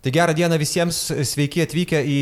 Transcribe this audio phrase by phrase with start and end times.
[0.00, 0.98] Tai gerą dieną visiems,
[1.28, 2.20] sveiki atvykę į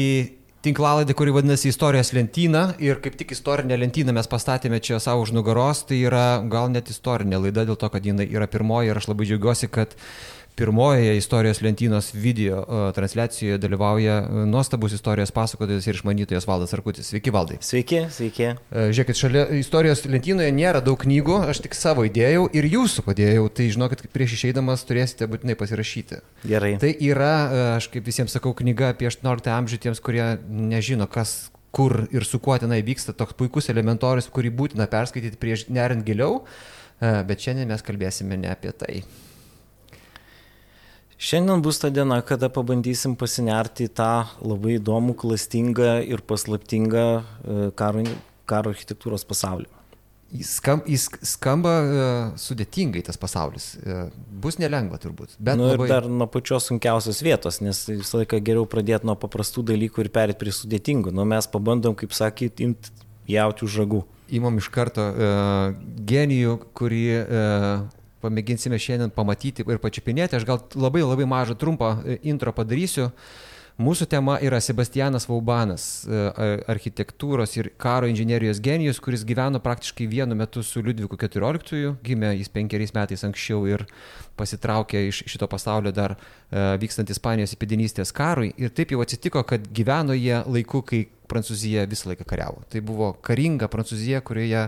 [0.67, 2.73] tinklalaidę, kuri vadinasi Istorijos lentyna.
[2.83, 6.91] Ir kaip tik istorinę lentyną mes pastatėme čia savo už nugaros, tai yra gal net
[6.91, 8.91] istorinė laida dėl to, kad jinai yra pirmoji.
[8.91, 9.95] Ir aš labai džiaugiuosi, kad
[10.59, 12.65] pirmojoje istorijos lentynos video
[12.95, 17.07] transliacijoje dalyvauja e, nuostabus istorijos pasakotojas ir išmanytojas Valdas Arkutis.
[17.13, 17.59] Sveiki, Valdai.
[17.63, 18.49] Sveiki, sveiki.
[18.51, 23.45] E, žiūrėkit, šalia istorijos lentynoje nėra daug knygų, aš tik savo įdėjau ir jūsų padėjau,
[23.55, 26.19] tai žinokit, prieš išeidamas turėsite būtinai pasirašyti.
[26.51, 26.73] Gerai.
[26.83, 31.53] Tai yra, e, aš kaip visiems sakau, knyga apie 18 amžių tiems, kurie nežino, kas
[31.71, 36.43] kur ir su kuo tenai vyksta, toks puikus elementorius, kurį būtina perskaityti prieš nerint giliau,
[36.99, 39.03] bet šiandien mes kalbėsime ne apie tai.
[41.19, 47.57] Šiandien bus ta diena, kada pabandysim pasinerti į tą labai įdomų, klastingą ir paslaptingą e,
[47.79, 48.05] karo,
[48.47, 49.67] karo architektūros pasaulį.
[50.29, 53.71] Jis, skam, jis skamba uh, sudėtingai tas pasaulis.
[53.81, 55.39] Uh, bus nelengva turbūt.
[55.41, 55.87] Bet nu, labai...
[55.87, 60.11] ir dar nuo pačios sunkiausios vietos, nes visą laiką geriau pradėti nuo paprastų dalykų ir
[60.13, 61.15] perėti prie sudėtingų.
[61.17, 62.93] Nu, mes pabandom, kaip sakyti, imti
[63.33, 64.03] jauti už žagų.
[64.37, 65.73] Įmam iš karto uh,
[66.13, 67.89] genijų, kurį uh,
[68.23, 70.39] pamėginsime šiandien pamatyti ir pačiupinėti.
[70.39, 73.11] Aš gal labai labai mažą trumpą e, intro padarysiu.
[73.79, 76.23] Mūsų tema yra Sebastianas Vaubanas, e,
[76.67, 82.51] architektūros ir karo inžinierijos genijus, kuris gyveno praktiškai vienu metu su Liudviku XIV, gimė jis
[82.51, 83.87] penkeriais metais anksčiau ir
[84.39, 86.19] pasitraukė iš šito pasaulio dar e,
[86.83, 88.51] vykstant Ispanijos įpėdinystės karui.
[88.59, 92.65] Ir taip jau atsitiko, kad gyveno jie laiku, kai Prancūzija visą laiką kariavo.
[92.73, 94.67] Tai buvo karinga Prancūzija, kurioje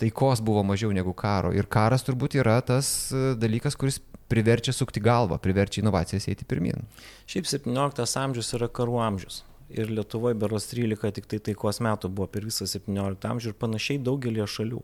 [0.00, 1.52] taikos buvo mažiau negu karo.
[1.56, 6.86] Ir karas turbūt yra tas e, dalykas, kuris priverčia sukti galvą, priverčia inovacijas eiti pirmin.
[7.30, 9.42] Šiaip 17 amžius yra karų amžius.
[9.70, 14.02] Ir Lietuvoje beros 13 tik tai taikos metų buvo per visą 17 amžių ir panašiai
[14.02, 14.82] daugelį šalių.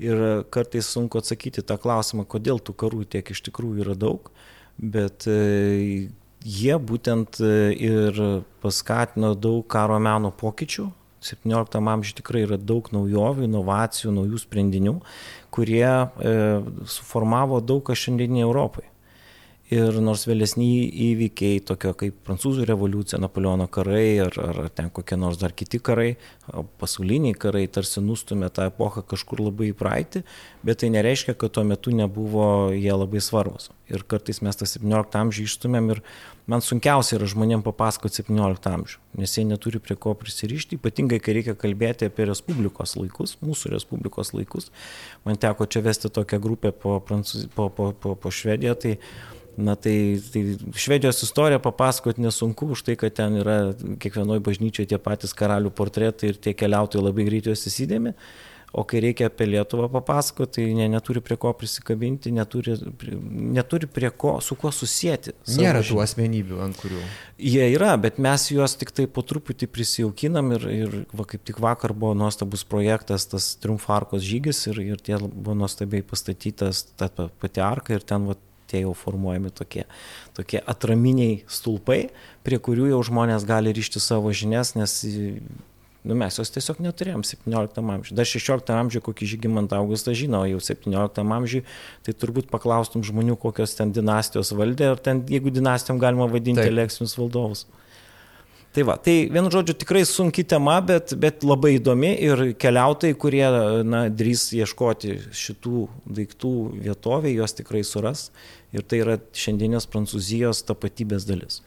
[0.00, 4.30] Ir kartais sunku atsakyti tą klausimą, kodėl tų karų tiek iš tikrųjų yra daug,
[4.80, 6.08] bet e,
[6.40, 8.20] jie būtent e, ir
[8.64, 10.86] paskatino daug karo meno pokyčių,
[11.20, 14.94] 17 amžiuje tikrai yra daug naujovių, inovacijų, naujų sprendinių,
[15.54, 16.36] kurie e,
[16.88, 18.89] suformavo daug ką šiandieniniai Europai.
[19.70, 20.66] Ir nors vėlesni
[21.12, 26.16] įvykiai, tokio kaip Prancūzų revoliucija, Napoleono karai ar, ar ten kokie nors dar kiti karai,
[26.82, 30.24] pasauliniai karai tarsi nustumė tą epochą kažkur labai į praeitį,
[30.66, 33.70] bet tai nereiškia, kad tuo metu nebuvo jie labai svarbus.
[33.86, 36.02] Ir kartais mes tą 17 amžių išstumėm ir
[36.50, 41.38] man sunkiausia yra žmonėms papasakoti 17 amžių, nes jie neturi prie ko prisirišti, ypatingai kai
[41.38, 44.72] reikia kalbėti apie Respublikos laikus, mūsų Respublikos laikus.
[45.22, 47.46] Man teko čia vesti tokią grupę po, Prancūz...
[47.54, 48.98] po, po, po, po Švediją, tai
[49.56, 50.44] Na tai, tai
[50.78, 53.58] Švedijos istoriją papasakoti nesunku už tai, kad ten yra
[54.02, 58.14] kiekvienoje bažnyčioje tie patys karalių portretai ir tie keliautojai labai greit juos įsidėmi.
[58.70, 62.76] O kai reikia apie Lietuvą papasakoti, tai ne, neturi prie ko prisikabinti, neturi,
[63.58, 65.34] neturi prie ko, su kuo susijęti.
[65.58, 67.00] Nėra tų asmenybių, ant kurių.
[67.50, 71.58] Jie yra, bet mes juos tik tai po truputį prisijaukinam ir, ir va, kaip tik
[71.62, 77.64] vakar buvo nuostabus projektas, tas Triumfarkos žygis ir, ir tie buvo nuostabiai pastatytas ta pati
[77.66, 78.38] arka ir ten va,
[78.70, 79.86] tie jau formuojami tokie,
[80.36, 82.04] tokie atraminiai stulpai,
[82.46, 84.96] prie kurių jau žmonės gali ryšti savo žinias, nes
[86.02, 88.16] nu, mes jos tiesiog neturėjom 17 amžiuje.
[88.16, 91.66] Dar 16 amžiuje kokį Žygimantą Augustą žino, jau 17 amžiuje,
[92.06, 97.18] tai turbūt paklaustum žmonių, kokios ten dinastijos valdė, ar ten, jeigu dinastijom galima vadinti elekcinius
[97.20, 97.66] valdovus.
[98.70, 103.42] Tai va, tai vienu žodžiu tikrai sunki tema, bet, bet labai įdomi ir keliautojai, kurie
[103.82, 106.52] na, drįs ieškoti šitų daiktų
[106.84, 108.28] vietovėje, juos tikrai suras
[108.76, 111.60] ir tai yra šiandienės Prancūzijos tapatybės dalis.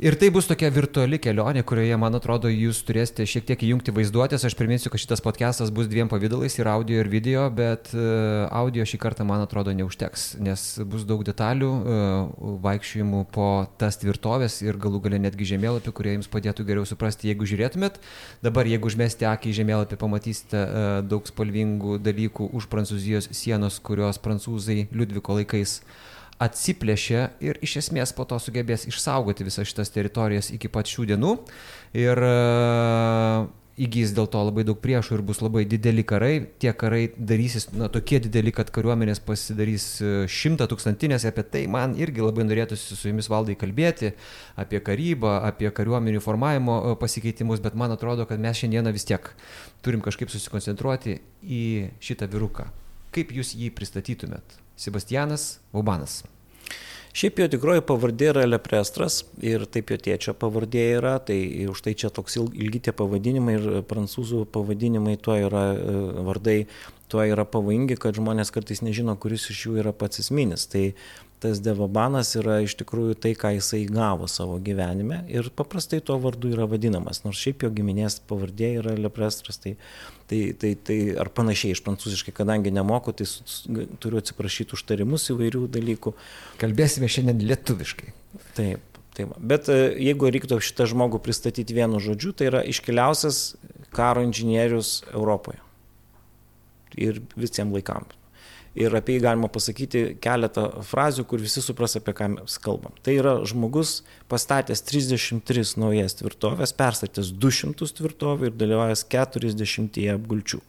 [0.00, 4.46] Ir tai bus tokia virtuali kelionė, kurioje, man atrodo, jūs turėsite šiek tiek įjungti vaizduotės.
[4.48, 8.00] Aš priminsiu, kad šitas podcastas bus dviem pavydalais- ir audio, ir video, bet e,
[8.48, 12.00] audio šį kartą, man atrodo, neužteks, nes bus daug detalių, e,
[12.64, 17.44] vaikščiojimų po tas tvirtovės ir galų galę netgi žemėlapį, kurie jums padėtų geriau suprasti, jeigu
[17.44, 18.00] žiūrėtumėt.
[18.40, 24.16] Dabar, jeigu užmesti akį į žemėlapį, pamatysite e, daug spalvingų dalykų už Prancūzijos sienos, kurios
[24.16, 25.82] prancūzai Liudviko laikais
[26.40, 31.36] atsiplėšė ir iš esmės po to sugebės išsaugoti visas šitas teritorijas iki pat šių dienų.
[32.00, 33.48] Ir uh,
[33.80, 36.32] įgys dėl to labai daug priešų ir bus labai dideli karai.
[36.60, 41.24] Tie karai darysis na, tokie dideli, kad kariuomenės pasidarys e, šimta tūkstantinės.
[41.28, 44.12] Apie tai man irgi labai norėtųsi su jumis valdai kalbėti,
[44.60, 49.32] apie karybą, apie kariuomenių formavimo e, pasikeitimus, bet man atrodo, kad mes šiandieną vis tiek
[49.84, 51.64] turim kažkaip susikoncentruoti į
[52.04, 52.68] šitą viruką.
[53.16, 54.60] Kaip jūs jį pristatytumėt?
[54.80, 56.22] Sebastianas Vaubanas.
[57.10, 61.96] Šiaip jo tikroji pavardė yra Leprestras ir taip jo tėčio pavardė yra, tai už tai
[61.98, 65.96] čia toks ilgi tie pavadinimai ir prancūzų pavadinimai tuo yra e,
[66.28, 66.58] vardai,
[67.10, 70.68] tuo yra pavojingi, kad žmonės kartais nežino, kuris iš jų yra pats esminis.
[70.70, 70.84] Tai
[71.40, 76.52] tas devobanas yra iš tikrųjų tai, ką jisai gavo savo gyvenime ir paprastai tuo vardu
[76.52, 79.74] yra vadinamas, nors šiaip jo giminės pavardė yra leprestras, tai,
[80.28, 83.28] tai, tai, tai ar panašiai iš prancūziškai, kadangi nemoku, tai
[84.02, 86.14] turiu atsiprašyti užtarimus įvairių dalykų.
[86.60, 88.12] Kalbėsime šiandien lietuviškai.
[88.58, 88.86] Taip.
[89.16, 89.40] Tai va.
[89.52, 93.40] Bet e, jeigu reiktų šitą žmogų pristatyti vienu žodžiu, tai yra iškiliausias
[93.96, 95.58] karo inžinierius Europoje.
[97.00, 98.19] Ir visiems laikams
[98.78, 102.94] ir apie jį galima pasakyti keletą frazių, kur visi supras, apie ką mes kalbam.
[103.04, 104.00] Tai yra žmogus
[104.30, 110.62] pastatęs 33 naujas tvirtovės, perstatęs 200 tvirtovių ir dalyvavęs 40 apgulčių.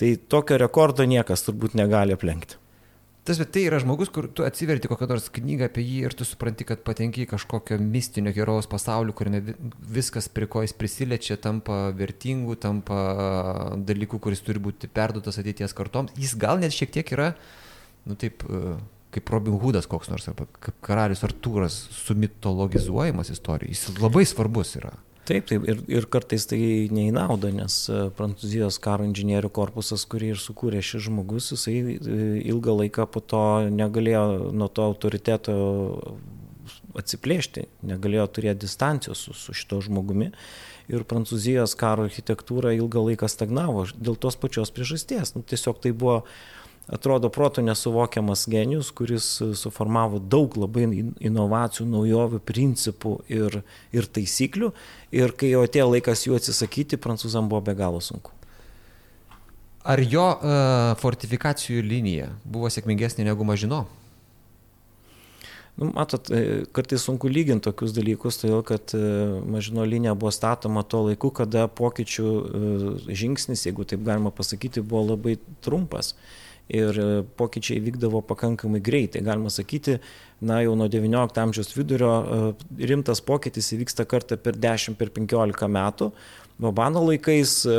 [0.00, 2.59] Tai tokio rekordo niekas turbūt negali aplenkti.
[3.30, 6.24] Tas, bet tai yra žmogus, kur tu atsiverti kokią nors knygą apie jį ir tu
[6.26, 9.54] supranti, kad patenki į kažkokio mistinio herojaus pasaulį, kuriame
[9.86, 12.96] viskas prie ko jis prisiliečia, tampa vertingų, tampa
[13.86, 16.10] dalykų, kuris turi būti perduotas ateities kartoms.
[16.18, 17.28] Jis gal net šiek tiek yra,
[18.10, 18.42] nu taip,
[19.14, 23.76] kaip Robin Hoodas koks nors, arba kaip karalius Artūras sumitologizuojamas istorijai.
[23.76, 24.96] Jis labai svarbus yra.
[25.30, 26.58] Taip, taip, ir, ir kartais tai
[26.90, 31.98] neįnauda, nes e, Prancūzijos karo inžinierių korpusas, kurį ir sukūrė šis žmogus, jisai e,
[32.50, 35.54] ilgą laiką po to negalėjo nuo to autoriteto
[36.98, 40.32] atsiplėšti, negalėjo turėti distancijos su, su šito žmogumi.
[40.90, 45.36] Ir Prancūzijos karo architektūra ilgą laiką stagnavo dėl tos pačios priežasties.
[45.36, 46.59] Nu, tiesiog tai buvo uh,
[46.90, 50.88] atrodo proto nesuvokiamas genijus, kuris suformavo daug labai
[51.20, 53.60] inovacijų, naujovių, principų ir,
[53.94, 54.72] ir taisyklių.
[55.14, 58.34] Ir kai jau atėjo laikas jų atsisakyti, prancūzam buvo be galo sunku.
[59.86, 63.86] Ar jo uh, fortifikacijų linija buvo sėkmingesnė negu Mažino?
[65.80, 68.98] Nu, matot, e, kartais sunku lyginti tokius dalykus, todėl kad e,
[69.48, 72.26] Mažino linija buvo statoma tuo laiku, kada pokyčių
[73.08, 76.10] žingsnis, jeigu taip galima pasakyti, buvo labai trumpas.
[76.12, 77.06] Uh, ir e,
[77.36, 79.22] pokyčiai vykdavo pakankamai greitai.
[79.26, 79.98] Galima sakyti,
[80.40, 82.42] na jau nuo XIX amžiaus vidurio e,
[82.90, 86.12] rimtas pokytis įvyksta kartą per 10, per 15 metų.
[86.60, 87.76] Bobano laikais e,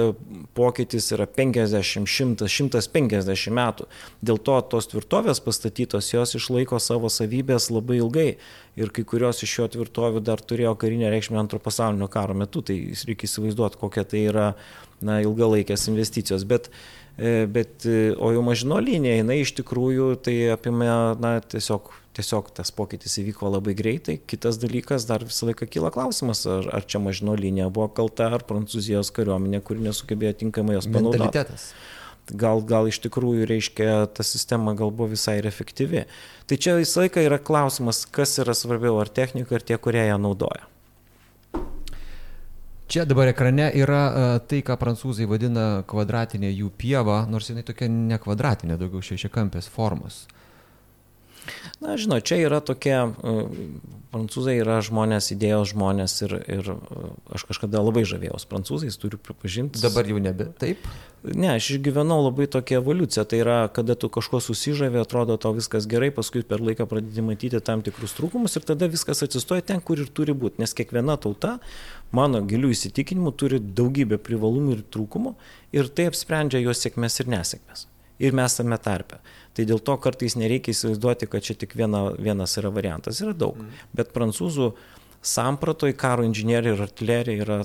[0.58, 3.88] pokytis yra 50, 100, 150 metų.
[4.26, 8.30] Dėl to tos tvirtovės pastatytos, jos išlaiko savo savybės labai ilgai.
[8.80, 12.64] Ir kai kurios iš šio tvirtovių dar turėjo karinę reikšmę antro pasaulinio karo metu.
[12.66, 12.78] Tai
[13.08, 14.48] reikia įsivaizduoti, kokia tai yra
[15.02, 16.48] na, ilgalaikės investicijos.
[16.48, 17.01] Bet uh,
[17.46, 22.74] bet, e, o jau mažino linija, jinai iš tikrųjų tai apima, na, tiesiog, tiesiog tas
[22.74, 24.18] pokytis įvyko labai greitai.
[24.26, 28.46] Kitas dalykas, dar visą laiką kyla klausimas, ar, ar čia mažino linija buvo kalta, ar
[28.50, 31.46] Prancūzijos kariuomenė, kuri nesugebėjo tinkamai jos panaudoti.
[32.42, 36.06] Gal, gal iš tikrųjų reiškia, ta sistema gal buvo visai ir efektyvi.
[36.48, 40.18] Tai čia visą laiką yra klausimas, kas yra svarbiau, ar technika, ar tie, kurie ją
[40.22, 40.70] naudoja.
[42.92, 47.88] Čia dabar ekrane yra uh, tai, ką prancūzai vadina kvadratinė jų pieva, nors jinai tokia
[47.88, 50.26] ne kvadratinė, daugiau šešiakampės formos.
[51.80, 52.94] Na, žinau, čia yra tokie,
[54.12, 59.80] prancūzai yra žmonės, idėjos žmonės ir, ir uh, aš kažkada labai žavėjausi prancūzais, turiu pripažinti.
[59.82, 60.50] Dabar jau nebe.
[60.60, 60.84] Taip?
[61.24, 65.88] Ne, aš išgyvenau labai tokią evoliuciją, tai yra, kada tu kažko susižavė, atrodo tau viskas
[65.90, 70.02] gerai, paskui per laiką pradedi matyti tam tikrus trūkumus ir tada viskas atsistoja ten, kur
[70.02, 71.60] ir turi būti, nes kiekviena tauta
[72.16, 75.36] mano gilių įsitikinimų turi daugybę privalumų ir trūkumų
[75.76, 77.88] ir tai apsprendžia jos sėkmės ir nesėkmės.
[78.22, 79.18] Ir mes tame tarpe.
[79.58, 83.58] Tai dėl to kartais nereikia įsivaizduoti, kad čia tik viena, vienas yra variantas, yra daug.
[83.58, 83.86] Mm.
[83.98, 84.72] Bet prancūzų
[85.26, 87.62] sampratoj karo inžinieriai ir artilerija yra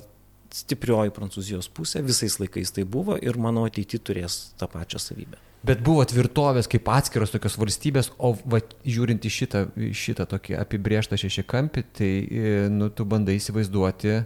[0.56, 5.45] stiprioji Prancūzijos pusė, visais laikais tai buvo ir mano ateity turės tą pačią savybę.
[5.66, 9.62] Bet buvo tvirtovės kaip atskiros tokios valstybės, o va, žiūrint į šitą,
[9.96, 14.20] šitą tokį apibrieštą šešikampį, tai e, nu, tu bandai įsivaizduoti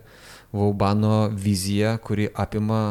[0.53, 2.83] Vaubano viziją, kuri apima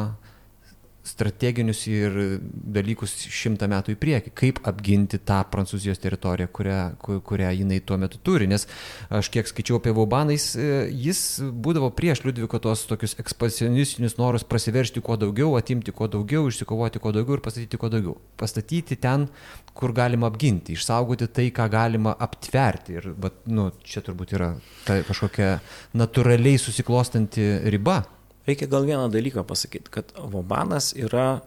[1.10, 6.78] strateginius ir dalykus šimtą metų į priekį, kaip apginti tą Prancūzijos teritoriją, kurią,
[7.26, 8.48] kurią jinai tuo metu turi.
[8.50, 8.66] Nes
[9.12, 15.02] aš kiek skaičiau apie Vaubanais, e, jis būdavo prieš Liudviko tos tokius ekspansionistinius norus prasiveršti
[15.04, 18.16] kuo daugiau, atimti kuo daugiau, išsikovoti kuo daugiau ir pastatyti kuo daugiau.
[18.40, 19.26] Pastatyti ten,
[19.74, 22.98] kur galima apginti, išsaugoti tai, ką galima aptverti.
[23.00, 24.54] Ir bet, nu, čia turbūt yra
[24.86, 25.58] ta kažkokia
[25.98, 28.02] natūraliai susiklostanti riba.
[28.50, 31.40] Reikia gal vieną dalyką pasakyti, kad Vobanas yra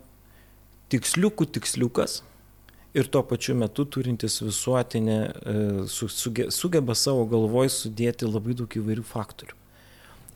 [0.94, 2.22] tiksliukų tiksliukas
[2.94, 5.18] ir tuo pačiu metu turintis visuotinę,
[5.88, 9.58] e, sugeba savo galvoj sudėti labai daug įvairių faktorių.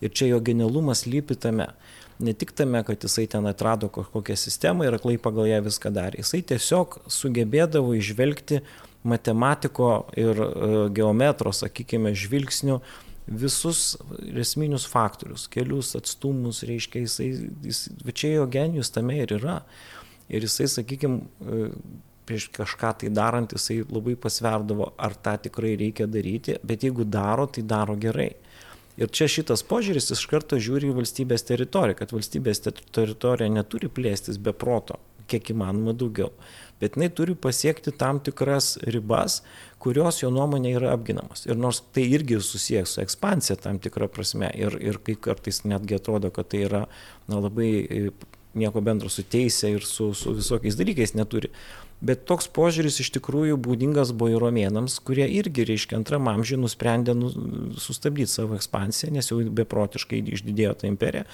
[0.02, 1.70] Ir čia jo genialumas lypi tame.
[2.18, 6.22] Ne tik tame, kad jisai ten atrado kažkokią sistemą ir aklai pagal ją viską darė.
[6.22, 8.62] Jisai tiesiog sugebėdavo išvelgti
[9.06, 10.48] matematiko ir e,
[10.94, 12.80] geometro, sakykime, žvilgsnių
[13.28, 13.96] visus
[14.40, 17.28] esminius faktorius, kelius, atstumus, reiškia, jisai,
[17.66, 19.60] jis, čia jo genijus tame ir yra.
[20.28, 21.22] Ir jisai, sakykime,
[22.28, 27.46] prieš kažką tai darant jisai labai pasverdavo, ar tą tikrai reikia daryti, bet jeigu daro,
[27.48, 28.30] tai daro gerai.
[28.98, 34.40] Ir čia šitas požiūris iš karto žiūri į valstybės teritoriją, kad valstybės teritorija neturi plėstis
[34.42, 34.98] be proto,
[35.30, 36.32] kiek įmanoma daugiau,
[36.80, 39.42] bet jinai turi pasiekti tam tikras ribas,
[39.82, 41.44] kurios jo nuomonė yra apginamos.
[41.48, 45.98] Ir nors tai irgi susijęs su ekspansija tam tikrą prasme ir, ir kai kartais netgi
[45.98, 46.84] atrodo, kad tai yra
[47.28, 47.70] na, labai
[48.58, 51.52] nieko bendro su teisė ir su, su visokiais dalykais neturi.
[51.98, 57.30] Bet toks požiūris iš tikrųjų būdingas buvo romėnams, kurie irgi, reiškia, antram amžiui nusprendė nu,
[57.74, 61.24] sustabdyti savo ekspansiją, nes jau beprotiškai išdidėjo ta imperija,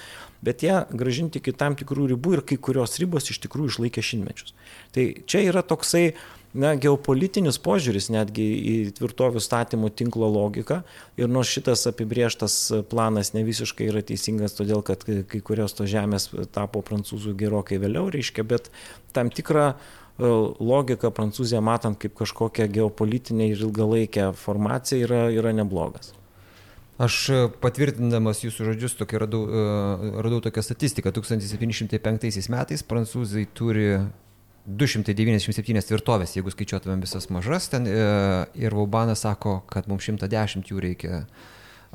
[0.45, 4.55] bet ją gražinti iki tam tikrų ribų ir kai kurios ribos iš tikrųjų išlaikė šimtmečius.
[4.95, 6.07] Tai čia yra toksai
[6.55, 10.79] na, geopolitinis požiūris netgi į tvirtovių statymų tinklo logiką
[11.19, 12.55] ir nors šitas apibrieštas
[12.89, 18.07] planas ne visiškai yra teisingas, todėl kad kai kurios to žemės tapo prancūzų gerokai vėliau,
[18.13, 18.71] reiškia, bet
[19.13, 19.75] tam tikrą
[20.19, 20.27] e,
[20.59, 26.13] logika Prancūzija matant kaip kažkokią geopolitinę ir ilgalaikę formaciją yra, yra neblogas.
[26.95, 27.15] Aš
[27.59, 31.11] patvirtindamas jūsų žodžius tokia radau, e, radau tokią statistiką.
[31.15, 33.89] 1705 metais prancūzai turi
[34.65, 37.99] 297 tvirtovės, jeigu skaičiuotumėm visas mažas ten, e,
[38.55, 41.25] ir Vaubanas sako, kad mums 110 jų reikia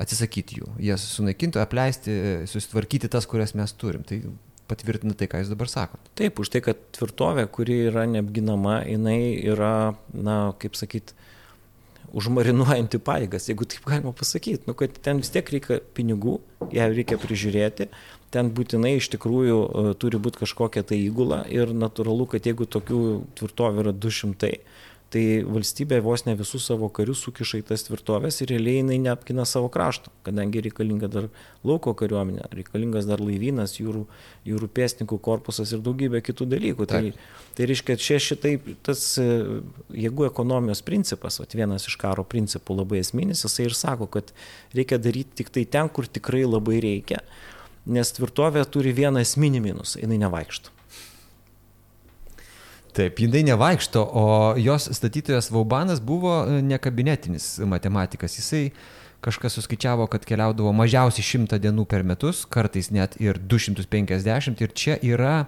[0.01, 2.13] atsisakyti jų, jas sunaikinti, apleisti,
[2.49, 4.05] susitvarkyti tas, kurias mes turim.
[4.07, 4.21] Tai
[4.71, 6.13] patvirtina tai, ką jūs dabar sakote.
[6.19, 9.75] Taip, už tai, kad tvirtovė, kuri yra neapginama, jinai yra,
[10.15, 11.17] na, kaip sakyti,
[12.17, 16.39] užmarinuojanti paėgas, jeigu taip galima pasakyti, nu, kad ten vis tiek reikia pinigų,
[16.75, 17.87] ją reikia prižiūrėti,
[18.35, 23.03] ten būtinai iš tikrųjų e, turi būti kažkokia tai įgula ir natūralu, kad jeigu tokių
[23.39, 24.53] tvirtovių yra 200,
[25.11, 29.43] tai valstybė vos ne visus savo karius sukiša į tas tvirtovės ir realiai jinai neapkina
[29.49, 31.27] savo krašto, kadangi reikalinga dar
[31.67, 34.05] lauko kariuomenė, reikalingas dar laivynas, jūrų,
[34.47, 36.89] jūrų pėstininkų korpusas ir daugybė kitų dalykų.
[36.91, 37.03] Tai,
[37.59, 38.55] tai reiškia, čia šitai
[38.87, 39.29] tas e,
[40.07, 44.31] jėgų ekonomijos principas, o vienas iš karo principų labai esminis, jisai ir sako, kad
[44.79, 47.25] reikia daryti tik tai ten, kur tikrai labai reikia,
[47.91, 50.80] nes tvirtovė turi vieną esminį minusą, jinai nevaikšto.
[53.01, 54.25] Taip, jinai nevaikšto, o
[54.61, 58.35] jos statytojas Vaubanas buvo e, nekabinetinis matematikas.
[58.37, 58.67] Jisai
[59.25, 64.61] kažkas suskaičiavo, kad keliaudavo mažiausiai 100 dienų per metus, kartais net ir 250.
[64.61, 65.47] Ir čia yra e,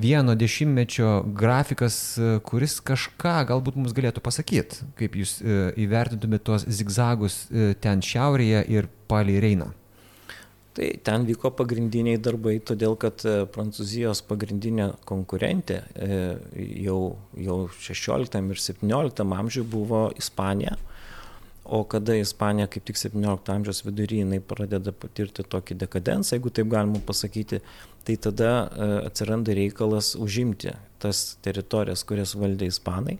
[0.00, 6.64] vieno dešimtmečio grafikas, e, kuris kažką galbūt mums galėtų pasakyti, kaip jūs e, įvertintumėte tuos
[6.64, 9.68] zigzagus e, ten šiaurėje ir palei Reiną.
[10.78, 16.18] Tai ten vyko pagrindiniai darbai, todėl kad e, Prancūzijos pagrindinė konkurentė e,
[16.84, 17.00] jau,
[17.34, 20.76] jau 16 ir 17 amžiuje buvo Ispanija.
[21.66, 26.70] O kada Ispanija kaip tik 17 amžiaus vidury jinai pradeda patirti tokį dekadenciją, jeigu taip
[26.70, 27.58] galima pasakyti,
[28.06, 33.18] tai tada e, atsiranda reikalas užimti tas teritorijas, kurias valdė Ispanai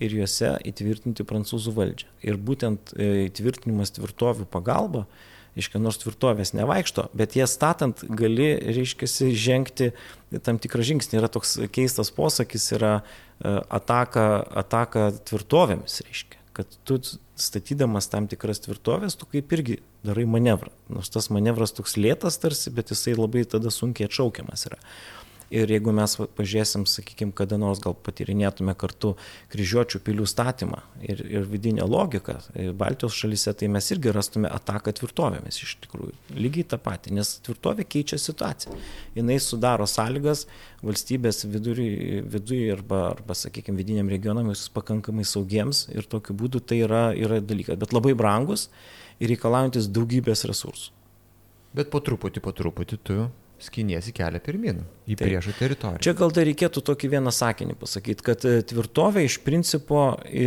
[0.00, 2.10] ir juose įtvirtinti prancūzų valdžią.
[2.24, 5.04] Ir būtent įtvirtinimas tvirtovių pagalba
[5.54, 9.08] reiškia, nors tvirtovės nevaikšto, bet jas statant gali, reiškia,
[9.38, 9.92] žengti
[10.44, 11.20] tam tikrą žingsnį.
[11.20, 14.26] Yra toks keistas posakis, yra e, ataka,
[14.64, 16.98] ataka tvirtovėmis, reiškia, kad tu
[17.38, 20.70] statydamas tam tikras tvirtovės, tu kaip irgi darai manevrą.
[20.92, 24.80] Nors tas manevras toks lėtas tarsi, bet jisai labai tada sunkiai atšaukiamas yra.
[25.52, 29.12] Ir jeigu mes pažiūrėsim, sakykime, kada nors gal patyrinėtume kartu
[29.52, 32.38] kryžiuočių pilių statymą ir, ir vidinę logiką
[32.78, 36.16] Baltijos šalyse, tai mes irgi rastume ataką tvirtovėmis iš tikrųjų.
[36.38, 38.78] Lygiai tą patį, nes tvirtovė keičia situaciją.
[39.14, 40.46] Jis sudaro sąlygas
[40.84, 46.82] valstybės viduriui, viduriui arba, arba, sakykime, vidiniam regionam jūs pakankamai saugiems ir tokiu būdu tai
[46.84, 48.68] yra, yra dalykas, bet labai brangus
[49.20, 50.92] ir reikalaujantis daugybės resursų.
[51.74, 53.16] Bet po truputį, po truputį tu
[53.62, 56.02] skiniesi kelią pirmin į priešo teritoriją.
[56.02, 60.46] Čia gal dar reikėtų tokį vieną sakinį pasakyti, kad e, tvirtovė iš principo e,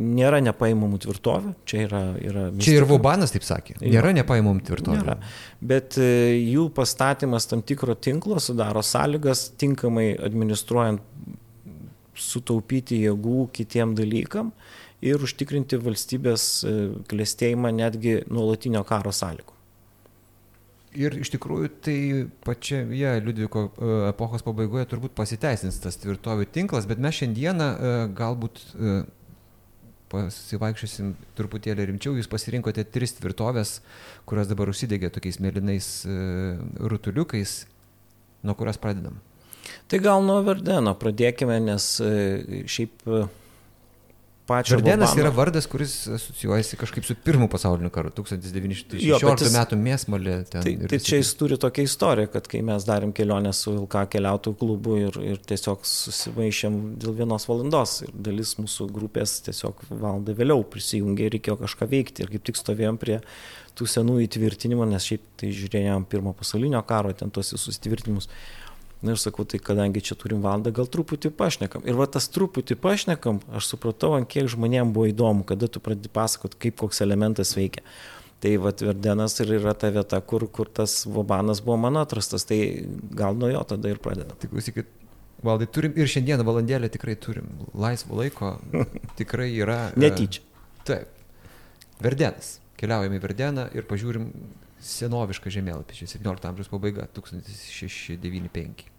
[0.00, 1.54] nėra nepaimamų tvirtovė.
[1.68, 2.02] Čia yra...
[2.18, 2.66] yra mistika.
[2.66, 3.78] Čia ir Vaubanas taip sakė.
[3.82, 4.98] Nėra nepaimamų tvirtovė.
[5.02, 5.16] Nėra.
[5.74, 11.02] Bet e, jų pastatymas tam tikro tinklo sudaro sąlygas tinkamai administruojant
[12.14, 14.52] sutaupyti jėgų kitiem dalykam
[15.04, 16.44] ir užtikrinti valstybės
[17.10, 19.53] klėstėjimą netgi nuolatinio karo sąlygų.
[20.94, 21.98] Ir iš tikrųjų tai
[22.46, 28.60] pačioje Liudviko e, epochos pabaigoje turbūt pasiteisins tas tvirtovių tinklas, bet mes šiandieną e, galbūt
[28.62, 28.94] e,
[30.14, 32.14] pasivaikščiosim truputėlį rimčiau.
[32.14, 33.80] Jūs pasirinkote tris tvirtovės,
[34.28, 35.88] kurios dabar užsidegė tokiais mėlynais
[36.78, 37.56] rutuliukais,
[38.46, 39.18] nuo kurios pradedam.
[39.90, 41.88] Tai gal nuo Verdeno pradėkime, nes
[42.70, 43.02] šiaip
[44.46, 44.76] pačio.
[44.76, 45.22] Verdenas Vabano.
[45.24, 50.34] yra vardas, kuris asocijuojasi kažkaip su pirmu pasauliniu karu, 1916 jis- metų mėsmalė.
[50.50, 53.72] Ten, Tai, ir tai čia jis turi tokią istoriją, kad kai mes darėm kelionę su
[53.74, 59.80] LK keliautojų klubu ir, ir tiesiog susimaišėm dėl vienos valandos ir dalis mūsų grupės tiesiog
[59.90, 63.20] valandą vėliau prisijungė ir reikėjo kažką veikti ir kaip tik stovėjom prie
[63.74, 68.28] tų senų įtvirtinimų, nes šiaip tai žiūrėjom pirmo pasaulinio karo, ten tuos visus įtvirtinimus.
[69.02, 71.82] Na ir sakau, tai kadangi čia turim valandą, gal truputį pašnekam.
[71.84, 76.08] Ir va tas truputį pašnekam, aš supratau, ant kiek žmonėms buvo įdomu, kada tu pradedi
[76.08, 77.84] pasakot, kaip koks elementas veikia.
[78.40, 82.58] Tai vat Verdenas ir yra ta vieta, kur, kur tas Vobanas buvo mano atrastas, tai
[83.16, 84.36] gal nuo jo tada ir pradedam.
[84.40, 84.88] Tai klausykit,
[85.44, 87.48] valdai turim ir šiandieną valandėlę tikrai turim.
[87.76, 88.56] Laisvo laiko
[89.20, 89.90] tikrai yra.
[89.92, 90.44] e, Netyčia.
[90.88, 91.08] Taip.
[92.04, 92.58] Verdenas.
[92.80, 94.28] Keliaujame į Verdeną ir pažiūrim
[94.84, 96.00] senovišką žemėlapį.
[96.00, 98.90] Čia 17 amžiaus pabaiga, 1695.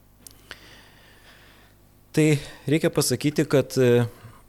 [2.16, 2.28] Tai
[2.72, 4.06] reikia pasakyti, kad, e,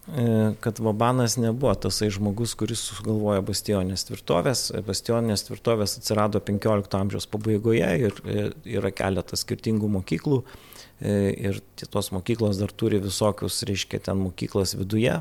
[0.06, 0.26] e,
[0.62, 4.68] kad Vabanas nebuvo tasai žmogus, kuris sugalvojo bastionės tvirtovės.
[4.86, 8.46] Bastionės tvirtovės atsirado 15 amžiaus pabaigoje ir e,
[8.78, 10.40] yra keletas skirtingų mokyklų.
[10.96, 11.58] Ir
[11.92, 15.18] tos mokyklos dar turi visokius, reiškia, ten mokyklas viduje.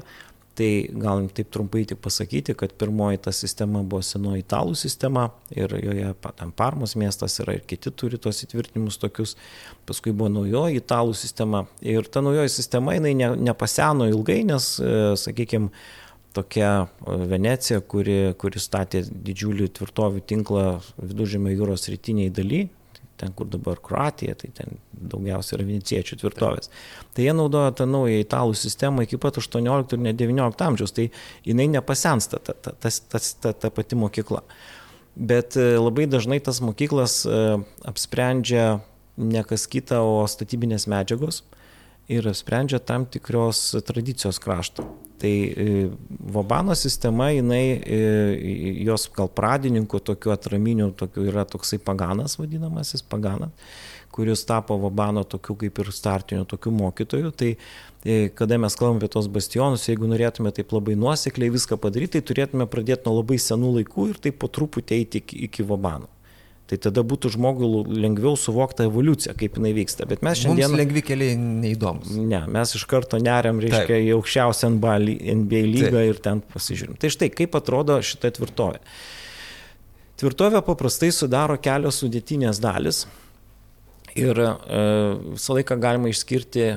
[0.55, 5.73] Tai galim taip trumpai tik pasakyti, kad pirmoji ta sistema buvo senoji italų sistema ir
[5.75, 9.35] joje ten Parmos miestas yra ir kiti turi tos įtvirtinimus tokius.
[9.83, 14.69] Paskui buvo naujoji italų sistema ir ta naujoji sistema jinai ne, nepaseno ilgai, nes,
[15.19, 15.73] sakykime,
[16.35, 20.65] tokia e, Venecija, kuri, kuri statė didžiulį tvirtovių tinklą
[21.01, 22.65] viduržėmio jūros rytiniai daly,
[23.17, 26.71] ten kur dabar Kroatija, tai ten daugiausia yra venecijiečių tvirtovės.
[27.15, 31.09] Tai jie naudojo tą naują italų sistemą iki pat 18 ir net 19 amžiaus, tai
[31.47, 34.43] jinai nepasensta, ta, ta, ta, ta, ta, ta pati mokykla.
[35.15, 37.41] Bet e, labai dažnai tas mokyklas e,
[37.87, 38.81] apsprendžia
[39.15, 41.45] ne kas kita, o statybinės medžiagos
[42.11, 44.85] ir apsprendžia tam tikros tradicijos krašto.
[45.17, 47.99] Tai e, Vobano sistema, jinai, e,
[48.83, 53.53] jos gal pradininkų tokių atraminių, tokių yra toksai paganas vadinamasis paganas,
[54.11, 57.31] kuris tapo Vobano tokiu kaip ir startiniu tokiu mokytoju.
[57.31, 62.17] Tai e, kada mes kalbame apie tos bastionus, jeigu norėtume taip labai nuosekliai viską padaryti,
[62.17, 66.11] tai turėtume pradėti nuo labai senų laikų ir taip po truputį eiti iki, iki Vobano.
[66.65, 67.67] Tai tada būtų žmogui
[68.01, 70.07] lengviau suvokti evoliuciją, kaip jinai vyksta.
[70.09, 70.79] Bet mes Šiandien šiandien...
[70.81, 72.15] lengvi keliai neįdomus.
[72.17, 74.07] Ne, mes iš karto neriam, reiškia, Taip.
[74.07, 74.95] Į aukščiausią NBA
[75.43, 76.09] NBA lygą Taip.
[76.09, 76.97] ir ten pasižiūrim.
[77.01, 78.81] Tai štai, kaip atrodo šita tvirtovė.
[80.17, 83.03] Tvirtovė paprastai sudaro kelios sudėtinės dalis
[84.17, 84.49] ir e,
[85.35, 86.69] visą laiką galima išskirti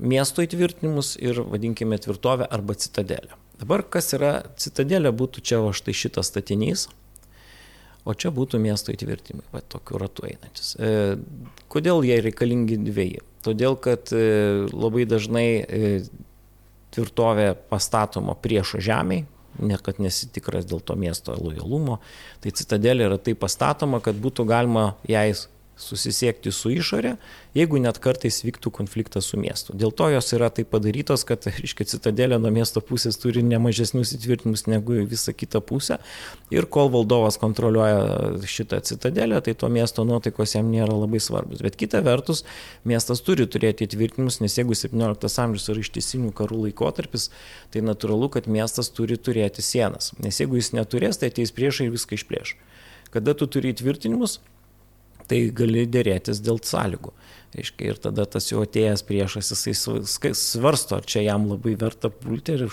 [0.00, 3.36] miesto įtvirtinimus ir vadinkime tvirtovę arba citadelę.
[3.60, 6.88] Dabar kas yra citadelė, būtų čia o štai šitas statinys,
[8.06, 10.74] o čia būtų miesto įtvirtinimai, va tokiu ratu einantis.
[10.78, 11.16] E,
[11.72, 13.24] kodėl jie reikalingi dviejai?
[13.46, 15.90] Todėl, kad e, labai dažnai e,
[16.94, 21.98] tvirtovė pastatoma priešo žemiai, niekad nesitikras dėl to miesto lojalumo,
[22.44, 25.30] tai citadelė yra taip pastatoma, kad būtų galima jai
[25.76, 27.14] susisiekti su išorė,
[27.56, 29.74] jeigu net kartais vyktų konfliktas su miestu.
[29.76, 34.66] Dėl to jos yra taip padarytos, kad, reiškia, citadelė nuo miesto pusės turi nemažesnius įtvirtinimus
[34.72, 35.98] negu visą kitą pusę.
[36.54, 41.60] Ir kol valdovas kontroliuoja šitą citadelę, tai to miesto nuotaikos jam nėra labai svarbus.
[41.64, 42.46] Bet kita vertus,
[42.88, 47.28] miestas turi turėti įtvirtinimus, nes jeigu 17 amžius yra ištisinių karų laikotarpis,
[47.74, 50.14] tai natūralu, kad miestas turi turėti sienas.
[50.24, 52.56] Nes jeigu jis neturės, tai ateis priešai ir viską išplėš.
[53.12, 54.40] Kada tu turi įtvirtinimus,
[55.30, 57.12] tai gali dėrėtis dėl sąlygų.
[57.56, 62.10] Reiškia, ir tada tas jau atėjęs priešas, jisai sva- svarsto, ar čia jam labai verta
[62.12, 62.66] pulti ir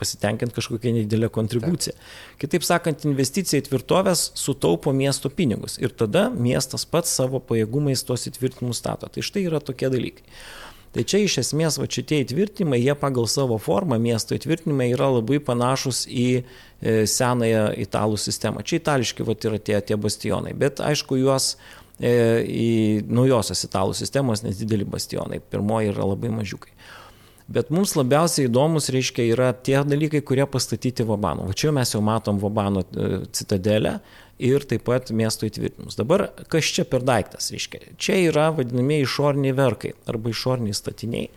[0.00, 1.94] pasitenkinti kažkokią nedidelę kontribuciją.
[2.40, 8.26] Kitaip sakant, investicija į tvirtovės sutaupo miesto pinigus ir tada miestas pats savo pajėgumais tos
[8.32, 9.06] įtvirtinimus stato.
[9.06, 10.26] Tai štai yra tokie dalykai.
[10.90, 15.38] Tai čia iš esmės va šitie įtvirtinimai, jie pagal savo formą, miesto įtvirtinimai yra labai
[15.46, 16.42] panašus į e,
[17.06, 18.64] senąją italų sistemą.
[18.66, 22.10] Čia itališki va yra tie, tie bastionai, bet aišku juos e,
[22.42, 22.70] į
[23.06, 25.38] naujosios italų sistemos, nes dideli bastionai.
[25.38, 26.74] Pirmoji yra labai mažiukai.
[27.50, 31.46] Bet mums labiausiai įdomus, reiškia, yra tie dalykai, kurie pastatyti Vabano.
[31.50, 34.00] Va čia mes jau matom Vabano e, citadelę
[34.40, 35.98] ir taip pat miesto įtvirtinimus.
[35.98, 37.94] Dabar kas čia per daiktas, reiškia?
[38.00, 41.28] Čia yra vadinamieji išoriniai verkai arba išoriniai statiniai,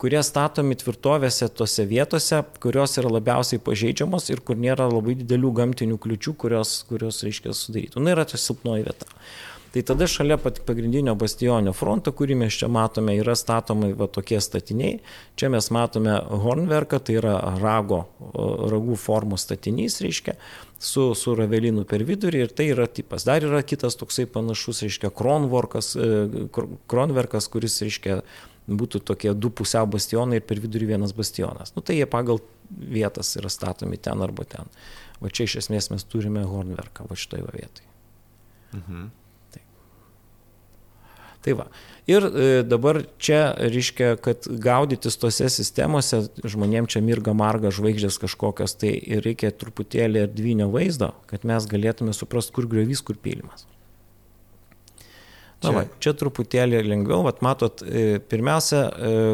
[0.00, 5.98] kurie statomi tvirtovėse tose vietose, kurios yra labiausiai pažeidžiamos ir kur nėra labai didelių gamtinių
[6.02, 8.02] kliučių, kurios, kurios reiškia, sudarytų.
[8.04, 9.10] Na, yra ta silpnoji vieta.
[9.74, 14.38] Tai tada šalia pat pagrindinio bastionio fronto, kurį mes čia matome, yra statomi va tokie
[14.38, 15.00] statiniai.
[15.34, 16.14] Čia mes matome
[16.44, 18.04] Hornverką, tai yra rago,
[18.70, 20.36] ragų formos statinys, reiškia,
[20.84, 23.24] su, su ravelinu per vidurį ir tai yra tipas.
[23.26, 26.08] Dar yra kitas toksai panašus, reiškia, Kronvorkas, e,
[26.54, 28.20] Kr- Kronverkas, kuris, reiškia,
[28.68, 31.74] būtų tokie du pusiau bastionai ir per vidurį vienas bastionas.
[31.76, 34.70] Nu, tai jie pagal vietas yra statomi ten arba ten.
[35.20, 37.90] Va čia iš esmės mes turime Hornverką, va šitoje vietoje.
[38.76, 39.12] Mhm.
[41.44, 41.66] Tai va.
[42.06, 48.76] Ir e, dabar čia reiškia, kad gaudytis tose sistemose, žmonėm čia mirga marga žvaigždės kažkokios,
[48.76, 53.64] tai reikia truputėlį erdvinio vaizdo, kad mes galėtume suprasti, kur griovys, kur pylimas.
[55.64, 59.26] Na, čia, va, čia truputėlį lengviau, vat matot, e, pirmiausia, e,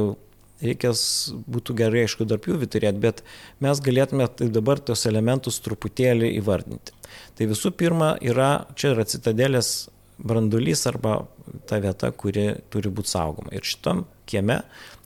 [0.62, 1.02] reikės,
[1.50, 3.24] būtų gerai, aišku, dar pjūvį turėti, bet
[3.64, 6.94] mes galėtume tai dabar tos elementus truputėlį įvardinti.
[7.34, 9.88] Tai visų pirma, yra, čia yra citadelės
[10.24, 11.20] brandulys arba
[11.66, 13.52] ta vieta, kuri turi būti saugoma.
[13.56, 14.60] Ir šitam kieme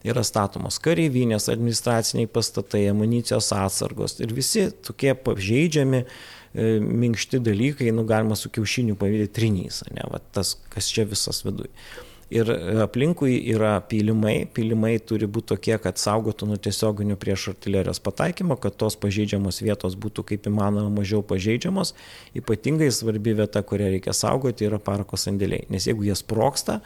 [0.04, 6.06] yra statomos kareivinės, administraciniai pastatai, amunicijos atsargos ir visi tokie pažeidžiami e,
[6.84, 11.72] minkšti dalykai, nu galima su kiaušiniu pavydėti trinys, ne, va, tas, kas čia visas viduje.
[12.32, 12.48] Ir
[12.82, 14.46] aplinkui yra pylimai.
[14.54, 19.98] Pylimai turi būti tokie, kad saugotų nuo tiesioginių prieš artilerijos pataikymo, kad tos pažeidžiamos vietos
[20.00, 21.92] būtų kaip įmanoma mažiau pažeidžiamos.
[22.38, 25.68] Ypatingai svarbi vieta, kurią reikia saugoti, yra parko sandėliai.
[25.72, 26.80] Nes jeigu jie sproksta,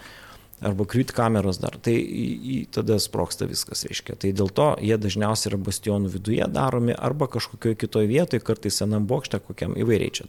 [0.61, 1.95] arba kryt kameros dar, tai
[2.75, 4.17] tada sproksta viskas, reiškia.
[4.19, 9.07] Tai dėl to jie dažniausiai yra bastionų viduje daromi arba kažkokioje kitoje vietoje, kartais senam
[9.07, 10.27] bokšte kokiam įvairiai čia.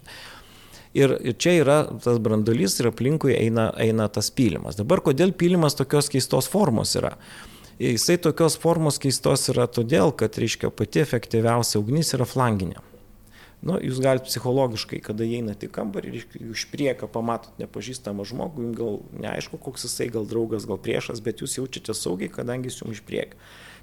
[0.98, 4.80] Ir, ir čia yra tas brandolys ir aplinkui eina, eina tas pylimas.
[4.80, 7.14] Dabar kodėl pylimas tokios keistos formos yra?
[7.80, 12.82] Jisai tokios formos keistos yra todėl, kad, reiškia, pati efektyviausia ugnis yra flanginė.
[13.60, 18.78] Nu, jūs galite psichologiškai, kada einate į kambarį ir iš priekio pamatot nepažįstamą žmogų, jums
[18.78, 22.98] gal neaišku, koks jisai, gal draugas, gal priešas, bet jūs jaučiate saugiai, kadangi jis jums
[22.98, 23.40] iš priekio.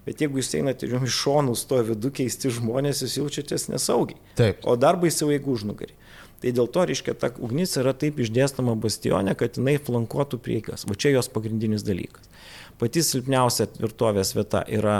[0.06, 4.20] Bet jeigu jūs einate ir jums iš šonų stovi du keisti žmonės, jūs jaučiatės nesaugiai.
[4.38, 4.64] Taip.
[4.64, 5.96] O dar baisiau, jeigu užnugarį.
[6.42, 10.84] Tai dėl to, reiškia, ta ugnis yra taip išdėstama bastione, kad jinai flankuotų prieigas.
[10.88, 12.28] Va čia jos pagrindinis dalykas.
[12.76, 14.98] Pati silpniausia tvirtovės vieta yra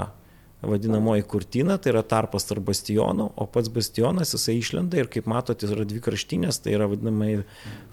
[0.62, 5.68] vadinamoji kurtina, tai yra tarpas tarp bastionų, o pats bastionas jisai išlenda ir kaip matote,
[5.68, 7.44] yra dvi kraštinės, tai yra vadinamai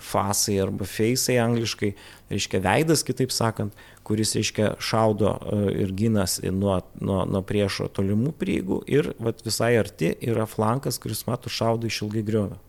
[0.01, 1.93] fasai arba feisai angliškai,
[2.31, 3.75] reiškia veidas, kitaip sakant,
[4.07, 9.75] kuris, reiškia, šaudo e, ir ginas nuo, nuo, nuo priešo tolimų prieigų ir vat, visai
[9.79, 12.61] arti yra flankas, kuris, mato, šaudo iš ilgai griovio.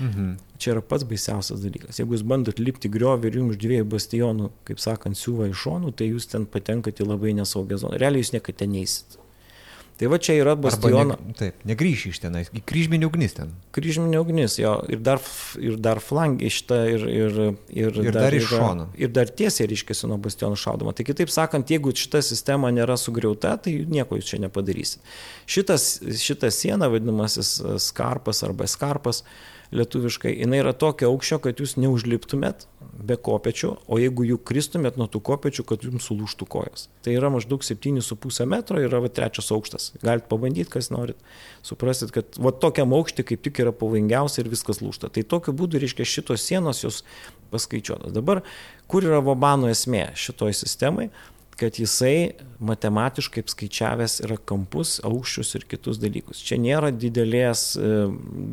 [0.00, 0.32] Mhm.
[0.60, 2.00] Čia yra pats baisiausias dalykas.
[2.00, 6.10] Jeigu jūs bandot lipti griovį ir jums dviejų bastionų, kaip sakant, siūva iš šonų, tai
[6.10, 8.00] jūs ten patenkate į labai nesaugią zoną.
[8.00, 9.18] Realiai jūs niekada ten neįsit.
[9.96, 11.16] Tai va čia yra bastionas.
[11.24, 13.54] Ne, taip, negryši iš tenais, kryžminė ugnis ten.
[13.72, 15.22] Kryžminė ugnis, jo, ir dar,
[15.56, 17.38] ir dar flangi šitą, ir, ir,
[17.72, 18.90] ir, ir dar, dar iš šono.
[19.00, 20.92] Ir dar tiesiai ryškėsi nuo bastionų šaudoma.
[20.96, 25.00] Tai kitaip sakant, jeigu šita sistema nėra sugriauta, tai nieko jūs čia nepadarysit.
[25.48, 25.88] Šitas,
[26.20, 27.56] šita siena, vadinamasis
[27.88, 32.66] skarpas arba skarpas, uh, lietuviškai, jinai yra tokio aukščio, kad jūs neužliptumėt
[33.06, 36.86] be kopečių, o jeigu jų kristumėt nuo tų kopečių, kad jums sulūštų kojas.
[37.04, 39.90] Tai yra maždaug 7,5 metro, yra va, trečias aukštas.
[40.02, 41.20] Galite pabandyti, kas norit.
[41.66, 45.12] Suprasit, kad va tokiam aukštį kaip tik yra pavojingiausia ir viskas lūšta.
[45.12, 47.02] Tai tokiu būdu, reiškia, šitos sienos jos
[47.52, 48.14] paskaičiuotos.
[48.16, 48.42] Dabar,
[48.90, 51.10] kur yra Vobano esmė šitoj sistemai?
[51.56, 56.42] Kad jisai matematiškai apskaičiavęs yra kampus, aukščius ir kitus dalykus.
[56.44, 57.92] Čia nėra didelės, e,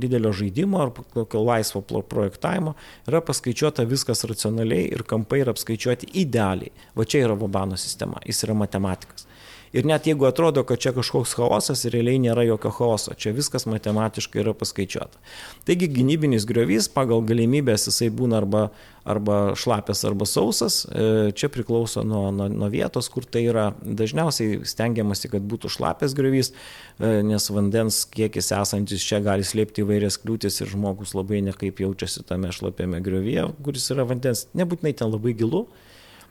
[0.03, 2.75] didelio žaidimo ar kokio laisvo projektavimo,
[3.07, 6.71] yra paskaičiuota viskas racionaliai ir kampai yra apskaičiuoti idealiai.
[6.95, 9.27] Va čia yra Vobano sistema, jis yra matematikas.
[9.73, 14.43] Ir net jeigu atrodo, kad čia kažkoks chaosas, realiai nėra jokio chaoso, čia viskas matematiškai
[14.43, 15.17] yra paskaičiuota.
[15.65, 18.67] Taigi gynybinis griovys pagal galimybės jisai būna arba,
[19.09, 23.71] arba šlapės, arba sausas, e, čia priklauso nuo, nuo, nuo vietos, kur tai yra.
[23.81, 30.19] Dažniausiai stengiamasi, kad būtų šlapės griovys, e, nes vandens kiekis esantis čia gali slėpti įvairias
[30.21, 35.33] kliūtis ir žmogus labai nekaip jaučiasi tame šlapėme griovyje, kuris yra vandens, nebūtinai ten labai
[35.41, 35.65] gilu,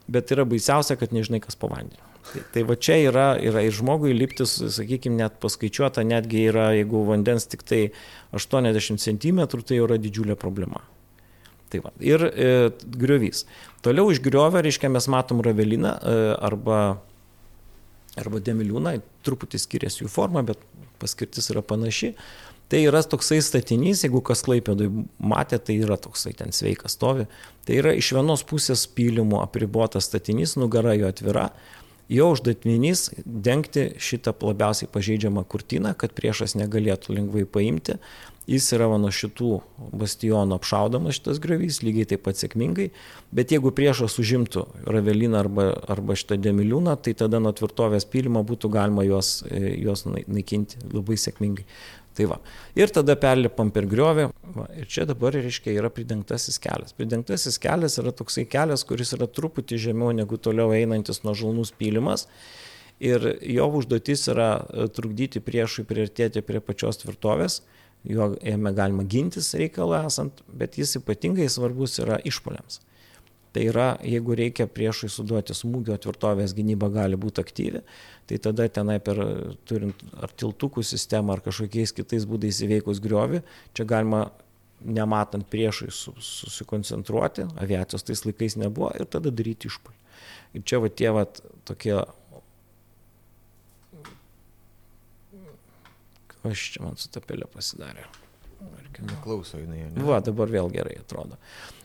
[0.07, 2.12] bet yra baisiausia, kad nežinai, kas po vandeniu.
[2.23, 7.03] Tai, tai va čia yra, yra ir žmogui liptis, sakykime, net paskaičiuota, netgi yra, jeigu
[7.09, 7.83] vandens tik tai
[8.37, 10.85] 80 cm, tai jau yra didžiulė problema.
[11.73, 11.93] Tai va.
[12.05, 12.53] Ir e,
[13.01, 13.47] griovys.
[13.85, 16.79] Toliau iš griovio, reiškia, mes matom raveliną e, arba,
[18.21, 20.61] arba demiliūną, truputį skiriasi jų forma, bet
[21.03, 22.13] paskirtis yra panaši.
[22.73, 24.87] Tai yra toksai statinys, jeigu kas klaipėdui
[25.21, 27.27] matė, tai yra toksai ten sveikas stovi.
[27.67, 31.51] Tai yra iš vienos pusės pylimų apribotas statinys, nugara jo atvira,
[32.13, 37.97] Jo uždavinys dengti šitą labiausiai pažeidžiamą kurtiną, kad priešas negalėtų lengvai paimti.
[38.51, 39.53] Jis yra nuo šitų
[39.97, 42.89] bastionų apšaudamas šitas griovys, lygiai taip pat sėkmingai,
[43.31, 48.73] bet jeigu priešas užimtų raveliną arba, arba šitą demiliūną, tai tada nuo tvirtovės pylimo būtų
[48.75, 51.69] galima juos, juos naikinti labai sėkmingai.
[52.13, 52.39] Tai va.
[52.77, 54.27] Ir tada perlipam per griovį.
[54.57, 54.67] Va.
[54.77, 56.93] Ir čia dabar, reiškia, yra pridengtasis kelias.
[56.97, 62.27] Pridengtasis kelias yra toksai kelias, kuris yra truputį žemiau negu toliau einantis nuo žalnus pylimas.
[63.03, 67.63] Ir jo užduotis yra e, trukdyti priešui priartėti prie pačios tvirtovės.
[68.05, 72.83] Jo jame galima gintis reikalą esant, bet jis ypatingai svarbus yra išpoliams.
[73.53, 77.83] Tai yra, jeigu reikia priešui suduoti smūgio, tvirtovės gynyba gali būti aktyvi,
[78.31, 79.21] tai tada tenai per
[79.69, 83.43] turint ar tiltukų sistemą ar kažkokiais kitais būdais įveikus griovį,
[83.77, 84.31] čia galima
[84.83, 90.01] nematant priešui susikoncentruoti, aviacijos tais laikais nebuvo ir tada daryti išpolį.
[90.57, 91.29] Ir čia va tie va
[91.69, 92.01] tokie
[96.43, 98.09] Aš čia man su tapelė pasidarė.
[99.03, 99.85] Neklauso jinai.
[99.95, 100.03] Ne?
[100.07, 101.39] Va, dabar vėl gerai atrodo.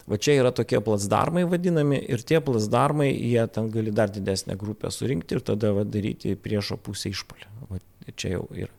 [0.08, 4.91] Va čia yra tokie plasdarmai vadinami ir tie plasdarmai, jie ten gali dar didesnę grupę
[4.93, 7.50] surinkti ir tada va, daryti priešo pusę išpolį.
[7.67, 7.82] Va,
[8.15, 8.72] čia jau yra.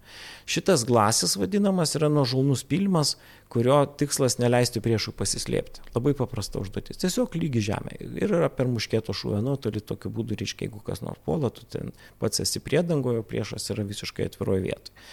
[0.49, 3.17] Šitas glasis vadinamas yra nuožulnus pilimas,
[3.53, 5.85] kurio tikslas neleisti priešui pasislėpti.
[5.93, 7.01] Labai paprasta užduotis.
[7.03, 7.99] Tiesiog lygi žemė.
[8.09, 11.93] Ir yra per muškėto šūvę nuotolį tokiu būdu, reiškia, jeigu kas nors puola, tu ten
[12.23, 15.05] pats esi priedangojo, priešas yra visiškai atviroje vietoje.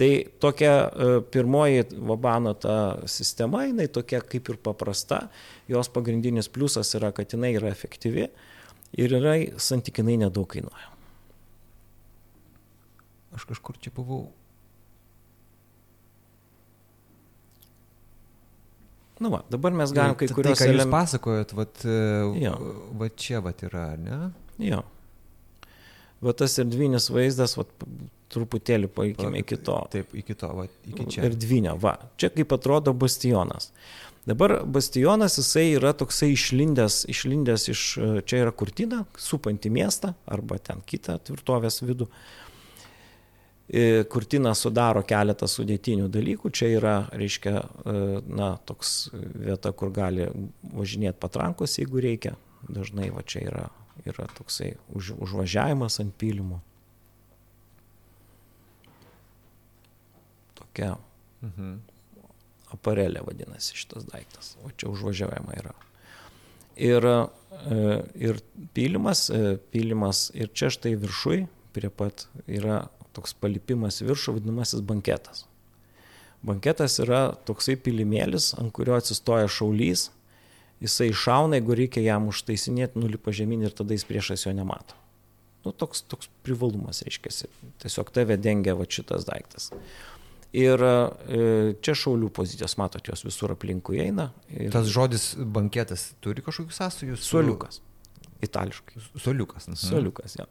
[0.00, 0.10] Tai
[0.40, 5.26] tokia e, pirmoji Vabano ta sistema, jinai tokia kaip ir paprasta,
[5.68, 8.24] jos pagrindinis pliusas yra, kad jinai yra efektyvi
[8.96, 10.88] ir yra santykinai nedaug kainuoja.
[13.36, 14.30] Aš kažkur čia buvau.
[19.20, 20.56] Nu va, dabar mes galim kai kuriuos...
[20.56, 22.54] Tai, ką jūs pasakojot, vat, e,
[23.02, 24.22] va čia vat yra, ne?
[24.64, 24.80] Jo.
[26.24, 27.68] Va tas erdvinis vaizdas, va,
[28.30, 29.78] truputėlį paikime iki to.
[29.92, 31.24] Taip, iki to, va, iki čia.
[31.28, 31.96] Erdvinio, va.
[32.20, 33.70] Čia kaip atrodo bastionas.
[34.28, 37.84] Dabar bastionas jisai yra toksai išlindęs, išlindęs iš,
[38.28, 42.06] čia yra kurtina, supanti miestą arba ten kitą tvirtovės vidų.
[43.70, 46.50] E, kurtina sudaro keletą sudėtinių dalykų.
[46.52, 50.26] Čia yra, reiškia, e, na, toks vieta, kur gali
[50.74, 52.34] važinėti patrankos, jeigu reikia.
[52.68, 53.68] Dažnai va čia yra,
[54.04, 56.60] yra toksai už, užvažiavimas ant pylimų.
[60.70, 60.96] Tokia
[61.42, 61.78] mhm.
[62.72, 65.74] aparelė vadinasi šitas daiktas, o čia užvažiuojama yra.
[66.80, 67.78] Ir, e,
[68.14, 68.40] ir
[68.74, 75.44] pylimas, e, pylimas ir čia štai viršui, prie pat yra toks palipimas viršų vadinamasis banketas.
[76.46, 80.08] Banketas yra toksai pilimėlis, ant kurio atsistoja šaulys,
[80.80, 84.96] jisai šauna, jeigu reikia jam užtaisinėti, nulipa žemyn ir tada jis priešas jo nemato.
[85.66, 87.50] Nu, toks, toks privalumas, reiškia,
[87.82, 89.68] tiesiog tave dengia va šitas daiktas.
[90.56, 91.42] Ir e,
[91.78, 94.32] čia šaulių pozicijos, matot, jos visur aplinkui eina.
[94.50, 94.72] Ir...
[94.74, 97.22] Tas žodis banketas turi kažkokius sąsajus?
[97.22, 97.36] Su...
[97.36, 97.78] Soliukas.
[98.42, 98.98] Itališkai.
[99.14, 99.68] Soliukas.
[99.70, 99.78] Mhm.
[99.78, 100.48] Soliukas, jo.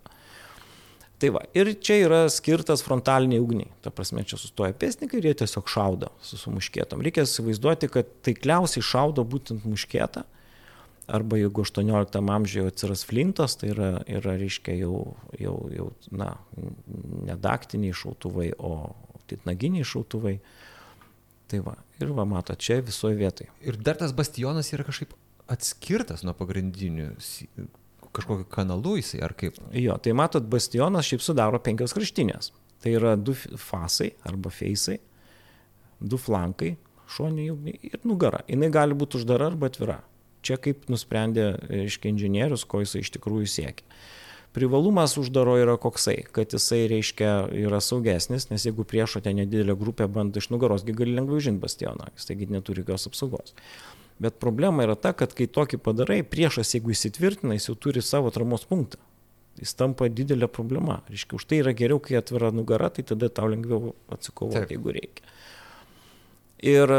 [1.20, 3.68] Tai va, ir čia yra skirtas frontaliniai ugniai.
[3.84, 7.04] Ta prasme, čia sustoja pėsnikai ir jie tiesiog šaudo su, su muškėtom.
[7.04, 10.24] Reikia įsivaizduoti, kad taikliausiai šaudo būtent muškėtą.
[11.10, 16.30] Arba jeigu 18 amžiuje atsiras flintas, tai yra, yra reiškia, jau, jau, jau na,
[17.28, 18.94] nedaktiniai šautuvai, o,
[19.30, 20.38] titnaginiai šautuvai.
[21.50, 23.50] Tai va, ir va, mato, čia visoje vietoje.
[23.65, 25.15] Ir dar tas bastionas yra kažkaip
[25.50, 27.10] atskirtas nuo pagrindinių
[28.13, 29.58] kažkokiu kanalu jisai, ar kaip?
[29.76, 32.52] Jo, tai matot, bastionas šiaip sudaro penkios kraštinės.
[32.80, 35.00] Tai yra du fasai arba feisai,
[36.00, 36.76] du flankai,
[37.10, 38.44] šoniai ir nugara.
[38.48, 40.00] Jis gali būti uždara arba atvira.
[40.46, 43.84] Čia kaip nusprendė, reiškia, inžinierius, ko jisai iš tikrųjų siekia.
[44.54, 50.08] Privalumas uždaro yra koksai, kad jisai reiškia yra saugesnis, nes jeigu priešo ten nedidelė grupė
[50.10, 53.54] bando iš nugaros, gali lengvai užimti bastioną, jis taigi neturi jokios apsaugos.
[54.20, 58.34] Bet problema yra ta, kad kai tokį padarai, priešas, jeigu įsitvirtina, jis jau turi savo
[58.36, 59.00] tramos punktą.
[59.60, 61.02] Jis tampa didelė problema.
[61.12, 65.34] Reiškia, už tai yra geriau, kai atvira nugara, tai tada tau lengviau atsikovoti, jeigu reikia.
[66.74, 66.94] Ir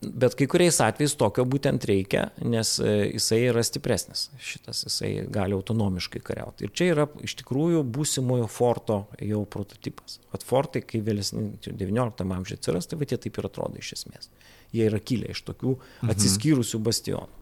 [0.00, 4.30] Bet kai kuriais atvejais tokio būtent reikia, nes e, jisai yra stipresnis.
[4.40, 6.64] Šitas jisai gali autonomiškai kariauti.
[6.64, 10.16] Ir čia yra iš tikrųjų būsimojo forto jau prototipas.
[10.32, 14.32] At fortai, kai vėlesni 19 amžiuje atsiras, tai va jie taip ir atrodo iš esmės.
[14.72, 16.14] Jie yra kilę iš tokių mhm.
[16.14, 17.36] atsiskyrusių bastionų.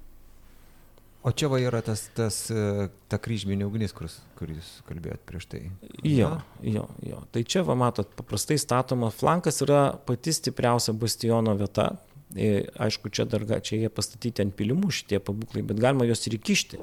[1.22, 4.06] O čia va yra tas, tas e, ta kryžminė ugnis, kur,
[4.38, 5.60] kur jūs kalbėjot prieš tai.
[6.06, 6.30] Jo,
[6.62, 7.22] jo, jo.
[7.34, 11.90] Tai čia, va matot, paprastai statoma flankas yra pati stipriausia bastiono vieta,
[12.36, 16.80] aišku, čia dar, čia jie pastatyti ant pilimų šitie pabūklai, bet galima juos ir įkišti,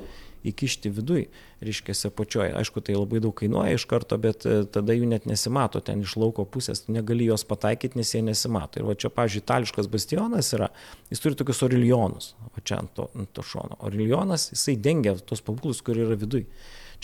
[0.50, 1.28] įkišti viduj,
[1.66, 2.54] reiškia, apačioje.
[2.58, 6.16] Aišku, tai labai daug kainuoja iš karto, bet e, tada jų net nesimato ten iš
[6.22, 8.82] lauko pusės, tu negali juos pataikyti, nes jie nesimato.
[8.82, 10.72] Ir va čia, pažiūrėjau, itališkas bastionas yra,
[11.14, 13.78] jis turi tokius orilionus, o čia ant to, ant to šono.
[13.86, 16.48] Orilionas, jisai dengia tos pabūklus, kur yra viduj.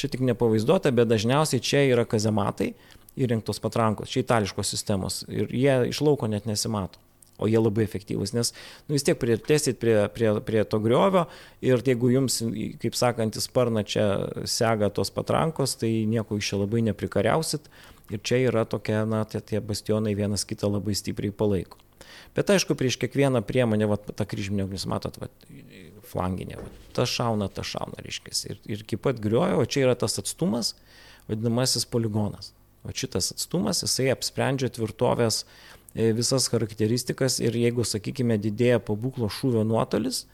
[0.02, 2.72] Čia tik nepavaizduota, bet dažniausiai čia yra kazematai
[3.22, 7.02] įrengtos patrankos, čia itališkos sistemos ir jie iš lauko net nesimato
[7.42, 8.54] o jie labai efektyvūs, nes
[8.88, 11.26] nu, vis tiek prieartėsit prie, prie, prie to griovio
[11.66, 12.42] ir jeigu jums,
[12.82, 14.06] kaip sakant, į sparną čia
[14.50, 17.70] sega tos patrankos, tai nieko iš čia labai neprikariausit
[18.12, 21.80] ir čia yra tokia, na, tie, tie bastionai vienas kitą labai stipriai palaiko.
[22.36, 25.28] Bet aišku, prieš kiekvieną priemonę, va, tą kryžminę, jūs matot, va,
[26.12, 28.36] flanginė, va, ta šauna, ta šauna, reiškia.
[28.52, 30.74] Ir, ir iki pat griuojo, o čia yra tas atstumas,
[31.30, 32.54] vadinamasis poligonas.
[32.82, 39.64] O šitas atstumas, jisai apsprendžia tvirtovės E, visas charakteristikas ir jeigu, sakykime, didėja pabūklo šūvio
[39.68, 40.26] nuotolis,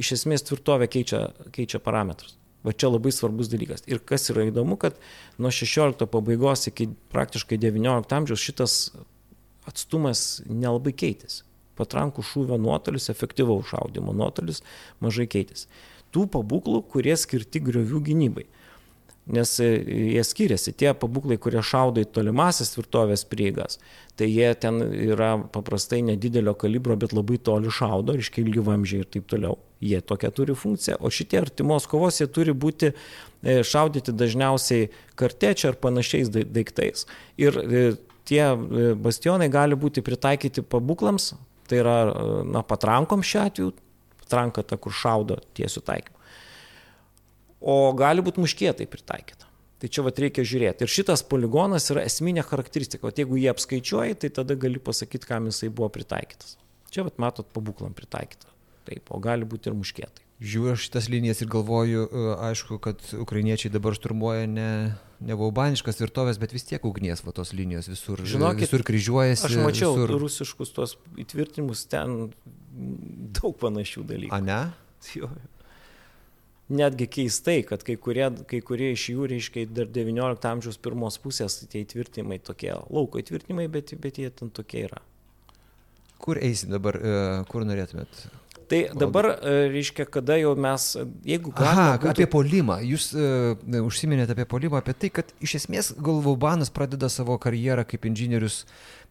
[0.00, 2.36] iš esmės tvirtovė keičia, keičia parametrus.
[2.64, 3.86] Va čia labai svarbus dalykas.
[3.88, 4.98] Ir kas yra įdomu, kad
[5.40, 8.74] nuo 16 pabaigos iki praktiškai 19 amžiaus šitas
[9.68, 11.46] atstumas nelabai keitėsi.
[11.80, 14.60] Patrankų šūvio nuotolis, efektyvaus šaudimo nuotolis
[15.00, 15.70] mažai keitėsi.
[16.12, 18.44] Tų pabūklų, kurie skirti griovių gynybai
[19.26, 19.68] nes e,
[20.14, 20.72] jie skiriasi.
[20.76, 23.78] Tie pabūklai, kurie šaudo į tolimasis tvirtovės prieigas,
[24.18, 29.10] tai jie ten yra paprastai nedidelio kalibro, bet labai toli šaudo, iškiai ilgi vamžiai ir
[29.12, 29.58] taip toliau.
[29.80, 35.70] Jie tokia turi funkciją, o šitie artimos kovos jie turi būti e, šaudyti dažniausiai kartečia
[35.72, 37.06] ar panašiais daiktais.
[37.40, 37.84] Ir e,
[38.28, 38.44] tie
[39.00, 41.32] bastionai gali būti pritaikyti pabūklams,
[41.70, 41.98] tai yra
[42.46, 43.74] na, patrankom šiuo atveju,
[44.24, 46.19] patranka ta, kur šaudo tiesių taikymų
[47.60, 49.48] o gali būti muškietai pritaikyta.
[49.80, 50.84] Tai čia vat reikia žiūrėti.
[50.84, 53.08] Ir šitas poligonas yra esminė charakteristika.
[53.08, 56.58] O jeigu jį apskaičiuoji, tai tada gali pasakyti, kam jisai buvo pritaikytas.
[56.92, 58.50] Čia vat matot pabūklam pritaikyta.
[58.88, 60.26] Taip, o gali būti ir muškietai.
[60.40, 64.70] Žiūriu šitas linijas ir galvoju, e, aišku, kad ukrainiečiai dabar šturmuoja ne,
[65.20, 69.46] ne vaubaniškas tvirtovės, bet vis tiek ugnies va tos linijos visur, Žinokit, visur kryžiuojasi.
[69.48, 70.16] Aš mačiau visur...
[70.24, 72.32] rusiškus tuos įtvirtinimus, ten
[73.36, 74.36] daug panašių dalykų.
[74.36, 74.60] A ne?
[75.16, 75.28] Jo
[76.70, 81.60] netgi keistai, kad kai kurie, kai kurie iš jų, reiškia, dar XIX amžiaus pirmos pusės
[81.70, 85.02] tie įtvirtinimai tokie, lauko įtvirtinimai, bet, bet jie ten tokie yra.
[86.20, 87.18] Kur eisim dabar, e,
[87.50, 88.26] kur norėtumėt?
[88.70, 90.86] Tai dabar, e, reiškia, kada jau mes,
[91.26, 91.72] jeigu galime.
[91.72, 92.12] Aha, būtų...
[92.12, 92.78] apie polimą.
[92.86, 98.06] Jūs uh, užsiminėte apie polimą, apie tai, kad iš esmės Galvaubanas pradeda savo karjerą kaip
[98.06, 98.62] inžinierius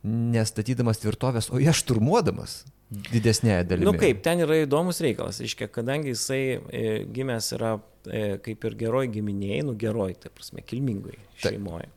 [0.07, 3.85] nestatydamas tvirtovės, o ją šturmuodamas didesnėje dalimi.
[3.85, 5.41] Na nu kaip, ten yra įdomus reikalas.
[5.43, 7.75] Iškia, kadangi jisai e, gimęs yra
[8.07, 11.91] e, kaip ir geroj giminėjai, nu geroj, tai prasme, kilmingai šeimoje.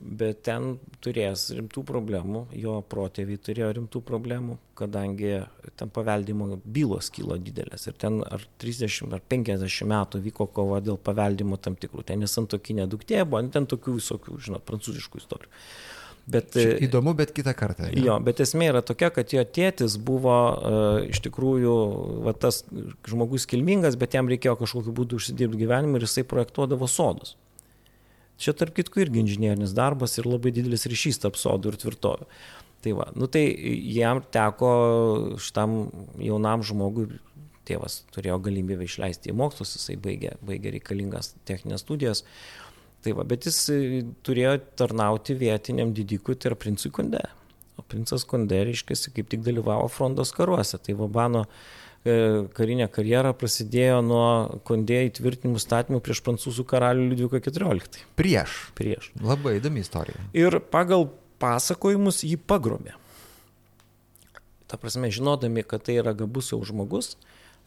[0.00, 5.34] Bet ten turės rimtų problemų, jo protėviai turėjo rimtų problemų, kadangi
[5.76, 7.84] ten paveldimo bylos kilo didelės.
[7.90, 12.06] Ir ten ar 30 ar 50 metų vyko kova dėl paveldimo tam tikrų.
[12.08, 15.52] Ten nesantokinė duktė buvo, ten tokių visokių, žinot, prancūziškų istorijų.
[16.30, 17.90] Bet, Čia e, įdomu, bet kitą kartą.
[17.90, 18.00] Ja.
[18.06, 21.76] Jo, bet esmė yra tokia, kad jo tėtis buvo uh, iš tikrųjų
[22.26, 22.62] va, tas
[23.08, 27.36] žmogus kilmingas, bet jam reikėjo kažkokiu būdu užsidirbti gyvenimą ir jisai projektuodavo sodus.
[28.40, 32.28] Čia tarp kitko irgi inžinierinis darbas ir labai didelis ryšys tarp sodų ir tvirtovių.
[32.80, 33.42] Tai va, nu tai
[33.92, 34.70] jam teko
[35.44, 35.74] šitam
[36.24, 37.10] jaunam žmogui,
[37.68, 42.24] tėvas turėjo galimybę išleisti į mokslus, jisai baigė, baigė reikalingas techninės studijas.
[43.04, 43.58] Tai va, bet jis
[44.24, 47.20] turėjo tarnauti vietiniam didikui, tai yra princui Konde.
[47.80, 50.80] O princas Konde, reiškia, kaip tik dalyvavo frontos karuose.
[50.80, 58.06] Tai Vabano e, karinė karjera prasidėjo nuo Konde įtvirtinimų statymų prieš prancūzų karalių Liudviką XIV.
[58.16, 58.56] Prieš.
[58.78, 59.10] Prieš.
[59.20, 60.22] Labai įdomi istorija.
[60.32, 61.10] Ir pagal
[61.42, 62.96] pasakojimus jį pagrobė.
[64.70, 67.16] Ta prasme, žinodami, kad tai yra gabus jau žmogus,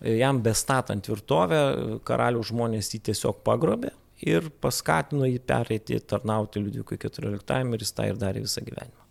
[0.01, 1.61] jam bestatant tvirtovę,
[2.07, 3.91] karalių žmonės jį tiesiog pagrobė
[4.23, 9.02] ir paskatino jį pereiti tarnauti Liudvikui XIV ir jis tą ir darė visą gyvenimą.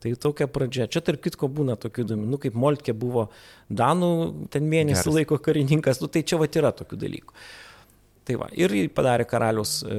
[0.00, 0.86] Tai tokia pradžia.
[0.88, 3.26] Čia tarp kitko būna tokių įdomių, nu, kaip Moltkė buvo
[3.68, 4.12] Danų
[4.52, 5.16] ten mėnesį Geras.
[5.18, 7.36] laiko karininkas, nu, tai čia va yra tokių dalykų.
[8.30, 9.98] Tai va, ir padarė karalius e,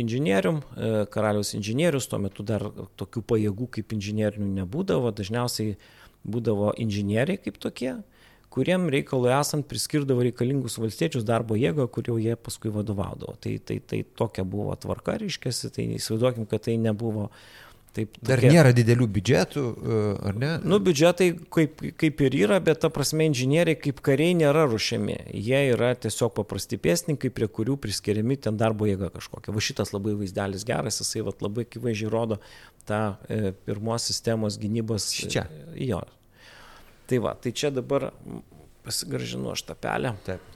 [0.00, 2.64] inžinierium, e, karalius inžinierius, tuo metu dar
[3.00, 5.76] tokių pajėgų kaip inžinierinių nebūdavo, dažniausiai
[6.24, 7.96] būdavo inžinieriai kaip tokie,
[8.54, 13.34] kuriem reikalui esant priskirdavo reikalingus valstiečius darbo jėgą, kurio jie paskui vadovaudavo.
[13.42, 17.30] Tai, tai, tai tokia buvo tvarka, reiškiasi, tai įsivaizduokim, kad tai nebuvo
[17.94, 18.50] Taip, Dar tokie...
[18.50, 19.98] nėra didelių biudžetų, e,
[20.30, 20.48] ar ne?
[20.66, 25.20] Nu, biudžetai kaip, kaip ir yra, bet ta prasme inžinieriai kaip kariai nėra ruošiami.
[25.30, 29.54] Jie yra tiesiog paprasti pėsninkai, prie kurių priskiriami ten darbo jėga kažkokia.
[29.54, 32.40] Va šitas labai vaizdelis geras, jisai va, labai akivaizdžiai rodo
[32.88, 35.06] tą e, pirmos sistemos gynybos.
[35.30, 35.46] Čia.
[35.46, 36.02] E, jo,
[37.06, 38.08] Tai va, tai čia dabar
[38.84, 40.14] pasigražinu aš tą pelę.
[40.24, 40.53] Taip.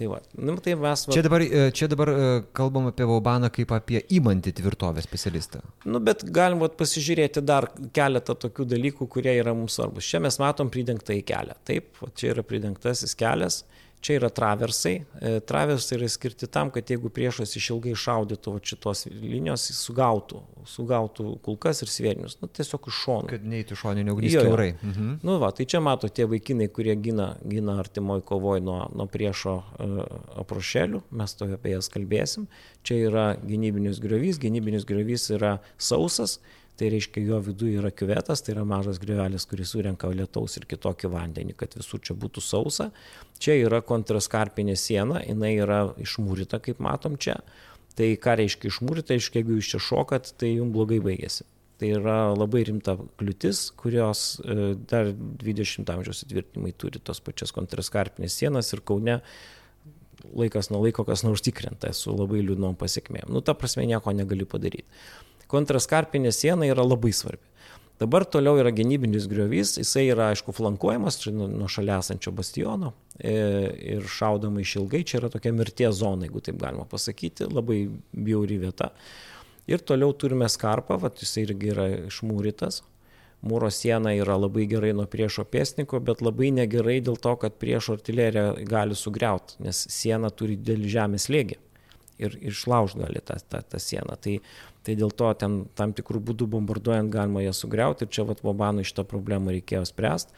[0.00, 1.02] Tai va, nu, tai mes...
[1.04, 1.12] Va...
[1.12, 5.60] Čia dabar, e, čia dabar e, kalbam apie Vaubaną kaip apie įmantį tvirtovę specialistą.
[5.84, 10.08] Nu, bet galim va, pasižiūrėti dar keletą tokių dalykų, kurie yra mums svarbus.
[10.08, 11.58] Čia mes matom pridengtą į kelią.
[11.68, 13.60] Taip, va, čia yra pridengtasis kelias.
[14.00, 14.94] Čia yra traversai.
[15.20, 21.34] E, traversai yra skirti tam, kad jeigu priešas išilgai šaudytų šitos linijos, jis sugautų, sugautų
[21.44, 22.38] kulkas ir svėrinius.
[22.40, 23.28] Nu, tiesiog iš šono.
[23.28, 24.70] Kad neįtų šoninių ugnies kiaurai.
[24.78, 25.10] Mhm.
[25.26, 29.56] Nu, va, tai čia mato tie vaikinai, kurie gina, gina artimoji kovoj nuo, nuo priešo
[29.60, 30.00] uh,
[30.40, 31.02] aprošelių.
[31.20, 32.48] Mes to apie jas kalbėsim.
[32.86, 34.40] Čia yra gynybinis griovys.
[34.40, 36.38] Gynybinis griovys yra sausas
[36.80, 41.10] tai reiškia jo viduje yra kiuvetas, tai yra mažas griovelis, kuris surenka lietaus ir kitokį
[41.12, 42.88] vandenį, kad visur čia būtų sausa.
[43.40, 47.36] Čia yra kontraskarpinė siena, jinai yra išmūryta, kaip matom čia.
[47.98, 51.44] Tai ką reiškia išmūryta, reiškia, jeigu jūs čia šokat, tai jums blogai baigėsi.
[51.80, 58.36] Tai yra labai rimta kliūtis, kurios e, dar 20 amžiaus įtvirtinimai turi tos pačias kontraskarpinės
[58.40, 59.20] sienas ir Kaune
[60.36, 63.28] laikas nuo laiko kas nors tikrenta su labai liūdnom pasiekmėm.
[63.32, 64.88] Nu, ta prasme, nieko negali padaryti
[65.50, 67.44] kontraskarpinė siena yra labai svarbi.
[68.00, 73.34] Dabar toliau yra gynybinis griovys, jisai yra aišku flankuojamas nuo šalia esančio bastiono e,
[73.96, 77.82] ir šaudama iš ilgai, čia yra tokia mirties zona, jeigu taip galima pasakyti, labai
[78.16, 78.88] bjauri vieta.
[79.68, 82.80] Ir toliau turime skarpą, vat, jisai irgi yra išmūrytas.
[83.44, 87.98] Mūro siena yra labai gerai nuo priešo pėsniko, bet labai negerai dėl to, kad priešo
[87.98, 91.60] artilerija gali sugriauti, nes siena turi didelį žemės lėgį
[92.20, 94.16] ir išlauž gali tą, tą, tą sieną.
[94.20, 94.36] Tai
[94.86, 98.86] Tai dėl to ten tam tikrų būdų bombarduojant galima ją sugriauti ir čia vat Bobanui
[98.88, 100.32] šitą problemą reikėjo spręsti.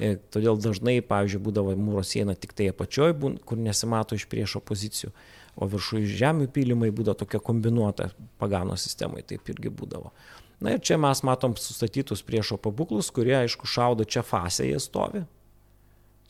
[0.00, 3.12] E, todėl dažnai, pavyzdžiui, būdavo mūro siena tik tai apačioj,
[3.44, 5.12] kur nesimato iš priešo pozicijų,
[5.60, 8.08] o viršuje žemių pylimai būdavo tokia kombinuota
[8.40, 10.14] pagano sistemai, taip irgi būdavo.
[10.62, 15.26] Na ir čia mes matom sustatytus priešo pabuklus, kurie, aišku, šaudo čia fasėje stovi.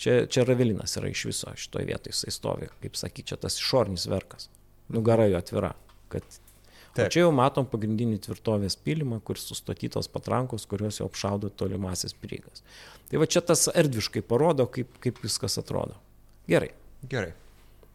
[0.02, 4.08] Čia, čia ravelinas yra iš viso šitoje vietoje, jisai stovi, kaip sakyt, čia tas išorinis
[4.10, 4.48] verkas.
[4.90, 5.76] Nugara jo atvira,
[6.10, 6.26] kad
[6.93, 7.07] Taip.
[7.09, 12.61] O čia jau matom pagrindinį tvirtovės pylimą, kur sustatytos patrankos, kurios jau apšaudo tolimasis prieigas.
[13.09, 15.97] Tai va čia tas erdviškai parodo, kaip, kaip viskas atrodo.
[16.51, 16.68] Gerai.
[17.09, 17.32] Gerai.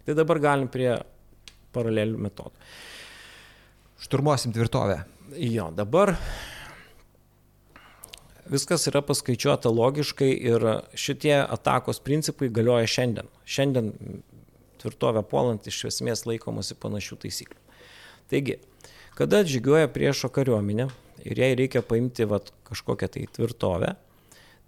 [0.08, 0.90] Tai dabar galim prie
[1.76, 2.68] paralelių metodų.
[4.02, 5.02] Šturmuosim tvirtovę.
[5.38, 6.16] Jo, dabar
[8.50, 10.66] viskas yra paskaičiuota logiškai ir
[10.98, 13.30] šitie atakos principai galioja šiandien.
[13.46, 13.92] Šiandien
[14.82, 17.62] tvirtovę puolant iš esmės laikomasi panašių taisyklių.
[18.32, 18.58] Taigi,
[19.18, 20.92] Kada žygiuoja priešo kariuomenė
[21.26, 23.96] ir jai reikia paimti vat, kažkokią tai tvirtovę,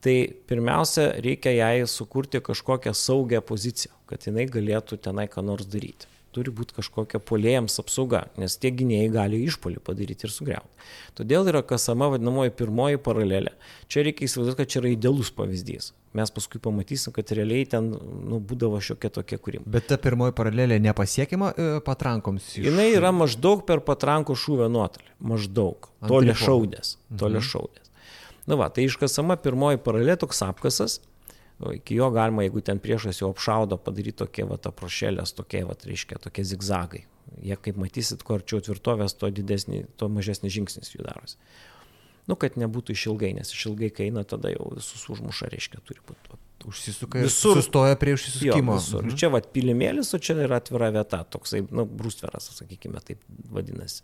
[0.02, 0.16] tai
[0.50, 6.52] pirmiausia reikia jai sukurti kažkokią saugią poziciją, kad jinai galėtų tenai ką nors daryti turi
[6.56, 10.90] būti kažkokia polėjams apsauga, nes tie gynėjai gali išpolį padaryti ir sugriauti.
[11.18, 13.56] Todėl yra kasama vadinamoji pirmoji paralelė.
[13.92, 15.92] Čia reikia įsivaizduoti, kad čia yra idealus pavyzdys.
[16.18, 19.68] Mes paskui pamatysim, kad realiai ten nu, būdavo šiokia tokia kūrima.
[19.70, 22.56] Bet ta pirmoji paralelė nepasiekiama e, patrankoms?
[22.56, 22.66] Iš...
[22.66, 25.14] Jis yra maždaug per patrankų šūvio nuotolį.
[25.34, 25.92] Maždaug.
[26.10, 26.96] Tolė šaudės.
[27.14, 27.50] Tolė mhm.
[27.52, 27.94] šaudės.
[28.50, 30.98] Na va, tai iškasama pirmoji paralelė, toks apkasas,
[31.60, 36.20] Iki jo galima, jeigu ten priešas jau apšaudo, padaryti tokie va aprošėlės, tokie va, reiškia,
[36.24, 37.02] tokie zigzagai.
[37.44, 41.36] Jie, kaip matysit, kuo arčiau tvirtovės, tuo didesnį, tuo mažesnis žingsnis jų darosi.
[42.30, 46.40] Nu, kad nebūtų išilgai, nes išilgai, kai eina, tada jau visus užmuša, reiškia, turi būti.
[46.70, 47.56] Užsisuka visur.
[47.56, 48.76] Sustoja prie užsisukimo.
[48.76, 49.06] Jo, visur.
[49.06, 49.20] Mhm.
[49.20, 54.04] Čia va pilimėlis, o čia yra atvira vieta, toksai, nu, brūstveras, sakykime, taip vadinasi.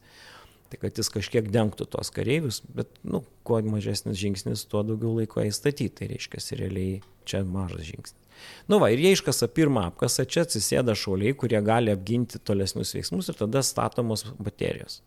[0.72, 5.44] Tai kad jis kažkiek dengtų tos kareivius, bet, nu, kuo mažesnis žingsnis, tuo daugiau laiko
[5.46, 5.94] įstatyti.
[6.00, 8.22] Tai reiškia, realiai čia mažas žingsnis.
[8.70, 13.30] Nu va, ir jie iškasa pirmą apkasą, čia atsisėda šauliai, kurie gali apginti tolesnius veiksmus
[13.32, 15.00] ir tada statomos baterijos.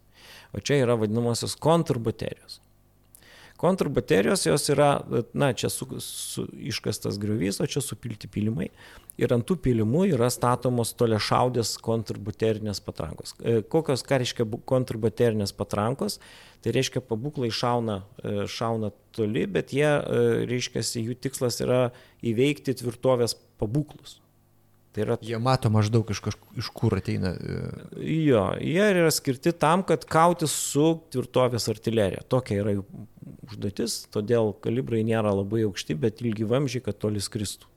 [0.55, 2.61] O čia yra vadinamosios kontrbaterijos.
[3.59, 5.01] Kontrbaterijos jos yra,
[5.35, 8.69] na, čia su, su, iškastas griovys, o čia supilti pilimai.
[9.19, 13.35] Ir ant tų pilimų yra statomos toliašaudės kontrbaterinės patrankos.
[13.43, 16.21] E, kokios, ką reiškia kontrbaterinės patrankos?
[16.63, 21.89] Tai reiškia, pabūklai šauna, e, šauna toli, bet jie, e, reiškia, jų tikslas yra
[22.23, 24.21] įveikti tvirtovės pabūklus.
[24.97, 25.16] Tai yra...
[25.22, 27.34] Jie mato maždaug iš, kažkur, iš kur ateina.
[28.01, 32.24] Jo, jie yra skirti tam, kad kautis su tvirtovės artilerija.
[32.32, 32.86] Tokia yra jų
[33.49, 37.68] užduotis, todėl kalibrai nėra labai aukšti, bet ilgi vamžiai, kad toli skristų.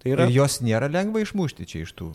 [0.00, 0.28] Tai yra...
[0.28, 2.12] Ir jos nėra lengva išmušti čia iš tų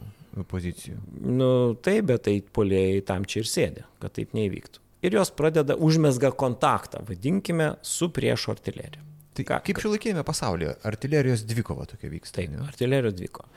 [0.49, 0.97] pozicijų.
[1.21, 1.49] Nu,
[1.85, 4.81] taip, bet tai polėjai tam čia ir sėdė, kad taip neįvyktų.
[5.05, 9.03] Ir jos pradeda užmesga kontaktą, vadinkime, su priešo artilerija.
[9.35, 12.39] Tai ką, kaip šiuolaikėjame pasaulyje, artilerijos dvikova tokia vyksta?
[12.39, 12.63] Taip, ne?
[12.65, 13.49] artilerijos dvikova.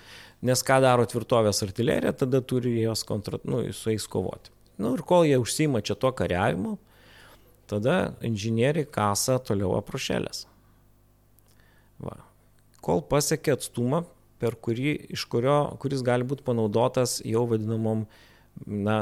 [0.45, 4.53] Nes ką daro tvirtovės artilerija, tada turi jos kontra, nu, su jais kovoti.
[4.79, 6.77] Nu, ir kol jie užsima čia to kariavimu,
[7.69, 10.47] Tada inžinieriai kasa toliau aprašėlės.
[12.01, 12.17] Va.
[12.85, 14.07] Kol pasiekia atstumą,
[14.41, 18.07] per kurį, iš kurio, kuris gali būti panaudotas jau vadinamom,
[18.65, 18.97] na,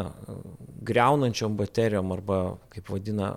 [0.89, 2.41] greunančiom baterijom arba,
[2.75, 3.37] kaip vadina,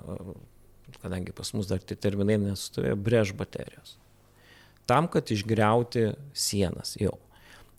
[1.03, 3.99] kadangi pas mus dar tie terminai nestovėjo, brež baterijos.
[4.89, 7.19] Tam, kad išgriauti sienas jau.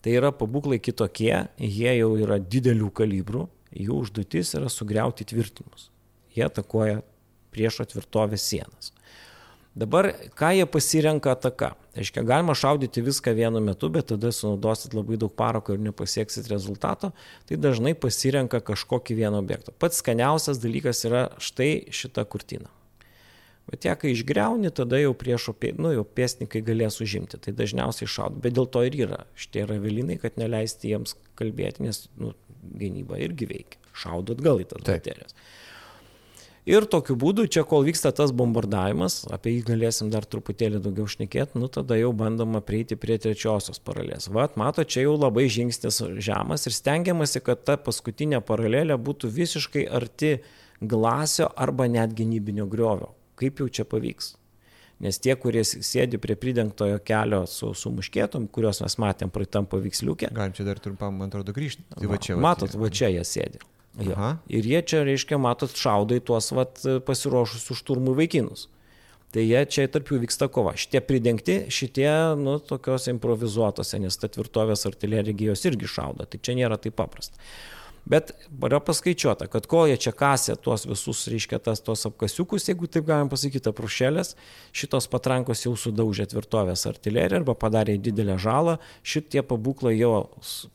[0.00, 3.46] Tai yra pabūklai kitokie, jie jau yra didelių kalibrų,
[3.76, 5.90] jų užduotis yra sugriauti tvirtinimus.
[6.32, 7.02] Jie atakuoja
[7.52, 8.94] priešo tvirtovės sienas.
[9.76, 11.74] Dabar, ką jie pasirenka ataka?
[11.94, 17.12] Reiškia, galima šaudyti viską vienu metu, bet tada sunaudosit labai daug parako ir nepasieksit rezultato,
[17.46, 19.74] tai dažnai pasirenka kažkokį vieną objektą.
[19.78, 22.70] Pats skaniausias dalykas yra štai šita kurtina.
[23.70, 27.38] Bet ją, kai išgreuni, tada jau priešo, nu, jau pėsnikai galės užimti.
[27.38, 28.42] Tai dažniausiai šaudo.
[28.42, 32.34] Bet dėl to ir yra šitie ravelinai, kad neleisti jiems kalbėti, nes nu,
[32.80, 33.78] gynyba irgi veikia.
[33.94, 35.36] Šaudo atgal į tas baterijas.
[36.70, 41.58] Ir tokiu būdu, čia kol vyksta tas bombardavimas, apie jį galėsim dar truputėlį daugiau šnekėti,
[41.58, 44.28] nu tada jau bandoma prieiti prie trečiosios paralelės.
[44.34, 49.86] Vat, mato, čia jau labai žingsnis žemas ir stengiamasi, kad ta paskutinė paralelė būtų visiškai
[49.88, 50.36] arti
[50.82, 54.34] glasio arba net gynybinio griovio kaip jau čia pavyks.
[55.00, 60.28] Nes tie, kurie sėdi prie pridengtojo kelio su, su muškėtom, kuriuos mes matėm praeitam paveiksliukė.
[60.36, 61.86] Galim čia dar trumpam, man atrodo, grįžti.
[61.94, 62.36] Tai va čia.
[62.36, 63.62] Matot, va čia jie sėdi.
[64.04, 64.34] Ja.
[64.52, 68.68] Ir jie čia, reiškia, matot, šaudo į tuos vat, pasiruošusius šturmų vaikinus.
[69.32, 70.74] Tai jie čia tarp jų vyksta kova.
[70.78, 76.26] Šitie pridengti, šitie, nu, tokios improvizuotose, nes ta tvirtovės artilerija jos irgi šaudo.
[76.26, 77.38] Tai čia nėra taip paprasta.
[78.10, 78.32] Bet
[78.66, 83.06] yra paskaičiuota, kad kol jie čia kasė tuos visus, reiškia, tas tos apkasiukus, jeigu taip
[83.06, 84.32] galim pasakyti, aprušėlės,
[84.74, 90.24] šitos patrankos jau sudaužė tvirtovės artileriją arba padarė didelę žalą, šitie pabūklai jo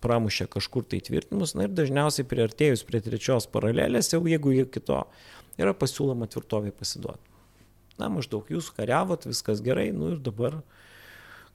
[0.06, 5.04] pramušė kažkur tai tvirtinimus, na ir dažniausiai priartėjus prie trečios paralelės, jau jeigu jie kito,
[5.60, 7.36] yra pasiūloma tvirtovė pasiduoti.
[8.00, 10.62] Na, maždaug jūs kariavot, viskas gerai, nu ir dabar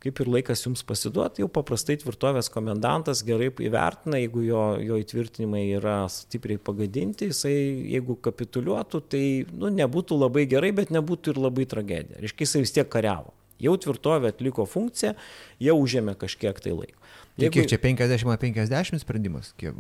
[0.01, 5.67] kaip ir laikas jums pasiduoti, jau paprastai tvirtovės komendantas gerai įvertina, jeigu jo, jo įtvirtinimai
[5.77, 7.53] yra stipriai pagadinti, jisai
[7.93, 12.21] jeigu kapituliuotų, tai nu, nebūtų labai gerai, bet nebūtų ir labai tragedija.
[12.23, 13.35] Reiškia, jisai vis tiek kariavo.
[13.61, 15.13] Jau tvirtovė atliko funkciją,
[15.61, 16.97] jau užėmė kažkiek tai laiko.
[17.37, 17.59] Tai jeigu...
[17.59, 19.77] Kiek čia 50-50 sprendimas, kiek,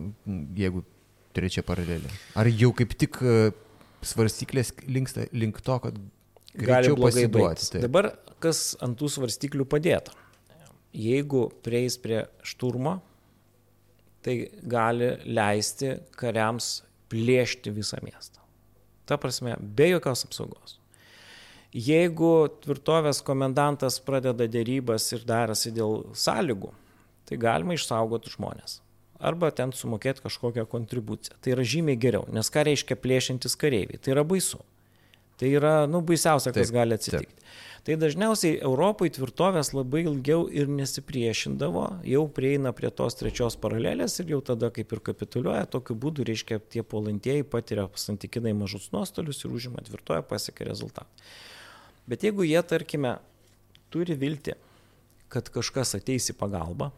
[0.58, 0.84] jeigu
[1.36, 2.12] trečia paralelė?
[2.36, 3.38] Ar jau kaip tik e,
[4.04, 5.96] svarstyklės linksta link to, kad
[6.54, 7.80] gali pasiduoti?
[7.82, 10.14] Dabar kas ant tų svarstyklių padėta.
[10.96, 12.98] Jeigu prieis prie šturmo,
[14.24, 16.80] tai gali leisti kariams
[17.10, 18.42] plėšti visą miestą.
[19.06, 20.76] Ta prasme, be jokios apsaugos.
[21.70, 26.72] Jeigu tvirtovės komendantas pradeda dėrybas ir darasi dėl sąlygų,
[27.30, 28.80] tai galima išsaugoti žmonės.
[29.20, 31.36] Arba ten sumokėti kažkokią kontribuciją.
[31.44, 34.00] Tai yra žymiai geriau, nes ką reiškia plėšintis kareiviai?
[34.02, 34.58] Tai yra baisu.
[35.40, 37.32] Tai yra, nu, baisiausia, kas taip, gali atsitikti.
[37.32, 37.68] Taip.
[37.86, 44.34] Tai dažniausiai Europoje tvirtovės labai ilgiau ir nesipriešindavo, jau prieina prie tos trečios paralelės ir
[44.34, 49.56] jau tada kaip ir kapituliuoja, tokiu būdu reiškia tie puolantieji patiria santykinai mažus nuostolius ir
[49.56, 51.08] užima tvirtoje pasiekia rezultatą.
[52.10, 53.16] Bet jeigu jie, tarkime,
[53.88, 54.58] turi vilti,
[55.32, 56.90] kad kažkas ateis į pagalbą,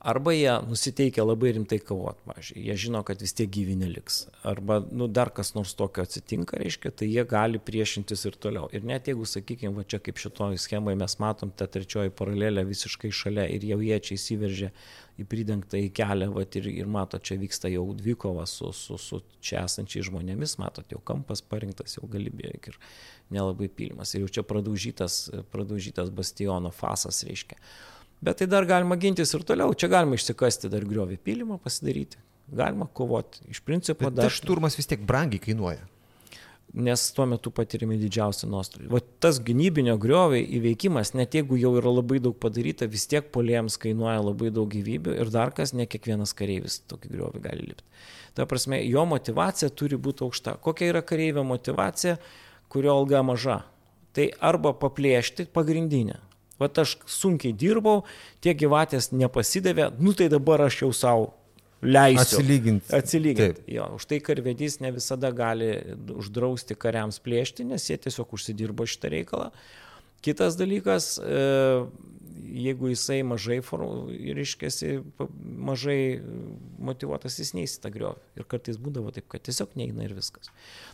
[0.00, 4.22] Arba jie nusiteikia labai rimtai kovoti, pavyzdžiui, jie žino, kad vis tiek gyvi neliks.
[4.48, 8.70] Arba, nu, dar kas nors tokio atsitinka, reiškia, tai jie gali priešintis ir toliau.
[8.72, 13.12] Ir net jeigu, sakykime, va čia kaip šitoj schemai mes matom tą trečioji paralelę visiškai
[13.12, 14.72] šalia ir jau jie čia įsiveržė
[15.20, 19.20] į pridengtą į kelią, va ir, ir mato, čia vyksta jau dvikova su, su, su
[19.44, 22.80] čia esančiais žmonėmis, matot, jau kampas parinktas, jau gali beveik ir
[23.36, 24.16] nelabai pylimas.
[24.16, 27.60] Ir jau čia pradaužytas, pradaužytas bastiono fasas, reiškia.
[28.20, 29.72] Bet tai dar galima gintis ir toliau.
[29.72, 32.20] Čia galima išsikasti dar griovį pylimą pasidaryti.
[32.52, 33.46] Galima kovoti.
[33.48, 34.28] Iš principo Bet dar.
[34.28, 35.86] Tas šturmas vis tiek brangiai kainuoja.
[36.70, 38.90] Nes tuo metu patirimi didžiausi nuostoliai.
[38.94, 43.78] O tas gynybinio griovio įveikimas, net jeigu jau yra labai daug padaryta, vis tiek polėjams
[43.82, 47.88] kainuoja labai daug gyvybių ir dar kas, ne kiekvienas kareivis tokį griovį gali lipti.
[48.38, 50.60] Ta prasme, jo motivacija turi būti aukšta.
[50.62, 52.20] Kokia yra kareivio motivacija,
[52.70, 53.64] kurio alga maža?
[54.14, 56.20] Tai arba paplėšti pagrindinę,
[56.60, 58.04] Vat aš sunkiai dirbau,
[58.44, 61.30] tie gyvatės nepasidavė, nu tai dabar aš jau savo
[61.82, 62.20] leisiu.
[62.20, 62.92] Atsilyginti.
[62.96, 63.64] Atsilyginti.
[63.72, 65.72] Jo, už tai karvedys ne visada gali
[66.12, 69.48] uždrausti kariams plėšti, nes jie tiesiog užsidirbo šitą reikalą.
[70.24, 71.42] Kitas dalykas, e,
[72.50, 73.60] jeigu jisai mažai,
[74.36, 74.90] reiškiasi,
[75.40, 76.00] mažai
[76.82, 78.22] motivuotas, jis neįs tą griovį.
[78.40, 80.50] Ir kartais būdavo taip, kad tiesiog neina ir viskas.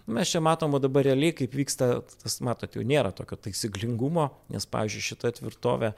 [0.07, 1.91] Nu, mes čia matom dabar realiai, kaip vyksta,
[2.23, 5.93] tas matot, jau nėra tokio taisyklingumo, nes, pavyzdžiui, šita tvirtovė,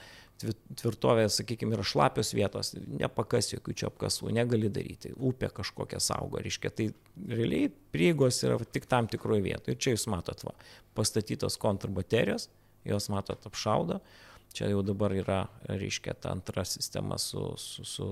[0.79, 6.71] tvirtovė, sakykime, yra šlapios vietos, nepakas jokių čia apkasų, negali daryti, upė kažkokia saugo, reiškia,
[6.71, 6.91] tai
[7.27, 9.75] realiai prieigos yra tik tam tikroje vietoje.
[9.75, 10.55] Ir čia jūs matot, va,
[10.99, 12.47] pastatytos kontrbaterijos,
[12.87, 14.01] jos matot apšaudo,
[14.53, 18.07] Čia jau dabar yra, reiškia, ta antra sistema su, su, su,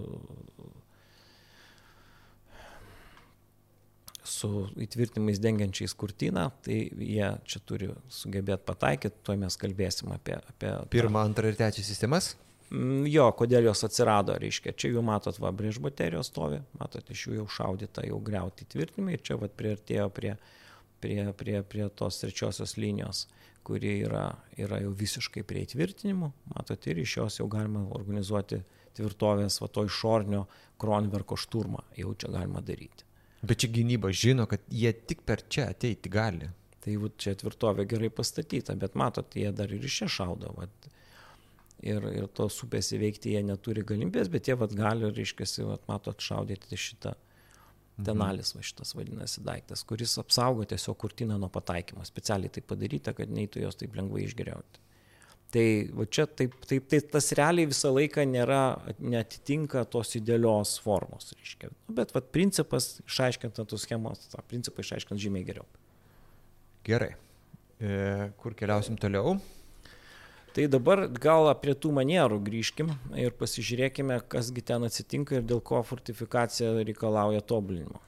[4.22, 4.50] su
[4.84, 10.36] įtvirtinimais dengiančiais kurtiną, tai jie čia turi sugebėti pataikyti, tuo mes kalbėsim apie...
[10.52, 12.34] apie Pirmą, antrą ir trečią sistemas?
[12.68, 17.28] Mm, jo, kodėl jos atsirado, reiškia, čia jau matot, va, prieš baterijos stovi, matot, iš
[17.28, 20.36] jų jau šaudyta, jau greuti tvirtinimai ir čia va priartėjo prie,
[21.00, 23.24] prie, prie, prie tos trečiosios linijos,
[23.66, 24.28] kuri yra,
[24.60, 28.60] yra jau visiškai prie įtvirtinimų, matot, ir iš jos jau galima organizuoti
[28.96, 30.44] tvirtovės, va to išornio
[30.80, 33.06] kronverko šturmą, jau čia galima daryti.
[33.46, 36.48] Bet čia gynyba žino, kad jie tik per čia ateiti gali.
[36.82, 40.54] Tai va, čia tvirtovė gerai pastatyta, bet matot, jie dar ir iš čia šaudo.
[40.56, 40.68] Va,
[41.82, 46.22] ir, ir tos upės įveikti jie neturi galimybės, bet jie vat, gali, reiškia, vat, matot,
[46.22, 47.16] šaudyti šitą
[48.04, 52.04] tenalis, va šitas vadinasi daiktas, kuris apsaugo tiesiog kurtiną nuo pataikymo.
[52.04, 54.82] Specialiai tai padaryta, kad neįtų jos taip lengvai išgeriauti.
[55.54, 58.60] Tai va čia taip, taip, tai tas realiai visą laiką nėra,
[58.98, 61.70] netitinka tos idealios formos, reiškia.
[61.86, 65.64] Nu, bet va principas išaiškinta tos schemos, tą principą išaiškint žymiai geriau.
[66.86, 67.14] Gerai.
[67.78, 69.36] E, kur keliausim toliau?
[70.56, 72.88] Tai dabar gal prie tų manierų grįžkim
[73.20, 78.00] ir pasižiūrėkime, kasgi ten atsitinka ir dėl ko fortifikacija reikalauja tobulinimo.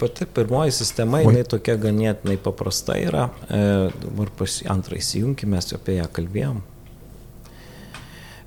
[0.00, 3.26] Pati pirmoji sistema, jinai tokia ganėtinai paprasta yra.
[3.52, 3.58] E,
[4.00, 6.62] dabar pasi, antrą įsijungime, mes apie ją kalbėjom.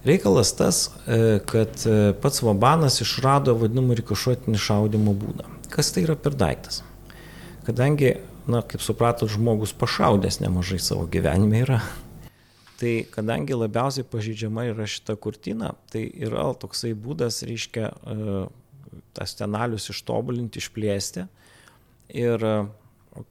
[0.09, 5.45] Reikalas tas, e, kad e, pats Vabanas išrado vadinamą rikošuotinį šaudimo būdą.
[5.69, 6.81] Kas tai yra per daiktas?
[7.69, 8.15] Kadangi,
[8.49, 11.83] na, kaip supratot, žmogus pašaudęs nemažai savo gyvenime yra,
[12.75, 18.39] Tai kadangi labiausiai pažydžiama yra šita kurtina, tai yra toksai būdas, reiškia, e,
[19.15, 21.23] tas tenalius ištobulinti, išplėsti.
[22.19, 22.55] Ir e,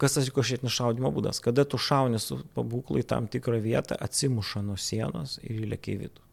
[0.00, 1.42] kas tas rikošėtinis šaudimo būdas?
[1.44, 6.00] Kada tu šauni su pabūklu į tam tikrą vietą, atsimuša nuo sienos ir įlėkia į
[6.06, 6.24] vidų.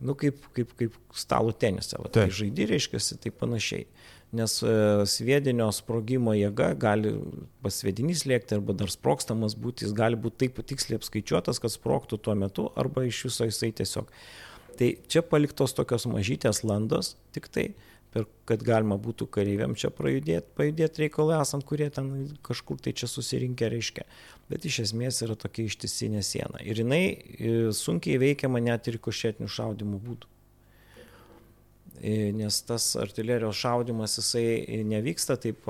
[0.00, 1.98] Nu, kaip, kaip, kaip stalo tenisą.
[2.00, 3.88] Va, tai žaidži, reiškia, tai panašiai
[4.32, 4.72] nes e,
[5.10, 7.14] sviedinio sprogimo jėga gali
[7.64, 12.20] pas sviedinys lėkti arba dar sprokstamas būti, jis gali būti taip tiksliai apskaičiuotas, kad sproktų
[12.22, 14.10] tuo metu arba iš viso jisai tiesiog.
[14.78, 17.66] Tai čia paliktos tokios mažytės landos, tik tai,
[18.14, 23.10] per, kad galima būtų kareiviam čia pajudėti, pajudėti reikalai esant, kurie ten kažkur tai čia
[23.10, 24.06] susirinkę reiškia.
[24.50, 26.62] Bet iš esmės yra tokia ištisinė siena.
[26.62, 30.36] Ir jinai e, sunkiai veikiama net ir košėtinių šaudimų būdų
[32.00, 35.68] nes tas artilerijos šaudimas jisai nevyksta taip,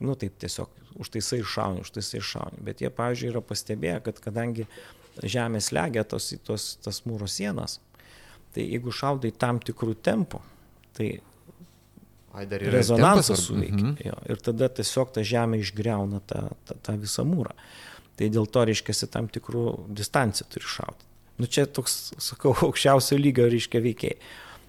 [0.00, 0.70] nu taip tiesiog,
[1.02, 2.62] užtaisai šauni, užtaisai šauni.
[2.66, 4.66] Bet jie, pavyzdžiui, yra pastebėję, kad kadangi
[5.24, 7.80] žemė slegia tos, tos, tas mūro sienas,
[8.54, 10.40] tai jeigu šaudai tam tikrų tempų,
[10.96, 11.10] tai
[12.36, 13.80] Ai, rezonansas suveikia.
[13.80, 13.96] Mhm.
[14.04, 17.54] Jo, ir tada tiesiog ta žemė išgreuna tą, tą, tą visą mūrą.
[18.16, 19.64] Tai dėl to, reiškia, tam tikrų
[19.96, 21.08] distanciją turi šauti.
[21.40, 24.18] Nu čia toks, sakau, aukščiausio lygio, reiškia, veikiai.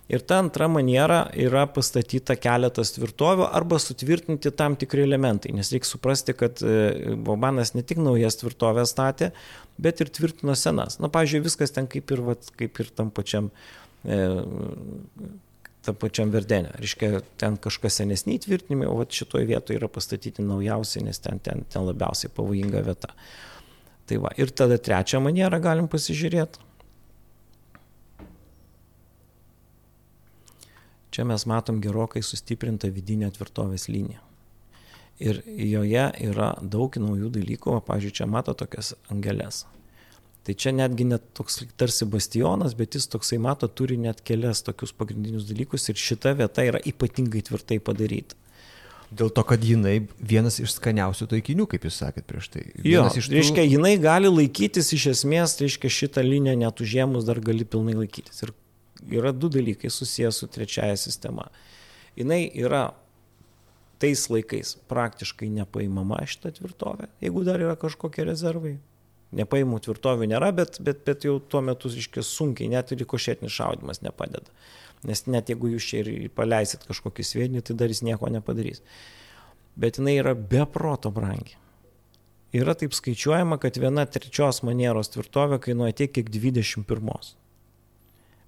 [0.08, 5.90] Ir ta antra maniera yra pastatyta keletas tvirtovių arba sutvirtinti tam tikri elementai, nes reikia
[5.90, 9.34] suprasti, kad e, Bobanas ne tik naujas tvirtovės statė,
[9.76, 11.02] bet ir tvirtino senas.
[11.04, 13.52] Na, pavyzdžiui, viskas ten kaip ir, vat, kaip ir tam pačiam
[14.08, 14.22] e,
[15.88, 16.74] tam pačiam verdenė.
[16.82, 21.88] Reiškia, ten kažkas senesniai tvirtinimai, o šitoje vietoje yra pastatyti naujausiai, nes ten, ten, ten
[21.88, 23.14] labiausiai pavojinga vieta.
[24.08, 26.64] Tai va, ir tada trečią manierą galim pasižiūrėti.
[31.18, 34.20] Čia mes matom gerokai sustiprintą vidinę tvirtovės liniją.
[35.18, 39.64] Ir joje yra daug naujų dalykų, o, pavyzdžiui, čia mato tokias angelės.
[40.46, 44.94] Tai čia netgi net toks tarsi bastionas, bet jis toksai mato, turi net kelias tokius
[44.94, 48.38] pagrindinius dalykus ir šita vieta yra ypatingai tvirtai padaryta.
[49.10, 52.68] Dėl to, kad jinai vienas iš skaniausių taikinių, kaip jūs sakėt prieš tai.
[52.86, 53.26] Jo, tų...
[53.34, 58.46] reiškia, jinai gali laikytis iš esmės, reiškia, šitą liniją net užėmus dar gali pilnai laikytis.
[58.46, 58.54] Ir
[59.12, 61.48] yra du dalykai susijęs su trečiaja sistema.
[62.18, 62.28] Jis
[62.58, 62.90] yra
[64.02, 68.78] tais laikais praktiškai nepaimama šitą tvirtovę, jeigu dar yra kažkokie rezervai.
[69.38, 74.00] Nepaimų tvirtovių nėra, bet, bet, bet jau tuo metu iškės sunkiai, net ir košėtinis šaudimas
[74.06, 74.54] nepadeda.
[75.08, 78.82] Nes net jeigu jūs čia ir paleisit kažkokį sviedinį, tai dar jis nieko nepadarys.
[79.78, 81.58] Bet jinai yra beproto brangi.
[82.56, 87.36] Yra taip skaičiuojama, kad viena trečios manieros tvirtovė kainuoja tiek, kiek 21.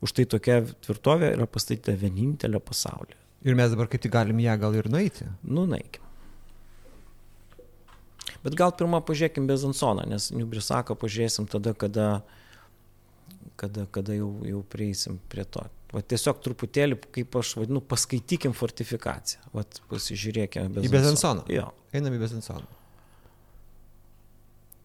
[0.03, 3.17] Už tai tokia tvirtovė yra pastatyta vienintelė pasaulyje.
[3.47, 5.27] Ir mes dabar kaip tik galim ją gal ir nueiti.
[5.43, 6.03] Nu, nueikim.
[8.43, 12.07] Bet gal pirmą pažiūrėkim Bezansoną, nes Niubrisaką pažiūrėsim tada, kada,
[13.59, 15.65] kada, kada jau, jau prieisim prie to.
[15.91, 19.51] Va tiesiog truputėlį, kaip aš vadinu, paskaitykim fortifikaciją.
[19.55, 20.87] Va pasižiūrėkime Bezansoną.
[20.87, 21.47] Į Bezansoną.
[21.51, 21.71] Jo.
[21.95, 22.78] Einam į Bezansoną.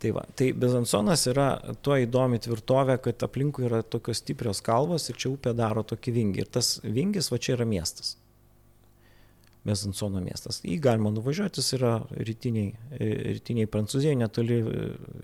[0.05, 1.46] Tai, va, tai Bezansonas yra
[1.80, 6.44] tuo įdomi tvirtovė, kad aplinkui yra tokios stiprios kalvos ir čia upė daro tokį vingį.
[6.44, 8.18] Ir tas vingis va čia yra miestas.
[9.64, 10.59] Mezansono miestas.
[10.61, 12.74] Jį galima nuvažiuoti, jis yra rytiniai,
[13.38, 14.59] rytiniai Prancūzijai, netoli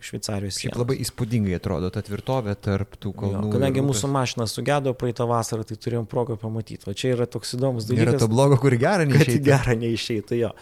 [0.00, 0.70] Šveicarijos sienos.
[0.72, 3.42] Šiaip labai įspūdingai atrodo ta tvirtovė tarp tų kalnų.
[3.50, 6.88] Jo, kadangi mūsų mašina sugedo praeitą vasarą, tai turėjom progą pamatyti.
[6.88, 8.14] O čia yra toks įdomus dalykas.
[8.14, 9.44] Yra to blogo, kur gerą neišeitų.
[9.50, 10.54] Gerą neišeitų, jo.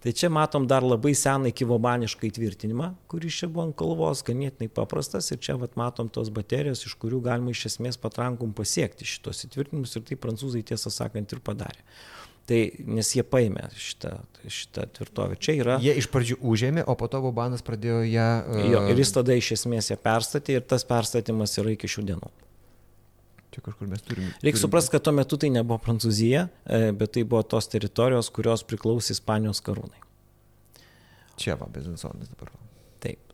[0.00, 5.28] Tai čia matom dar labai seną kivobanišką įtvirtinimą, kuris čia buvo ant kalvos, ganėtinai paprastas
[5.28, 9.92] ir čia vat, matom tos baterijos, iš kurių galima iš esmės patrankom pasiekti šitos įtvirtinimus
[9.98, 11.84] ir tai prancūzai tiesą sakant ir padarė.
[12.48, 12.60] Tai
[12.96, 14.14] nes jie paėmė šitą,
[14.48, 15.36] šitą tvirtovę.
[15.38, 15.76] Čia yra.
[15.84, 18.30] Jie iš pradžių užėmė, o po to Bobanas pradėjo ją.
[18.48, 18.64] Uh...
[18.72, 22.32] Jo, ir jis tada iš esmės ją perstatė ir tas perstatymas yra iki šių dienų.
[23.50, 24.30] Čia kažkur mes turime.
[24.44, 28.62] Reikia suprasti, kad tuo metu tai nebuvo Prancūzija, e, bet tai buvo tos teritorijos, kurios
[28.66, 30.06] priklausė Ispanijos karūnai.
[31.40, 32.52] Čia va, Bezinsonas dabar.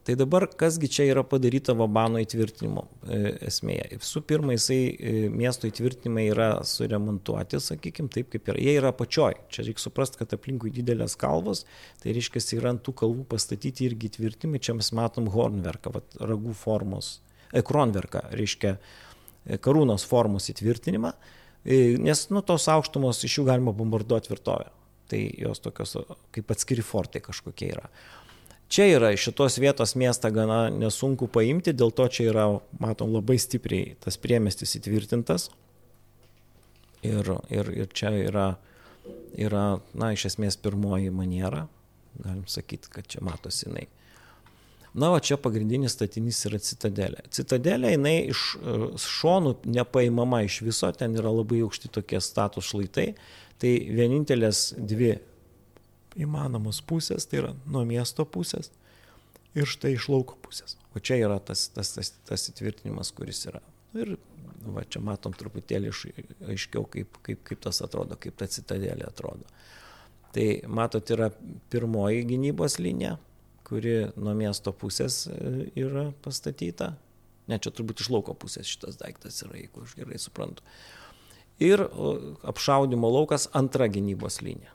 [0.06, 3.16] Tai dabar kasgi čia yra padaryta Vabano įtvirtinimo e,
[3.48, 3.96] esmėje.
[4.04, 8.60] Visų pirma, jisai e, miesto įtvirtinimai yra suremontuoti, sakykime, taip kaip yra.
[8.62, 9.34] Jie yra pačioj.
[9.50, 11.64] Čia reikia suprasti, kad aplinkui didelės kalvos,
[12.04, 14.62] tai reiškia, yra ant tų kalvų pastatyti irgi įtvirtinimai.
[14.62, 17.16] Čia mes matom hornverką, ragų formos,
[17.64, 19.05] ekronverką, reiškia e,
[19.62, 21.12] karūnos formos įtvirtinimą,
[22.02, 24.70] nes nu, tos aukštumos iš jų galima bombarduoti tvirtovę.
[25.06, 25.94] Tai jos tokios
[26.34, 27.90] kaip atskiri fortai kažkokie yra.
[28.66, 32.46] Čia yra iš šitos vietos miestą gana nesunku paimti, dėl to čia yra,
[32.82, 35.52] matom, labai stipriai tas priemestis įtvirtintas.
[37.06, 38.48] Ir, ir, ir čia yra,
[39.38, 41.68] yra, na, iš esmės pirmoji maniera,
[42.18, 43.86] galim sakyti, kad čia matosi jinai.
[44.96, 47.26] Na, o čia pagrindinis statinys yra citadelė.
[47.34, 48.42] Citadelė jinai iš
[49.04, 53.10] šonų nepaimama iš viso, ten yra labai aukšti tokie status šlaitai.
[53.60, 55.14] Tai vienintelės dvi
[56.16, 58.72] įmanomos pusės, tai yra nuo miesto pusės
[59.56, 60.76] ir štai iš lauko pusės.
[60.96, 63.60] O čia yra tas, tas, tas, tas įtvirtinimas, kuris yra.
[63.96, 64.16] Ir
[64.64, 65.92] va, čia matom truputėlį
[66.52, 69.44] aiškiau, kaip, kaip, kaip tas atrodo, kaip ta citadelė atrodo.
[70.36, 71.30] Tai matot, yra
[71.72, 73.16] pirmoji gynybos linija,
[73.66, 76.92] kuri nuo miesto pusės e, yra pastatyta.
[77.46, 80.64] Ne, čia turbūt iš lauko pusės šitas daiktas yra, jeigu aš gerai suprantu.
[81.62, 81.80] Ir
[82.46, 84.74] apšaudimo laukas antra gynybos linija.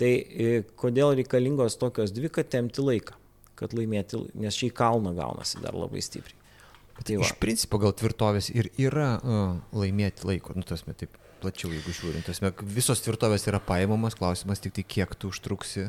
[0.00, 3.18] Tai e, kodėl reikalingos tokios dvi, kad temti laiką,
[3.58, 6.38] kad laimėti, nes šį kalną gaunasi dar labai stipriai.
[7.02, 7.26] Tai va.
[7.26, 12.26] Iš principo gal tvirtovės ir yra uh, laimėti laiko, nu tasme taip plačiau, jeigu žiūrint,
[12.28, 15.88] tasme visos tvirtovės yra paimamas, klausimas tik tai kiek tu užtruksi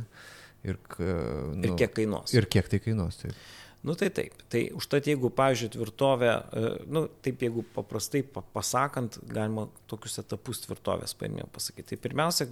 [0.63, 2.33] ir, nu, ir kiek kainuos.
[2.35, 3.19] Ir kiek tai kainuos.
[3.21, 3.37] Taip.
[3.83, 4.37] Nu tai taip.
[4.47, 8.21] Tai užtat jeigu, pavyzdžiui, tvirtovė, e, nu taip jeigu paprastai
[8.55, 11.89] pasakant, galima tokius etapus tvirtovės paėmėjau pasakyti.
[11.91, 12.47] Tai pirmiausia,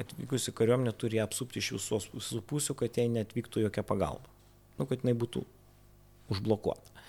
[0.00, 4.32] atvykusi kariuomenė turi apsupti iš visos visų pusių, kad jai netvyktų jokia pagalba.
[4.80, 5.44] Nu, kad jinai būtų
[6.32, 7.04] užblokuota.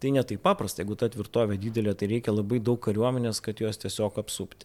[0.00, 4.16] Tai netai paprasta, jeigu ta tvirtovė didelė, tai reikia labai daug kariuomenės, kad juos tiesiog
[4.24, 4.64] apsupti.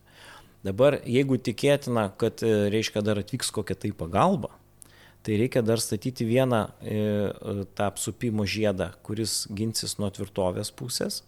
[0.64, 4.56] Dabar, jeigu tikėtina, kad, e, reiškia, dar atvyks kokia tai pagalba,
[5.26, 6.98] tai reikia dar statyti vieną e,
[7.74, 11.24] tą apsupimo žiedą, kuris ginsis nuo tvirtovės pusės,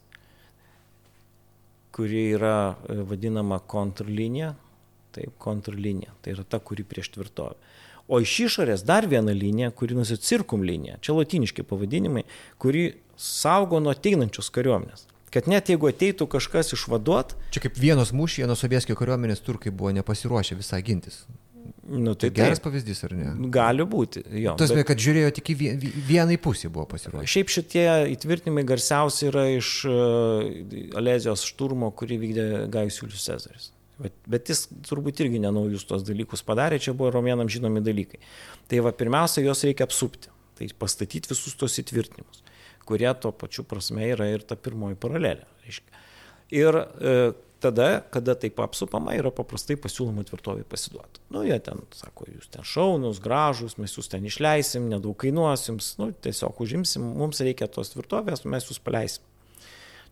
[1.97, 4.53] kuri yra e, vadinama kontrlinija.
[5.17, 6.13] Taip, kontrlinija.
[6.21, 7.57] Tai yra ta, kuri prieš tvirtovę.
[8.07, 10.99] O iš išorės dar viena linija, kuri nusi cirkum linija.
[11.01, 12.23] Čia latiniški pavadinimai,
[12.61, 15.07] kuri saugo nuo ateinančios kariuomenės.
[15.33, 17.33] Kad net jeigu ateitų kažkas išvaduot.
[17.51, 21.25] Čia kaip vienos mūšyje nuo sovietskio kariuomenės turkai buvo nepasiruošę visai gintis.
[21.87, 23.29] Nu, tai, tai geras pavyzdys, ar ne?
[23.53, 24.25] Gali būti.
[24.41, 24.83] Jo, Tas, bet...
[24.89, 25.55] kad žiūrėjo tik į
[26.09, 27.29] vienai pusį buvo pasiruošę.
[27.31, 33.69] Šiaip šitie įtvirtinimai garsiausi yra iš uh, Alezijos šturmo, kurį vykdė Gajus Julius Cezaris.
[33.97, 38.19] Bet, bet jis turbūt irgi nenaujus tos dalykus padarė, čia buvo romėnam žinomi dalykai.
[38.69, 40.29] Tai va, pirmiausia, juos reikia apsupti.
[40.57, 42.43] Tai pastatyti visus tos įtvirtinimus,
[42.89, 45.45] kurie tuo pačiu prasme yra ir ta pirmoji paralelė.
[45.65, 46.05] Reiškia.
[46.57, 47.15] Ir e,
[47.63, 51.21] tada, kada taip apsupama, yra paprastai pasiūloma tvirtovai pasiduoti.
[51.33, 55.93] Nu, jie ten sako, jūs ten šaunus, gražus, mes jūs ten išleisim, nedaug kainuos jums,
[56.01, 59.25] nu, tiesiog užimsim, mums reikia tos tvirtovės, mes jūs paleisim.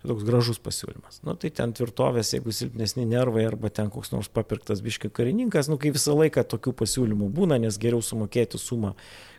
[0.06, 1.22] Toks gražus pasiūlymas.
[1.26, 5.80] Nu, tai ten tvirtovės, jeigu silpnesni nervai arba ten koks nors papirktas biški karininkas, nu,
[5.82, 8.94] kai visą laiką tokių pasiūlymų būna, nes geriau sumokėti sumą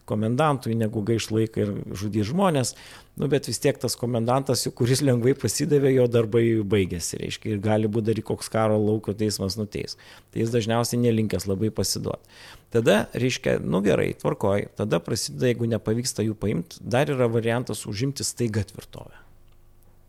[0.06, 2.74] komendantui, negu gaiš laiką ir žudyti žmonės.
[3.18, 6.44] Nu, bet vis tiek tas komendantas, kuris lengvai pasidavė, jo darbai
[6.74, 9.98] baigėsi, reiškia, ir gali būti dar koks karo lauko teismas nuteis.
[10.30, 12.38] Tai jis dažniausiai nelinkęs labai pasiduoti.
[12.74, 18.26] Tada, reiškia, nu gerai, tvarkoj, tada prasideda, jeigu nepavyksta jų paimti, dar yra variantas užimti
[18.26, 19.25] staiga tvirtovę.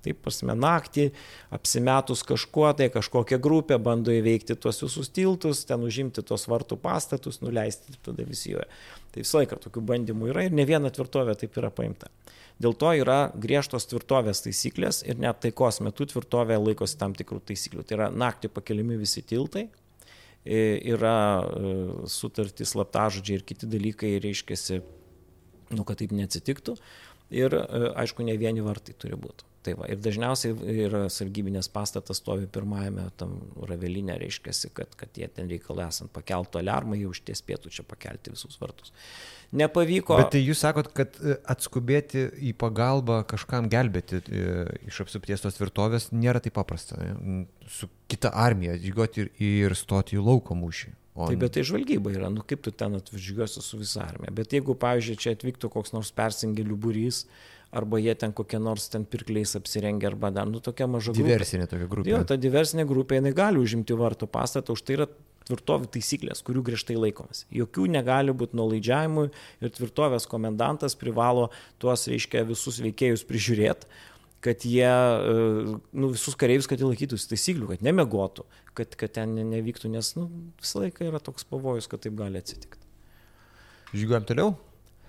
[0.06, 1.08] Taip, pasme, naktį,
[1.52, 7.42] apsimetus kažkuo, tai kažkokia grupė bando įveikti tuos visus tiltus, ten užimti tuos vartų pastatus,
[7.42, 8.68] nuleisti ir tada visi joje.
[9.12, 12.12] Tai visą laiką tokių bandymų yra ir ne viena tvirtovė taip yra paimta.
[12.62, 17.86] Dėl to yra griežtos tvirtovės taisyklės ir net taikos metu tvirtovė laikosi tam tikrų taisyklių.
[17.86, 19.68] Tai yra naktį pakeliami visi tiltai,
[20.48, 21.18] yra
[22.10, 24.80] sutartys, slaptažodžiai ir kiti dalykai, reiškia,
[25.74, 26.78] nu, kad taip neatsitiktų.
[27.36, 27.54] Ir
[27.98, 29.47] aišku, ne vieni vartai turi būti.
[29.66, 30.54] Tai va, ir dažniausiai
[30.86, 33.34] yra sargybinės pastatas stovi pirmajame tam
[33.68, 38.32] ravelinė, reiškia, kad, kad jie ten reikalai esant pakeltų alarmą, jau užties pietų čia pakelti
[38.36, 38.94] visus vartus.
[39.58, 40.18] Nepavyko.
[40.20, 44.46] Bet tai jūs sakot, kad e, atskubėti į pagalbą kažkam gelbėti e,
[44.92, 47.00] iš apsupties tos tvirtovės nėra taip paprasta.
[47.72, 50.94] Su kita armija žygoti ir, ir stoti į lauko mūšį.
[51.18, 51.26] O...
[51.32, 54.36] Taip, bet tai žvalgyba yra, nu kaip tu ten atvažiuosi su visa armija.
[54.38, 57.24] Bet jeigu, pavyzdžiui, čia atvyktų koks nors persingelių būrys,
[57.72, 61.28] arba jie ten kokie nors ten pirkliais apsirengia, arba dar, nu tokia maža grupė.
[61.28, 62.12] Diversinė tokia grupė.
[62.14, 65.08] Jo, ta diversinė grupė, jinai gali užimti vartų pastatą, už tai yra
[65.48, 67.46] tvirtovių taisyklės, kurių griežtai laikomas.
[67.56, 69.30] Jokių negali būti nuolaidžiavimų
[69.64, 71.48] ir tvirtovės komendantas privalo
[71.80, 73.88] tuos, reiškia, visus veikėjus prižiūrėti
[74.48, 78.46] kad jie, e, nu, visus kareivius, kad jie laikytųsi taisyklių, kad nemegotų,
[78.78, 80.28] kad, kad ten nevyktų, nes nu,
[80.62, 82.86] visą laiką yra toks pavojus, kad taip gali atsitikti.
[83.96, 84.54] Žygiuojam toliau?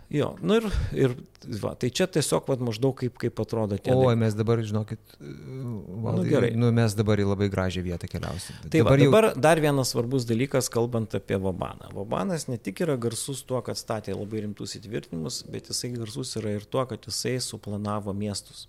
[0.09, 0.65] Jo, nu ir,
[0.97, 1.13] ir
[1.61, 3.93] va, tai čia tiesiog va, maždaug kaip, kaip atrodo tie.
[3.93, 6.49] O, mes dabar, žinokit, valdai, nu, gerai.
[6.57, 8.57] Nu, mes dabar į labai gražią vietą keliausim.
[8.65, 9.11] Tai dabar, va, jau...
[9.13, 11.93] dabar dar vienas svarbus dalykas, kalbant apie Vabaną.
[11.93, 16.57] Vabanas ne tik yra garsus tuo, kad statė labai rimtus įtvirtinimus, bet jisai garsus yra
[16.57, 18.65] ir tuo, kad jisai suplanavo miestus.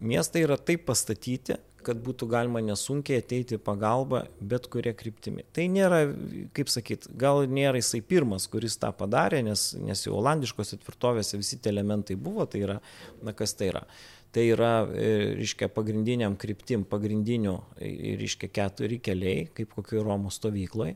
[0.00, 5.44] Miestai yra taip pastatyti, kad būtų galima nesunkiai ateiti pagalbą bet kuria kryptimi.
[5.56, 6.00] Tai nėra,
[6.56, 11.60] kaip sakyt, gal nėra jisai pirmas, kuris tą padarė, nes, nes jau olandiškose tvirtovėse visi
[11.60, 12.80] tie elementai buvo, tai yra,
[13.24, 13.84] na kas tai yra.
[14.30, 15.06] Tai yra, e,
[15.40, 20.94] reiškia, pagrindiniam kryptim, pagrindinių, e, reiškia, keturi keliai, kaip kokioje Romos stovykloje.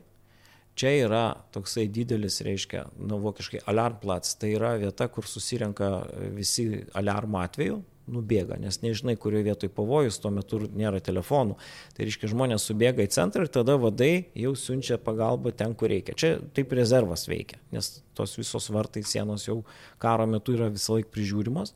[0.75, 1.25] Čia yra
[1.55, 5.89] toksai didelis, reiškia, nu, vokiškai alarmplats, tai yra vieta, kur susirenka
[6.35, 6.65] visi
[6.99, 7.77] alarmo atveju,
[8.11, 11.57] nubėga, nes nežinai, kurioje vietoje pavojus, tuo metu nėra telefonų.
[11.95, 16.15] Tai reiškia, žmonės subėga į centrą ir tada vadai jau siunčia pagalbą ten, kur reikia.
[16.17, 19.61] Čia taip rezervas veikia, nes tos visos vartai sienos jau
[20.01, 21.75] karo metu yra visą laiką prižiūrimos.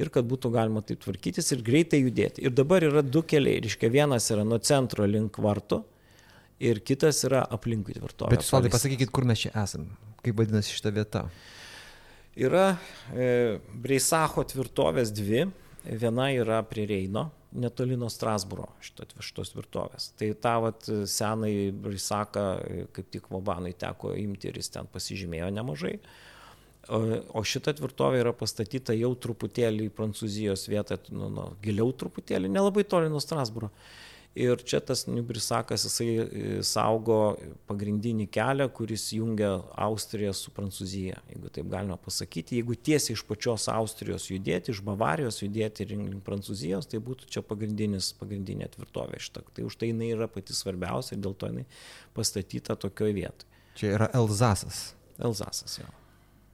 [0.00, 2.40] Ir kad būtų galima taip tvarkytis ir greitai judėti.
[2.46, 3.60] Ir dabar yra du keliai.
[3.60, 5.82] Reiškia, vienas yra nuo centro link vartų
[6.64, 8.32] ir kitas yra aplinkui tvirtovę.
[8.32, 9.92] Bet jūs, Valdai, pasakykit, kur mes čia esame.
[10.24, 11.26] Kaip vadinasi šita vieta?
[12.40, 12.76] Yra
[13.12, 15.46] e, Breisacho tvirtovės dvi,
[15.82, 17.24] Viena yra prie Reino,
[17.58, 20.12] netoli nuo Strasbūro šito, šitos tvirtovės.
[20.18, 22.44] Tai tą vat, senai Brisaką,
[22.94, 25.96] kaip tik Vabanui teko imti ir jis ten pasižymėjo nemažai.
[27.34, 32.86] O šita tvirtovė yra pastatyta jau truputėlį į Prancūzijos vietą, nu, nu, giliau truputėlį, nelabai
[32.86, 33.70] toli nuo Strasbūro.
[34.34, 37.34] Ir čia tas Nibrisakas, jisai e, saugo
[37.68, 42.56] pagrindinį kelią, kuris jungia Austriją su Prancūzija, jeigu taip galima pasakyti.
[42.62, 48.72] Jeigu tiesiai iš pačios Austrijos judėti, iš Bavarijos judėti link Prancūzijos, tai būtų čia pagrindinė
[48.72, 49.44] tvirtovė šita.
[49.52, 51.68] Tai už tai jinai yra pati svarbiausia ir dėl to jinai
[52.16, 53.64] pastatyta tokioje vietoje.
[53.76, 54.94] Čia yra Elzasas.
[55.20, 55.92] Elzasas, jo.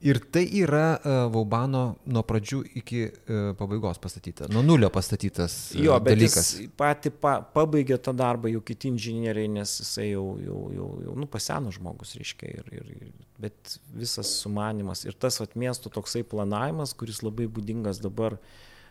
[0.01, 5.81] Ir tai yra uh, Vaubano nuo pradžių iki uh, pabaigos pastatyta, nuo nulio pastatytas uh,
[5.83, 6.51] jo, bet dalykas.
[6.55, 11.17] Jis pati pa, pabaigė tą darbą jau kiti inžinieriai, nes jisai jau, jau, jau, jau
[11.19, 12.53] nu, paseno žmogus, reiškia.
[12.61, 13.11] Ir, ir, ir,
[13.43, 18.39] bet visas sumanimas ir tas vat, miestų toksai planavimas, kuris labai būdingas dabar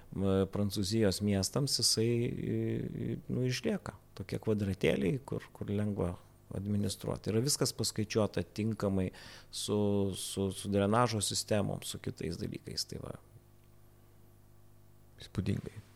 [0.09, 2.07] Prancūzijos miestams, jisai
[3.29, 3.93] nu, išlieka.
[4.17, 6.15] Tokie kvadratėliai, kur, kur lengva
[6.55, 7.33] administruoti.
[7.33, 9.11] Yra viskas paskaičiuota tinkamai
[9.51, 9.79] su,
[10.17, 12.87] su, su drenažo sistemom, su kitais dalykais.
[12.89, 13.19] Tai va.
[15.19, 15.88] Įspūdingai.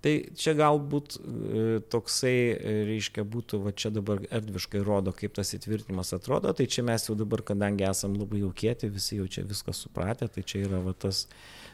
[0.00, 5.52] Tai čia galbūt e, toksai, e, reiškia, būtų, va čia dabar erdviškai rodo, kaip tas
[5.56, 9.44] įtvirtinimas atrodo, tai čia mes jau dabar, kadangi esam labai jau kieti, visi jau čia
[9.44, 11.26] viską supratę, tai čia yra va tas,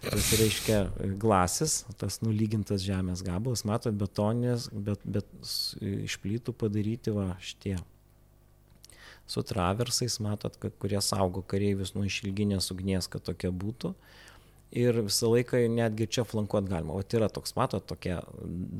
[0.02, 0.80] tas reiškia,
[1.22, 5.30] glasis, tas nulygintas žemės gabalas, matot, betonės, bet, bet
[5.78, 7.78] iš plytų padaryti va šitie.
[9.30, 13.94] Su traversais, matot, kad, kurie saugo kareivius nuo išilginės ugnies, kad tokia būtų
[14.76, 16.94] ir visą laiką netgi čia flankuot galima.
[16.96, 18.14] O tai yra toks, matot, tokie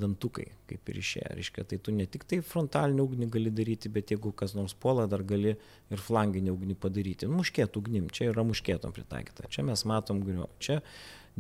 [0.01, 1.33] dantukai, kaip ir išėję.
[1.39, 5.07] Reiškia, tai tu ne tik tai frontalinį ugnį gali daryti, bet jeigu kas nors puola,
[5.11, 7.31] dar gali ir flanginį ugnį padaryti.
[7.33, 9.49] Muškėtų ugnim, čia yra muškėtom pritaikyta.
[9.53, 10.51] Čia mes matom griuo.
[10.61, 10.83] Čia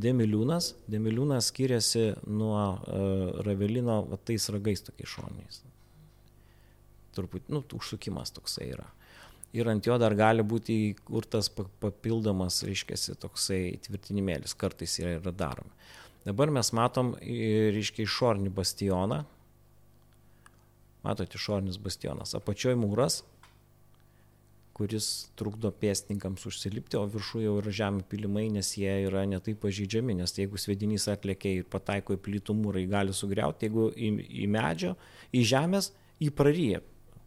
[0.00, 5.62] demiliūnas, demiliūnas skiriasi nuo uh, ravelino va, tais ragais tokiais šoniais.
[7.16, 8.90] Turbūt, nu, užsukimas toksai yra
[9.52, 15.72] ir ant jo dar gali būti įkurtas papildomas, reiškia, toksai tvirtinimėlis, kartais yra, yra daromi.
[16.26, 19.22] Dabar mes matom, reiškia, išorinį bastioną.
[21.06, 22.34] Matote, išorinis bastionas.
[22.34, 23.20] Apačioje mūras,
[24.76, 30.18] kuris trukdo pėstininkams užsilipti, o viršuje jau yra žemė pilimai, nes jie yra netaip pažeidžiami,
[30.18, 34.10] nes jeigu svedinys atlėkia ir pataiko į plytų mūrą, jį gali sugriauti, jeigu į,
[34.44, 34.92] į medžio,
[35.32, 36.82] į žemės, jį praryja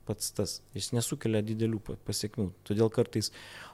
[0.09, 2.49] pats tas, jis nesukelia didelių pasiekmių.
[2.67, 3.29] Todėl kartais,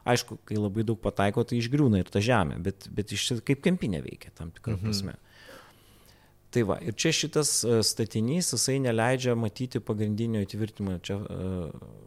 [0.07, 4.03] aišku, kai labai daug pataiko, tai išgriūna ir ta žemė, bet, bet iš kaip kempinė
[4.05, 4.83] veikia tam tikrą mhm.
[4.83, 5.15] prasme.
[6.55, 10.93] Tai va, ir čia šitas e, statinys, jisai neleidžia matyti pagrindinio įtvirtimo.
[11.03, 12.05] Čia uh,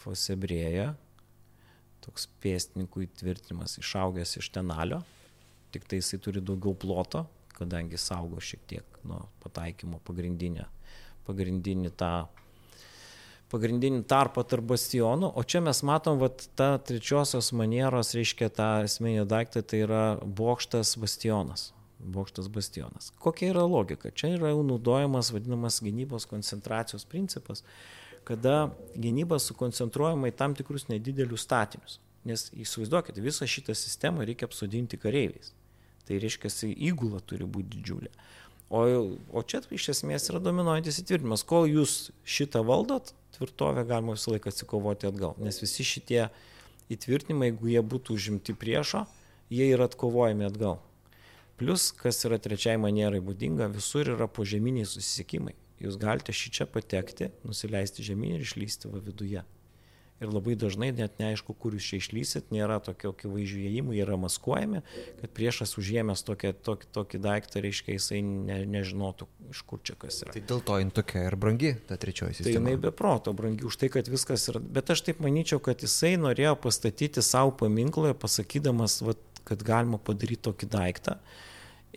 [0.00, 0.94] Fosebrėja,
[2.00, 5.02] toks pėstininkų įtvirtinimas išaugęs iš tenalio,
[5.74, 7.26] tik tai jisai turi daugiau ploto,
[7.58, 10.64] kadangi saugo šiek tiek nuo pataikymo pagrindinę,
[11.26, 12.14] pagrindinį tą
[13.50, 19.26] pagrindinį tarpą tarp bastionų, o čia mes matom, kad ta trečiosios manieros, reiškia tą esminį
[19.30, 21.70] daiktą, tai yra bokštas bastionas.
[22.00, 23.10] Bokštas bastionas.
[23.20, 24.12] Kokia yra logika?
[24.14, 27.60] Čia yra jau naudojamas vadinamas gynybos koncentracijos principas,
[28.24, 31.98] kada gynyba sukoncentruojama į tam tikrus nedidelius statinius.
[32.24, 35.52] Nes įsivaizduokit, visą šitą sistemą reikia apsodinti kareiviais.
[36.08, 36.50] Tai reiškia,
[36.88, 38.10] įgula turi būti didžiulė.
[38.70, 38.82] O,
[39.34, 41.42] o čia iš esmės yra dominuojantis įtvirtinimas.
[41.46, 45.34] Kol jūs šitą valdot, tvirtovę galima visą laiką atsikovoti atgal.
[45.42, 46.28] Nes visi šitie
[46.94, 49.04] įtvirtinimai, jeigu jie būtų užimti priešo,
[49.50, 50.78] jie yra atkovojami atgal.
[51.58, 55.58] Plus, kas yra trečiai manierai būdinga, visur yra požeminiai susisiekimai.
[55.82, 59.42] Jūs galite šį čia patekti, nusileisti žemyn ir išlysti va viduje
[60.20, 64.18] ir labai dažnai net neaišku, kur jūs čia išlysit, nėra tokio akivaizdžių įėjimų, jie yra
[64.20, 64.82] maskuojami,
[65.22, 70.20] kad priešas užėmęs tokį, tokį, tokį daiktą, reiškia, jisai ne, nežinotų, iš kur čia kas
[70.24, 70.34] yra.
[70.36, 72.52] Tai dėl to jin tokia ir brangi, ta trečioji sistema.
[72.52, 75.80] Tai jinai be proto brangi už tai, kad viskas yra, bet aš taip manyčiau, kad
[75.84, 79.16] jisai norėjo pastatyti savo paminklą, pasakydamas, va,
[79.48, 81.16] kad galima padaryti tokį daiktą.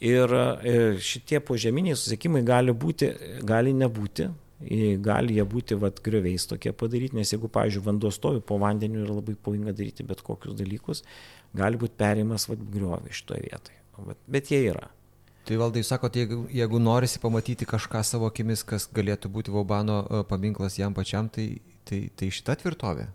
[0.03, 3.11] Ir e, šitie požeminiai susiekimai gali būti,
[3.45, 4.31] gali nebūti,
[5.03, 9.19] gali jie būti vat, grioviais tokie padaryti, nes jeigu, pavyzdžiui, vanduo stovi po vandeniu yra
[9.19, 11.03] labai pavojinga daryti bet kokius dalykus,
[11.55, 13.79] gali būti perimas vat, griovį šitoje vietoje.
[14.03, 14.89] Vat, bet jie yra.
[15.43, 20.21] Tai valdai, sakot, jeigu, jeigu norisi pamatyti kažką savo akimis, kas galėtų būti Vaubano e,
[20.29, 23.09] paminklas jam pačiam, tai, tai, tai šita tvirtovė?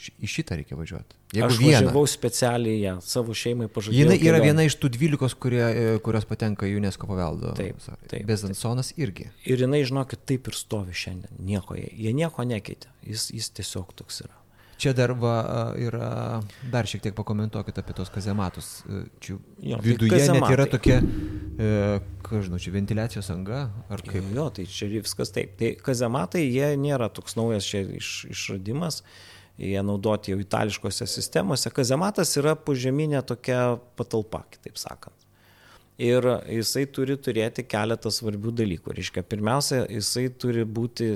[0.00, 1.18] Į šitą reikia važiuoti.
[1.34, 1.72] Jeigu Aš vieną.
[1.76, 4.16] važiavau specialiai ją, savo šeimai pažadėjau.
[4.16, 7.52] Jis yra viena iš tų dvylikos, kurie, e, kurios patenka į UNESCO paveldo.
[7.58, 7.78] Taip,
[8.10, 8.24] taip.
[8.26, 9.28] Bezansonas irgi.
[9.44, 11.36] Ir jinai, žinokit, taip ir stovi šiandien.
[11.38, 12.90] Nieko, jie, jie nieko nekeitė.
[13.06, 14.34] Jis, jis tiesiog toks yra.
[14.80, 15.36] Čia dar va,
[15.76, 16.40] yra,
[16.72, 18.78] dar šiek tiek pakomentuokit apie tos kazematus.
[18.88, 23.66] E, čia jo, tai viduje tai net yra tokia, e, ką žinau, čia ventiliacijos anga,
[23.92, 24.24] ar kaip?
[24.34, 25.58] Jo, tai čia viskas taip.
[25.60, 29.04] Tai kazematai, jie nėra toks naujas čia iš, išradimas.
[29.04, 29.28] Iš
[29.60, 31.70] jie naudoti jau itališkose sistemose.
[31.74, 35.16] Kazematas yra požeminė tokia patalpa, kitaip sakant.
[36.00, 38.94] Ir jisai turi turėti keletą svarbių dalykų.
[38.96, 41.10] Reiškia, pirmiausia, jisai turi būti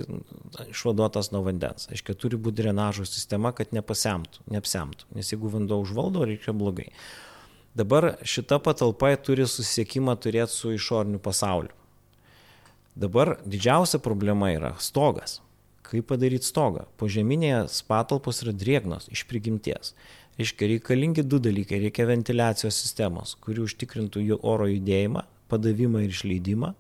[0.69, 1.89] išvaduotas nuo vandens.
[1.89, 5.09] Reiškia, turi būti drenažo sistema, kad nepasemtų, neapsemtų.
[5.17, 6.91] Nes jeigu vanduo užvaldo, reikia blogai.
[7.75, 11.73] Dabar šita patalpa turi susisiekimą turėti su išoriniu pasauliu.
[12.95, 15.41] Dabar didžiausia problema yra stogas.
[15.95, 16.89] Kaip padaryti stogą?
[16.99, 19.93] Požeminės patalpos yra drėgnos iš prigimties.
[20.41, 21.79] Reiškia, reikalingi du dalykai.
[21.85, 25.23] Reikia ventiliacijos sistemos, kuri užtikrintų jų oro judėjimą,
[25.53, 26.73] padavimą ir išleidimą.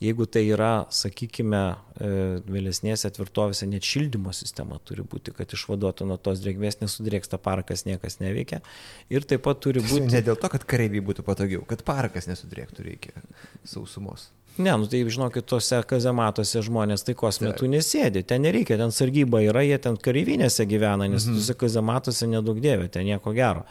[0.00, 1.58] Jeigu tai yra, sakykime,
[2.00, 2.12] e,
[2.48, 8.16] vėlesnėse tvirtovėse net šildymo sistema turi būti, kad išvaduotų nuo tos drėgmės, nesudrėksta parakas, niekas
[8.22, 8.62] neveikia.
[9.12, 10.06] Ir taip pat turi būti...
[10.14, 13.26] Ne dėl to, kad kareiviai būtų patogiau, kad parakas nesudrėktų reikia
[13.68, 14.30] sausumos.
[14.58, 19.62] Ne, nu tai žinokit, tose kazematuose žmonės taikos metu nesėdi, ten nereikia, ten sargyba yra,
[19.64, 21.38] jie ten kareivinėse gyvena, nes mhm.
[21.38, 23.64] tose kazematuose nedaug dėvė, ten nieko gero.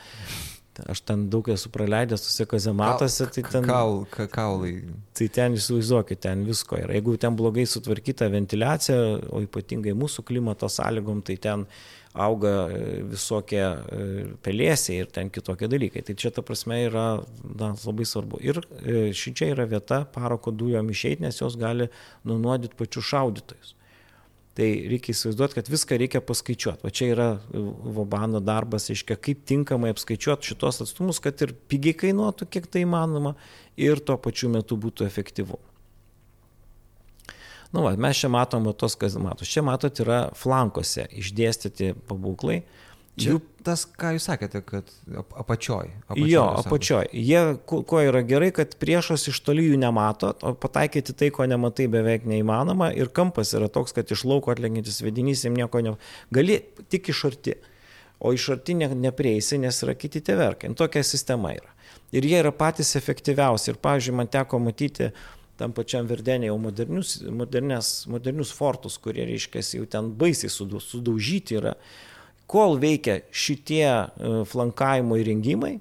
[0.87, 3.65] Aš ten daug esu praleidęs tose kazematuose, tai ten...
[3.67, 4.77] Kaul, ka, kaulai.
[5.17, 6.95] Tai ten įsivaizduokit, ten visko yra.
[6.95, 8.99] Jeigu ten blogai sutvarkyta ventiliacija,
[9.35, 11.67] o ypatingai mūsų klimato sąlygom, tai ten
[12.13, 14.05] auga e, visokie e,
[14.43, 16.03] pelėsiai ir ten kitokie dalykai.
[16.05, 17.07] Tai čia ta prasme yra
[17.43, 18.39] na, labai svarbu.
[18.41, 21.89] Ir e, ši čia yra vieta paroko dujom išeiti, nes jos gali
[22.27, 23.75] nunuodyti pačius šaudytojus.
[24.59, 26.83] Tai reikia įsivaizduoti, kad viską reikia paskaičiuoti.
[26.83, 32.49] O čia yra Vobano darbas, aiškia, kaip tinkamai apskaičiuoti šitos atstumus, kad ir pigiai kainuotų,
[32.51, 33.37] kiek tai įmanoma,
[33.79, 35.61] ir tuo pačiu metu būtų efektyvu.
[37.71, 39.49] Nu, va, mes čia matom tos kazematus.
[39.51, 42.63] Čia matot yra flankuose išdėstyti pabūklai.
[43.19, 43.39] Čia jų...
[43.67, 44.89] tas, ką jūs sakėte, kad
[45.37, 45.91] apačioj.
[46.07, 47.09] apačioj jo, apačioj.
[47.13, 51.89] Jie, kuo yra gerai, kad priešas iš toli jų nemato, o pataikyti tai, ko nematai,
[51.91, 52.93] beveik neįmanoma.
[52.97, 55.97] Ir kampas yra toks, kad iš lauko atlenkiantis vedinys jam nieko ne...
[56.33, 57.57] Gali tik iš arti.
[58.19, 60.71] O iš arti ne, neprieisi, nes yra kiti teverkai.
[60.79, 61.75] Tokia sistema yra.
[62.15, 63.73] Ir jie yra patys efektyviausi.
[63.73, 65.27] Ir, pavyzdžiui, man teko matyti uh,
[65.59, 71.75] tam pačiam Verdenė jau modernius, modernes, modernius fortus, kurie, reiškia, jau ten baisiai sudaužyti yra.
[72.49, 74.07] kol veikia šitie e,
[74.49, 75.75] flankavimo įrengimai,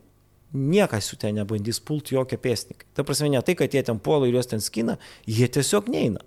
[0.53, 2.91] niekas jų ten nebandys pulti jokio pėstininkai.
[2.97, 6.21] Ta prasme, ne tai, kad jie ten puola ir juos ten skina, jie tiesiog neina.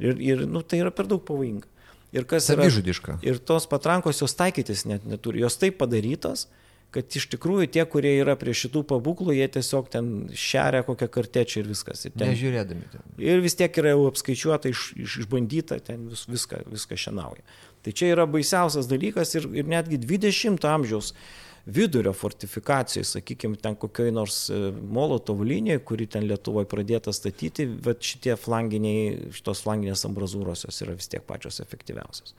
[0.00, 1.70] Ir, ir nu, tai yra per daug pavojinga.
[2.14, 2.64] Ir kas yra...
[2.64, 3.18] Savižudiška.
[3.26, 5.42] Ir tos patrankos jos taikytis net neturi.
[5.42, 6.46] Jos taip padarytos,
[6.94, 11.62] kad iš tikrųjų tie, kurie yra prie šitų pabūklų, jie tiesiog ten šeria kokią kartečią
[11.62, 12.04] ir viskas.
[12.06, 13.06] Ir ten, Nežiūrėdami ten.
[13.22, 17.42] Ir vis tiek yra jau apskaičiuota, iš, iš, išbandyta, ten vis, viską, viską šienauja.
[17.84, 21.12] Tai čia yra baisiausias dalykas ir, ir netgi 20 amžiaus
[21.66, 28.04] vidurio fortifikacijai, sakykime, ten kokioj nors e, Molotovų linijoje, kuri ten Lietuvoje pradėta statyti, bet
[28.04, 32.36] šitie flanginiai, šitos flanginės ambrazūros jos yra vis tiek pačios efektyviausios.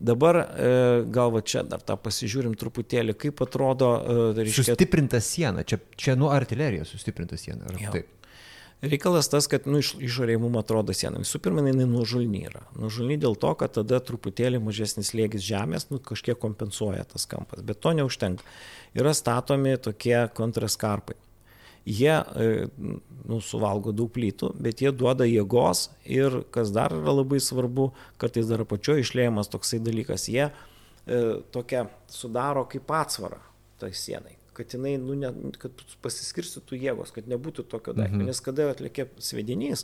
[0.00, 0.70] Dabar e,
[1.14, 3.92] gal va čia dar tą pasižiūrim truputėlį, kaip atrodo...
[3.94, 4.74] E, reiškia...
[4.74, 7.70] Sustiprinta siena, čia, čia nuo artilerijos sustiprinta siena.
[7.94, 8.10] Taip.
[8.84, 11.22] Reikalas tas, kad nu, iš, išorėje mums atrodo siena.
[11.22, 12.64] Visų pirma, jinai nužulny yra.
[12.76, 17.62] Nužulny dėl to, kad tada truputėlį mažesnis lėgis žemės, nu, kažkiek kompensuoja tas kampas.
[17.64, 18.44] Bet to neužtenka.
[18.98, 21.16] Yra statomi tokie kontraskarpai.
[21.84, 22.68] Jie e,
[23.28, 28.48] nu, suvalgo daug plytų, bet jie duoda jėgos ir, kas dar yra labai svarbu, kartais
[28.48, 31.20] dar apačioje išlėjamas toksai dalykas, jie e,
[31.52, 33.42] tokia sudaro kaip atsvarą
[33.80, 38.20] tai sienai kad jinai, nu, ne, kad pasiskirstytų jėgos, kad nebūtų tokio daikto.
[38.20, 38.28] Mhm.
[38.30, 39.82] Nes kada atlikė svedinys,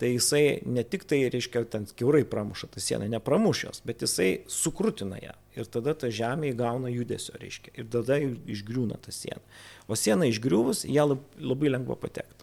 [0.00, 4.30] tai jisai ne tik tai, reiškia, ten kiaurai pramuša tą sieną, nepramuš jos, bet jisai
[4.50, 5.34] sukrutina ją.
[5.58, 7.74] Ir tada ta žemė įgauna judesio, reiškia.
[7.76, 9.42] Ir tada išgriūna ta siena.
[9.86, 12.42] O siena išgriuvus, ją labai lengva patekti.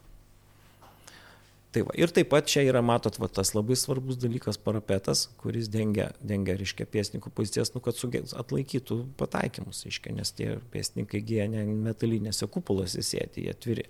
[1.70, 5.68] Tai va, ir taip pat čia yra, matot, va, tas labai svarbus dalykas parapetas, kuris
[5.70, 11.46] dengia, dengia reiškia, pėsninkų pozicijas, nu, kad sugė, atlaikytų pataikymus, reiškia, nes tie pėsnininkai gyja
[11.54, 13.86] ne metalinėse kupolose sėti, jie atviri.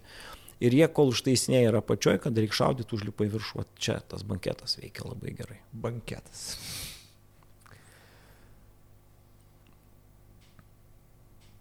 [0.60, 4.76] Ir jie, kol užtaisinėje yra pačioj, kad reikia šaudyti, užlipa į viršų, čia tas banketas
[4.82, 5.62] veikia labai gerai.
[5.72, 6.57] Banketas.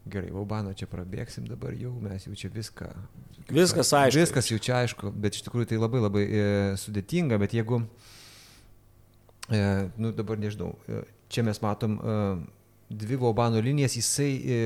[0.09, 2.89] Gerai, Vaubano čia prabėgsim dabar jau, mes jau čia viską.
[3.53, 4.23] Viskas aišku.
[4.23, 6.45] Viskas jau čia aišku, bet iš tikrųjų tai labai labai e,
[6.81, 7.83] sudėtinga, bet jeigu,
[9.53, 9.61] e,
[10.01, 12.17] nu dabar nežinau, e, čia mes matom e,
[12.89, 14.63] dvi Vaubano linijas, jisai e,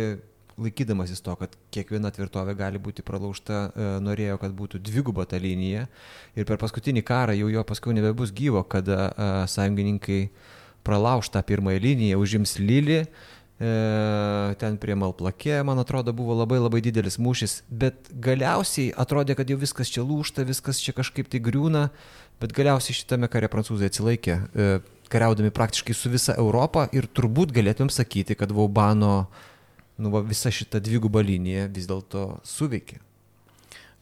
[0.60, 5.86] laikydamasis to, kad kiekviena tvirtovė gali būti pralaužta, e, norėjo, kad būtų dviguba ta linija.
[6.36, 10.24] Ir per paskutinį karą jau jo paskui nebebus gyvo, kada e, sąjungininkai
[10.82, 13.04] pralauž tą pirmąją liniją, užims Lilį
[13.62, 19.50] E, ten prie Malplakė, man atrodo, buvo labai labai didelis mūšis, bet galiausiai atrodė, kad
[19.52, 21.84] jau viskas čia lūšta, viskas čia kažkaip tai griūna,
[22.42, 24.38] bet galiausiai šitame kare prancūzai atsilaikė,
[25.12, 29.28] kariaudami praktiškai su visa Europą ir turbūt galėtumėm sakyti, kad Vaubano
[29.98, 33.00] nu, va, visa šita dviguba linija vis dėlto suveikė.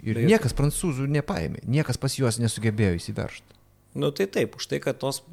[0.00, 3.58] Ir tai niekas prancūzų nepaėmė, niekas pas juos nesugebėjo įsiveršti.
[4.00, 5.24] Nu tai taip, už tai, kad tos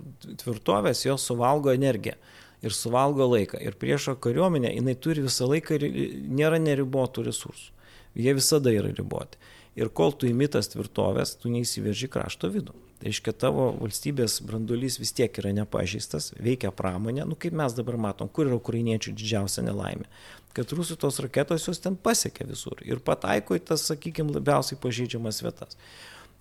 [0.41, 2.17] tvirtovės jos suvalgo energiją
[2.65, 3.59] ir suvalgo laiką.
[3.61, 7.71] Ir priešo kariuomenė, jinai turi visą laiką, nėra neribotų resursų.
[8.17, 9.37] Jie visada yra riboti.
[9.77, 12.73] Ir kol tu imitas tvirtovės, tu neįsiverži krašto vidų.
[12.97, 17.99] Tai reiškia, tavo valstybės brandulys vis tiek yra nepažįstas, veikia pramonė, nu kaip mes dabar
[18.01, 20.07] matom, kur yra ukrainiečių didžiausia nelaimė.
[20.57, 25.43] Kad rusų tos raketos jos ten pasiekia visur ir pataiko į tas, sakykime, labiausiai pažeidžiamas
[25.45, 25.77] vietas.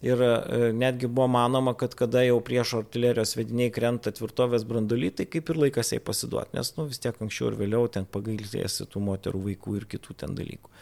[0.04, 5.24] Ir e, netgi buvo manoma, kad kada jau priešo artilerijos vediniai krenta tvirtovės branduly, tai
[5.28, 9.00] kaip ir laikas jai pasiduoti, nes nu, vis tiek anksčiau ir vėliau ten pagailėsi tų
[9.06, 10.72] moterų, vaikų ir kitų ten dalykų.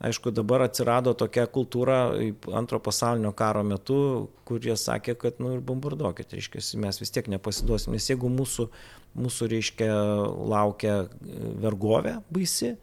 [0.00, 1.98] Aišku, dabar atsirado tokia kultūra
[2.56, 3.98] antro pasaulinio karo metu,
[4.48, 8.70] kur jie sakė, kad, nu ir bombarduokit, reiškia, mes vis tiek nepasiduosim, nes jeigu mūsų,
[9.18, 9.90] mūsų reiškia,
[10.52, 11.00] laukia
[11.62, 12.76] vergovė baisi,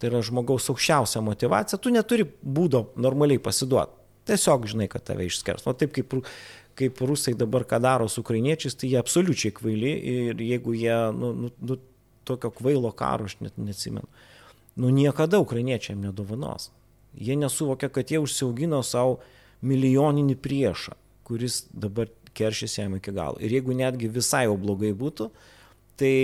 [0.00, 4.00] tai yra žmogaus aukščiausia motivacija, tu neturi būdo normaliai pasiduoti
[4.30, 5.66] Tiesiog žinai, kad tave išskers.
[5.66, 6.14] O taip kaip,
[6.78, 11.32] kaip rusai dabar ką daro su ukrainiečiais, tai jie absoliučiai kvaili ir jeigu jie, nu,
[11.34, 11.78] nu, nu
[12.28, 14.06] tokio kvailo karo aš net neatsimenu,
[14.76, 16.70] nu niekada ukrainiečiam nedovanos.
[17.18, 19.18] Jie nesuvokia, kad jie užsiaugino savo
[19.66, 20.94] milijoninį priešą,
[21.26, 23.40] kuris dabar keršys jam iki galo.
[23.42, 25.26] Ir jeigu netgi visai jau blogai būtų,
[26.00, 26.14] tai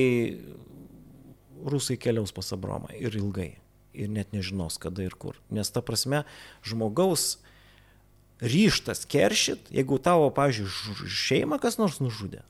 [1.66, 3.54] rusai keliaus pas Abromą ir ilgai.
[3.96, 5.38] Ir net nežinos, kada ir kur.
[5.48, 6.24] Nes ta prasme,
[6.66, 7.38] žmogaus
[8.44, 12.42] ryštas keršyt, jeigu tavo, pavyzdžiui, šeimą kas nors nužudė.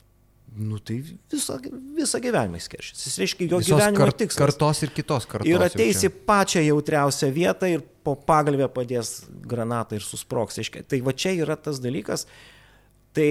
[0.56, 1.58] Nu tai visą,
[1.94, 3.00] visą gyvenimą jis keršys.
[3.04, 4.40] Jis reiškia jo Visos gyvenimo kart, tikslas.
[4.40, 5.50] Kartos ir kitos kartos.
[5.50, 10.56] Ir ateisi pačią jautriausią vietą ir po pagalbę padės granatą ir susproks.
[10.88, 12.24] Tai va čia yra tas dalykas.
[13.16, 13.28] Tai,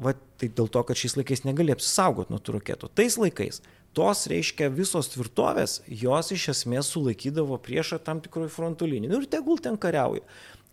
[0.00, 2.90] va, tai dėl to, kad šiais laikais negali apsisaugoti nuo tų raketų.
[2.96, 3.60] Tais laikais
[3.96, 9.12] tos, reiškia, visos tvirtovės, jos iš esmės sulaikydavo priešą tam tikroje fronto linijoje.
[9.12, 10.24] Nu ir tegul ten kariauja.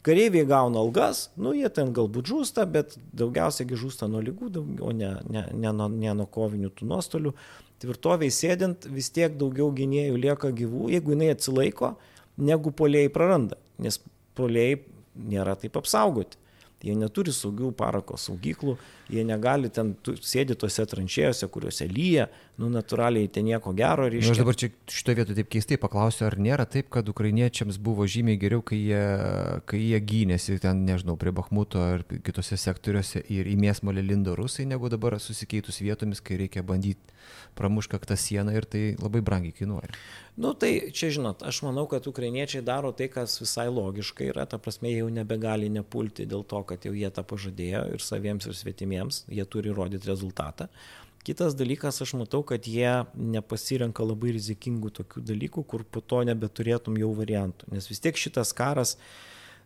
[0.07, 5.17] Kareiviai gauna algas, nu jie ten galbūt žūsta, bet daugiausiai žūsta nuo lygų, o ne,
[5.27, 7.33] ne, ne, nuo, ne nuo kovinių tų nuostolių.
[7.83, 11.93] Tvirtoviai sėdint vis tiek daugiau gynėjų lieka gyvų, jeigu jinai atsilaiko,
[12.39, 13.99] negu polėjai praranda, nes
[14.39, 14.79] polėjai
[15.19, 16.39] nėra taip apsaugoti.
[16.79, 18.77] Jie neturi saugių parako saugyklų,
[19.11, 19.91] jie negali ten
[20.23, 22.29] sėdi tose tranšėjose, kuriuose lyja,
[22.61, 24.31] nu natūraliai ten nieko gero reiškia.
[24.31, 28.07] Nu, aš dabar čia šitoje vietoje taip keistai paklausiu, ar nėra taip, kad ukrainiečiams buvo
[28.07, 29.03] žymiai geriau, kai jie,
[29.67, 34.67] kai jie gynėsi ten, nežinau, prie Bahmuto ar kitose sektoriuose ir į mėsmolę lindo rusai,
[34.69, 37.18] negu dabar susikeitus vietomis, kai reikia bandyti
[37.57, 39.89] pramušką tą sieną ir tai labai brangiai kainuoja.
[40.39, 44.59] Nu tai čia žinot, aš manau, kad ukrainiečiai daro tai, kas visai logiška yra, ta
[44.61, 48.55] prasme, jie jau nebegali nepulti dėl to, kad jau jie tą pažadėjo ir saviems ir
[48.55, 50.69] svetimiems, jie turi rodyti rezultatą.
[51.27, 56.95] Kitas dalykas, aš matau, kad jie nepasirenka labai rizikingų tokių dalykų, kur po to nebeturėtum
[57.01, 58.95] jau variantų, nes vis tiek šitas karas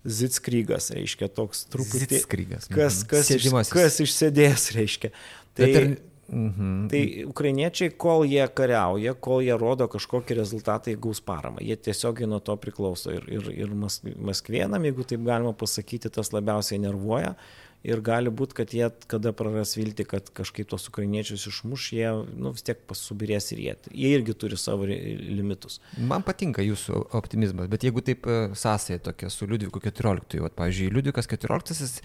[0.04, 2.08] Zitskrygas, reiškia toks truputį.
[2.10, 2.66] Zitskrygas.
[2.68, 3.10] Kas, mhm.
[3.14, 5.14] kas, iš, kas išsėdės, reiškia.
[5.54, 5.88] Tai, Bet ir
[6.28, 6.88] Mhm.
[6.90, 11.60] Tai ukrainiečiai, kol jie kariauja, kol jie rodo kažkokį rezultatą, jie gaus paramą.
[11.62, 13.12] Jie tiesiogiai nuo to priklauso.
[13.12, 17.36] Ir, ir, ir Maskvienam, jeigu taip galima pasakyti, tas labiausiai nervuoja,
[17.84, 22.54] ir gali būti, kad jie, kada praras vilti, kad kažkaip tos ukrainiečius išmuš, jie nu,
[22.56, 23.74] vis tiek pasubirės ir jie.
[23.92, 25.80] Jie irgi turi savo limitus.
[25.98, 30.92] Man patinka jūsų optimizmas, bet jeigu taip e, sąsaja tokia su Liudviku XIV, vat, pavyzdžiui,
[30.96, 32.00] Liudvikas XIV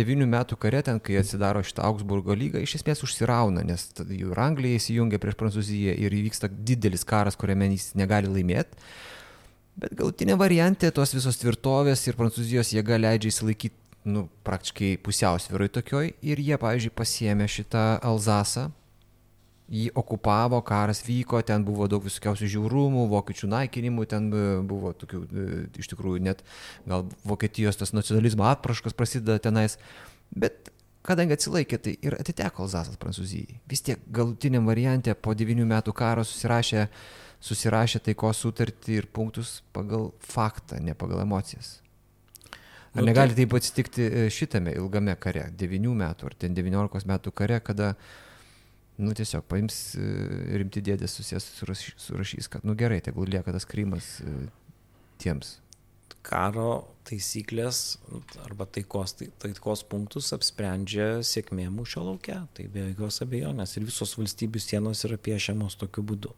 [0.00, 4.40] 9 metų kare ten, kai atsidaro šitą Augsburgo lygą, iš esmės užsirauna, nes jų ir
[4.42, 8.80] Anglija įsijungia prieš Prancūziją ir įvyksta didelis karas, kuriame jis negali laimėti.
[9.78, 16.12] Bet galutinė variantė tos visos tvirtovės ir Prancūzijos jėga leidžia įsilaikyti nu, praktiškai pusiausvyroj tokioj
[16.24, 18.68] ir jie, pavyzdžiui, pasiemė šitą Alzasą,
[19.68, 24.30] jį okupavo, karas vyko, ten buvo daug visokiausių žiaurumų, vokiečių naikinimų, ten
[24.68, 26.42] buvo tokių, e, iš tikrųjų, net
[26.88, 29.76] gal Vokietijos tas nacionalizmo atpraškas prasideda tenais,
[30.32, 30.72] bet
[31.04, 33.60] kadangi atsilaikė, tai ir atiteko Alzasas Prancūzijai.
[33.68, 36.88] Vis tiek galutiniam variantė po 9 metų karo susirašė,
[37.44, 41.78] susirašė taikos sutartį ir punktus pagal faktą, ne pagal emocijas.
[42.98, 47.32] Ar nu, negali taip atsitikti e, šitame ilgame kare, 9 metų ar ten 19 metų
[47.38, 47.92] kare, kada,
[48.98, 50.08] nu tiesiog paims e,
[50.58, 54.34] rimti dėdės susijęs surašys, surašys, kad, nu gerai, tegul lieka tas krymas e,
[55.22, 55.58] tiems.
[56.26, 58.00] Karo taisyklės
[58.44, 64.16] arba taikos, tai, taikos punktus apsprendžia sėkmė mūšio laukia, tai be jokios abejonės ir visos
[64.18, 66.34] valstybių sienos yra piešiamos tokiu būdu.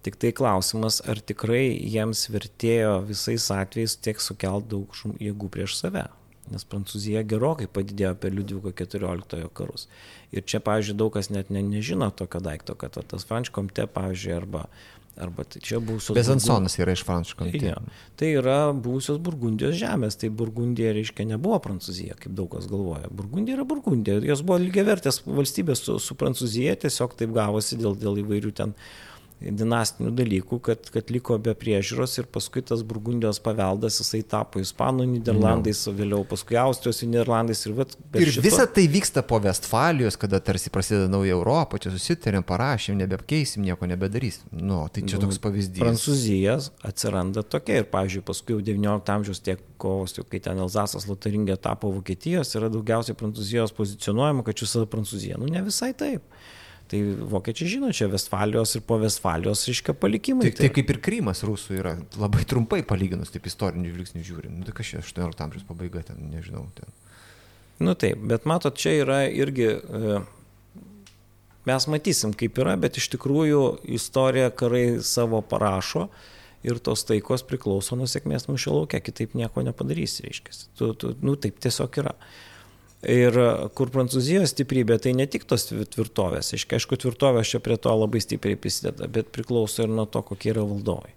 [0.00, 6.06] Tik tai klausimas, ar tikrai jiems vertėjo visais atvejais tiek sukelt daug jėgų prieš save.
[6.50, 9.86] Nes Prancūzija gerokai padidėjo per Liudviko XIV karus.
[10.34, 14.64] Ir čia, pavyzdžiui, daug kas net ne, nežino tokio daikto, kad tas Frančkomte, pavyzdžiui, arba,
[15.20, 16.16] arba tai čia buvusios...
[16.16, 17.60] Bezansonas yra iš Frančkomte.
[17.60, 17.76] Ja,
[18.18, 20.16] tai yra buvusios Burgundijos žemės.
[20.18, 23.12] Tai Burgundija, reiškia, nebuvo Prancūzija, kaip daug kas galvoja.
[23.14, 24.18] Burgundija yra Burgundija.
[24.32, 28.74] Jos buvo lygiavertės valstybės su, su Prancūzija, tiesiog taip gavosi dėl, dėl įvairių ten
[29.40, 35.06] dinastinių dalykų, kad, kad liko be priežiūros ir paskui tas Burgundijos paveldas jisai tapo Ispanų
[35.14, 37.62] Niderlandais, o vėliau paskui Austrijos Niderlandais.
[37.64, 38.44] Ir, vat, ir šito...
[38.44, 43.88] visa tai vyksta po Vestfalijos, kada tarsi prasideda nauja Europa, čia susitarėm, parašėm, nebeapkeisim, nieko
[43.88, 44.52] nebedarysim.
[44.52, 45.80] Nu, tai čia nu, toks pavyzdys.
[45.80, 51.56] Prancūzijas atsiranda tokia ir, pavyzdžiui, paskui jau XIX amžiaus tiek kovos, kai ten Elzasas Lotaringė
[51.64, 55.40] tapo Vokietijos, yra daugiausiai Prancūzijos pozicionuojama, kad čia visada Prancūzija.
[55.40, 56.28] Nu, ne visai taip.
[56.90, 57.00] Tai
[57.30, 60.48] vokiečiai žino, čia Vestfalijos ir po Vestfalijos, reiškia, palikimai.
[60.48, 64.56] Tai, tai kaip ir Krymas rusų yra, labai trumpai palyginus, taip istorinių žvilgsnių žiūrint.
[64.58, 66.64] Nu, tai čia 18 amžiaus pabaiga ten, nežinau.
[66.74, 66.90] Ten.
[67.78, 70.18] Nu taip, bet matot, čia yra irgi, e,
[71.70, 73.62] mes matysim, kaip yra, bet iš tikrųjų
[73.94, 76.08] istorija karai savo parašo
[76.66, 80.58] ir tos taikos priklauso nuo sėkmės mūšio laukia, kitaip nieko nepadarysi, reiškia.
[80.74, 82.18] Tu, tu, nu taip tiesiog yra.
[83.08, 87.94] Ir e, kur Prancūzijos stiprybė, tai ne tik tos tvirtovės, aišku, tvirtovės čia prie to
[87.96, 91.14] labai stipriai prisideda, bet priklauso ir nuo to, kokie yra valdovai.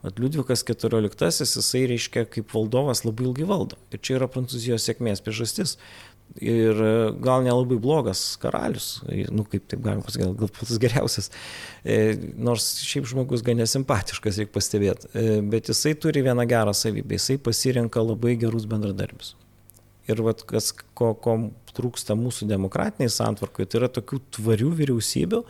[0.00, 3.76] Vat Liudvikas XIV, jisai reiškia kaip valdovas labai ilgai valdo.
[3.92, 5.76] Ir čia yra Prancūzijos sėkmės priežastis.
[6.38, 6.90] Ir e,
[7.22, 9.00] gal nelabai blogas karalius,
[9.34, 11.26] nu kaip taip galima pasakyti, gal pats geriausias,
[11.82, 11.96] e,
[12.38, 17.40] nors šiaip žmogus gan nesimpatiškas, reikia pastebėti, e, bet jisai turi vieną gerą savybę, jisai
[17.42, 19.34] pasirenka labai gerus bendradarbius.
[20.10, 21.36] Ir vat, kas, ko, ko
[21.76, 25.40] trūksta mūsų demokratiniai santvarkai, tai yra tokių tvarių vyriausybių,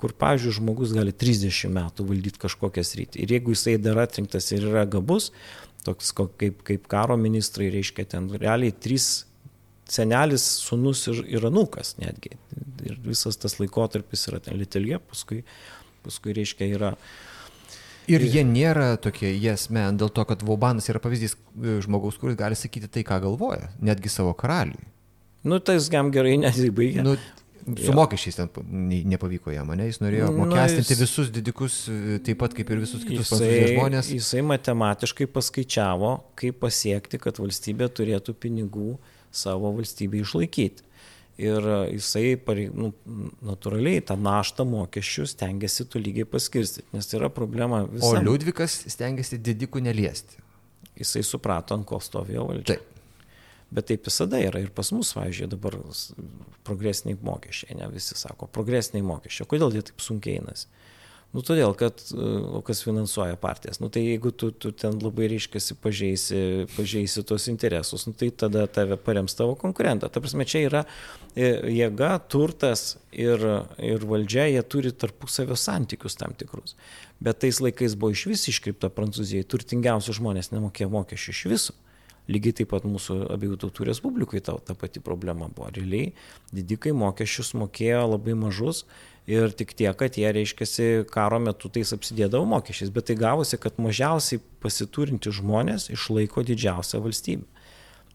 [0.00, 3.24] kur, pavyzdžiui, žmogus gali 30 metų valdyti kažkokią sritį.
[3.24, 5.30] Ir jeigu jisai dar atrinktas ir yra gabus,
[5.84, 9.26] toks kaip, kaip karo ministrai, reiškia, ten realiai trys
[9.90, 12.36] senelis, sunus ir, ir anukas netgi.
[12.86, 15.42] Ir visas tas laikotarpis yra ten Litelė, paskui,
[16.04, 16.94] paskui reiškia, yra
[18.10, 22.18] Ir jie nėra tokie jes yes, men dėl to, kad Vaubanas yra pavyzdys e, žmogaus,
[22.20, 24.88] kuris gali sakyti tai, ką galvoja, netgi savo karaliui.
[25.46, 27.04] Nu, tai jis jam gerai nesibaigė.
[27.06, 27.16] Nu,
[27.60, 28.48] Su mokesčiais ten
[29.12, 29.86] nepavyko jam, ne?
[29.90, 34.08] Jis norėjo apmokestinti jis, visus didikus, e, taip pat kaip ir visus kitus jisai, žmonės.
[34.16, 38.94] Jisai matematiškai paskaičiavo, kaip pasiekti, kad valstybė turėtų pinigų
[39.30, 40.86] savo valstybę išlaikyti.
[41.40, 42.34] Ir jisai,
[42.76, 42.90] nu,
[43.46, 48.10] natūraliai, tą naštą mokesčių stengiasi tu lygiai paskirstyti, nes tai yra problema visą.
[48.18, 50.42] O Liudvikas stengiasi didikų neliesti.
[51.00, 52.76] Jisai suprato, ant ko stovėjo valdžia.
[52.76, 52.90] Taip.
[53.70, 55.76] Bet taip visada yra ir pas mus, važiuoju, dabar
[56.66, 59.46] progresiniai mokesčiai, ne visi sako, progresiniai mokesčiai.
[59.48, 60.66] Kodėl jie taip sunkiai einasi?
[61.30, 62.28] Nu, todėl, kad, e,
[62.58, 66.40] o kas finansuoja partijas, nu, tai jeigu tu, tu ten labai reiškiasi pažeisi,
[66.74, 70.10] pažeisi tos interesus, nu, tai tada tave parems tavo konkurentą.
[70.10, 70.80] Ta prasme, čia yra
[71.36, 73.44] e, jėga, turtas ir,
[73.78, 76.74] ir valdžia, jie turi tarpusavio santykius tam tikrus.
[77.22, 81.76] Bet tais laikais buvo iš vis iškripta Prancūzijai, turtingiausi žmonės nemokėjo mokesčių iš viso.
[82.30, 85.70] Lygiai taip pat mūsų abiejų tautų respublikai ta, ta pati problema buvo.
[85.74, 86.12] Realiai
[86.54, 88.84] didikai mokesčius mokėjo labai mažus
[89.30, 92.92] ir tik tiek, kad jie, reiškiasi, karo metu tais apsidėdavo mokesčiais.
[92.94, 97.46] Bet tai gavosi, kad mažiausiai pasiturinti žmonės išlaiko didžiausią valstybę.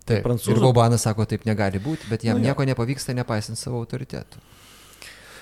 [0.06, 0.54] Taip, Prancūzų...
[0.54, 4.44] Ir Baubanas sako, taip negali būti, bet jam nu, nieko nepavyksta nepaisant savo autoritetų.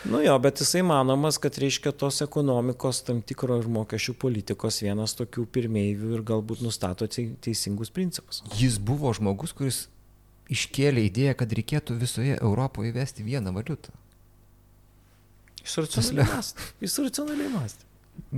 [0.08, 5.16] Nu jo, bet jisai manomas, kad reiškia tos ekonomikos tam tikro ir mokesčių politikos vienas
[5.16, 8.42] tokių pirmievių ir galbūt nustato teisingus principus.
[8.60, 9.86] Jis buvo žmogus, kuris
[10.52, 13.96] iškėlė idėją, kad reikėtų visoje Europoje įvesti vieną valiutą.
[15.64, 16.68] Jis racionaliai mąstė.
[16.84, 17.90] Jis racionaliai mąstė.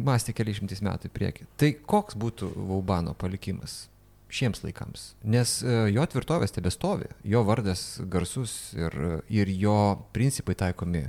[0.07, 1.49] Mąstė kelišimtis metų į priekį.
[1.60, 3.85] Tai koks būtų Vaubano palikimas
[4.35, 5.07] šiems laikams?
[5.23, 8.95] Nes e, jo tvirtovės tebestovi, jo vardas garsus ir,
[9.31, 9.77] ir jo
[10.15, 11.06] principai taikomi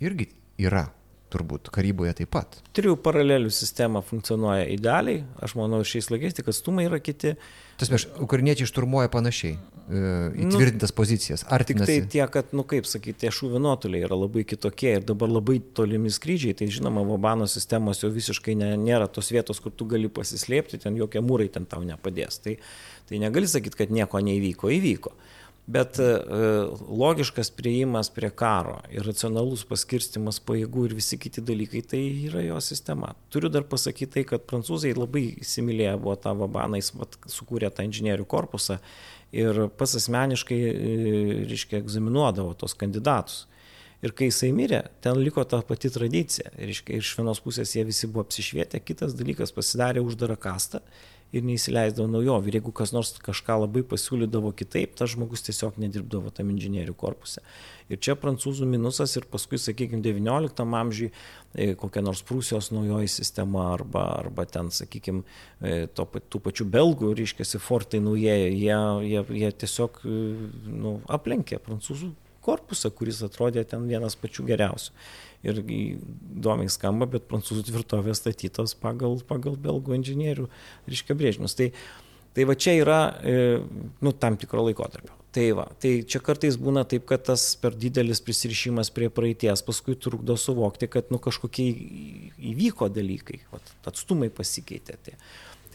[0.00, 0.30] irgi
[0.60, 0.86] yra
[1.32, 2.58] turbūt karyboje taip pat.
[2.76, 7.34] Trijų paralelių sistema funkcionuoja idealiai, aš manau, šiais laikais tik atstumai yra kiti.
[7.80, 10.02] Tas prieš, ukrainiečiai šturmuoja panašiai, e,
[10.46, 11.44] įtvirtintas nu, pozicijas.
[11.52, 15.06] Ar tik tai tie, kad, nu kaip sakyti, tie šūvių nuotoliai yra labai kitokie ir
[15.06, 19.74] dabar labai tolimi skrydžiai, tai žinoma, Vabano sistemos jau visiškai ne, nėra tos vietos, kur
[19.74, 22.40] tu gali pasislėpti, ten jokie mūrai ten tau nepadės.
[22.46, 22.56] Tai,
[23.10, 25.16] tai negali sakyti, kad nieko neįvyko, įvyko.
[25.66, 26.04] Bet e,
[26.88, 32.60] logiškas prieimas prie karo ir racionalus paskirstimas pajėgų ir visi kiti dalykai, tai yra jo
[32.62, 33.16] sistema.
[33.34, 37.82] Turiu dar pasakyti tai, kad prancūzai labai įsimylėję buvo tą vabaną, jis vat, sukūrė tą
[37.88, 38.78] inžinierių korpusą
[39.34, 40.94] ir pas asmeniškai, e,
[41.50, 43.48] reiškia, egzaminuodavo tos kandidatus.
[44.06, 46.52] Ir kai jisai mirė, ten liko ta pati tradicija.
[46.62, 50.84] Ir iš vienos pusės jie visi buvo apsišvietę, kitas dalykas pasidarė uždarą kastą
[51.36, 52.50] ir neįsileisdavo naujovių.
[52.50, 57.42] Ir jeigu kas nors kažką labai pasiūlydavo kitaip, tas žmogus tiesiog nedirbdavo tam inžinierių korpuse.
[57.92, 61.10] Ir čia prancūzų minusas ir paskui, sakykime, XIX amžiui
[61.54, 65.22] e, kokia nors Prūsijos naujoji sistema arba, arba ten, sakykime,
[65.94, 68.80] to, tų pačių belgų, reiškia, fortai naujieji, jie,
[69.12, 70.16] jie, jie tiesiog e,
[70.72, 72.10] nu, aplenkė prancūzų
[72.46, 74.92] korpusą, kuris atrodė ten vienas pačių geriausių
[75.46, 80.48] ir įdomiai skamba, bet prancūzų tvirtovės statytos pagal, pagal belgų inžinierių,
[80.90, 81.56] reiškia, brėžinius.
[81.58, 81.70] Tai,
[82.36, 83.38] tai va čia yra, e,
[84.04, 85.14] nu, tam tikro laikotarpio.
[85.36, 89.98] Tai va, tai čia kartais būna taip, kad tas per didelis prisirišimas prie praeities paskui
[90.00, 91.66] trukdo suvokti, kad, nu, kažkokie
[92.54, 93.60] įvyko dalykai, va,
[93.90, 94.96] atstumai pasikeitė.
[95.04, 95.20] Tai.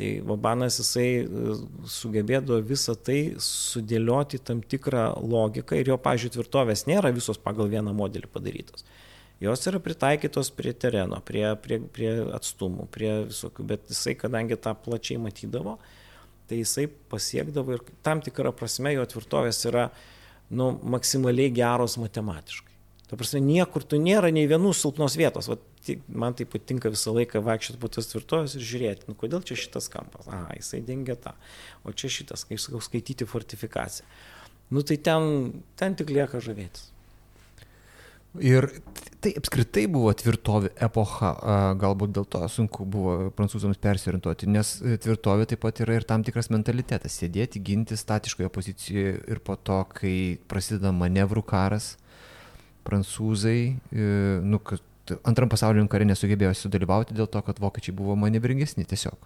[0.02, 1.56] Tai Vabanas jisai e,
[1.93, 7.93] sugebėdavo visą tai sudėlioti tam tikrą logiką ir jo, pažiūrėjau, tvirtovės nėra visos pagal vieną
[7.93, 8.88] modelį padarytos
[9.41, 14.76] jos yra pritaikytos prie tereno, prie, prie, prie atstumų, prie visokių, bet jisai, kadangi tą
[14.77, 15.77] plačiai matydavo,
[16.49, 19.88] tai jisai pasiekdavo ir tam tikrą prasme jo tvirtovės yra
[20.51, 22.69] nu, maksimaliai geros matematiškai.
[23.11, 25.49] Ta prasme, niekur tu nėra nei vienų silpnos vietos.
[25.51, 25.63] Vat,
[26.07, 29.89] man tai patinka visą laiką vaikščioti po tas tvirtovės ir žiūrėti, nu, kodėl čia šitas
[29.91, 30.30] kampas.
[30.31, 31.34] A, jisai dengia tą.
[31.84, 34.07] O čia šitas, kaip sakau, skaityti fortifikaciją.
[34.72, 36.88] Nu tai ten, ten tik lieka žavėtis.
[38.39, 38.67] Ir
[39.21, 41.33] tai apskritai buvo tvirtovė epocha,
[41.79, 46.47] galbūt dėl to sunku buvo prancūzams persiorientuoti, nes tvirtovė taip pat yra ir tam tikras
[46.53, 51.97] mentalitetas- sėdėti, ginti statiškoje pozicijoje ir po to, kai prasideda manevrų karas,
[52.85, 54.59] prancūzai, e, nu,
[55.23, 59.19] antram pasauliniam kare nesugebėjo sudalyvauti dėl to, kad vokiečiai buvo manevringesni tiesiog.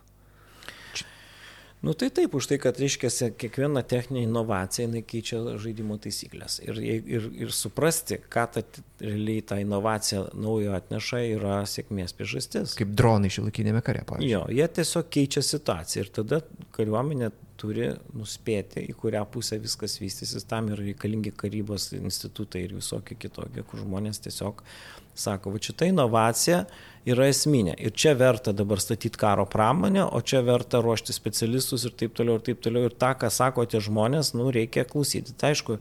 [1.86, 6.58] Nu tai taip, už tai, kad reiškia, kiekviena techninė inovacija, jinai keičia žaidimo taisyklės.
[6.66, 8.64] Ir, ir, ir suprasti, ką ta
[9.04, 12.74] realiai ta inovacija naujo atneša, yra sėkmės priežastis.
[12.80, 14.32] Kaip dronai šilakinėme kare, pavyzdžiui.
[14.34, 16.42] Jo, jie tiesiog keičia situaciją ir tada
[16.74, 17.30] kariuomenė
[17.60, 23.64] turi nuspėti, į kurią pusę viskas vystysis, tam yra reikalingi karybos institutai ir visokie kitokie,
[23.68, 24.64] kur žmonės tiesiog
[25.16, 26.66] sako, va šita inovacija
[27.08, 27.76] yra esminė.
[27.80, 32.40] Ir čia verta dabar statyti karo pramonę, o čia verta ruošti specialistus ir taip toliau,
[32.40, 32.90] ir taip toliau.
[32.90, 35.36] Ir tą, ką sako tie žmonės, nu, reikia klausyti.
[35.40, 35.80] Tai aišku,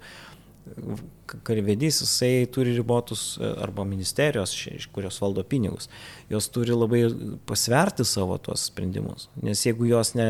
[1.44, 4.54] karvedys, jisai turi ribotus, e, arba ministerijos,
[4.92, 5.88] kurios valdo pinigus,
[6.30, 7.02] jos turi labai
[7.46, 10.28] pasverti savo tuos sprendimus, nes jeigu jos ne,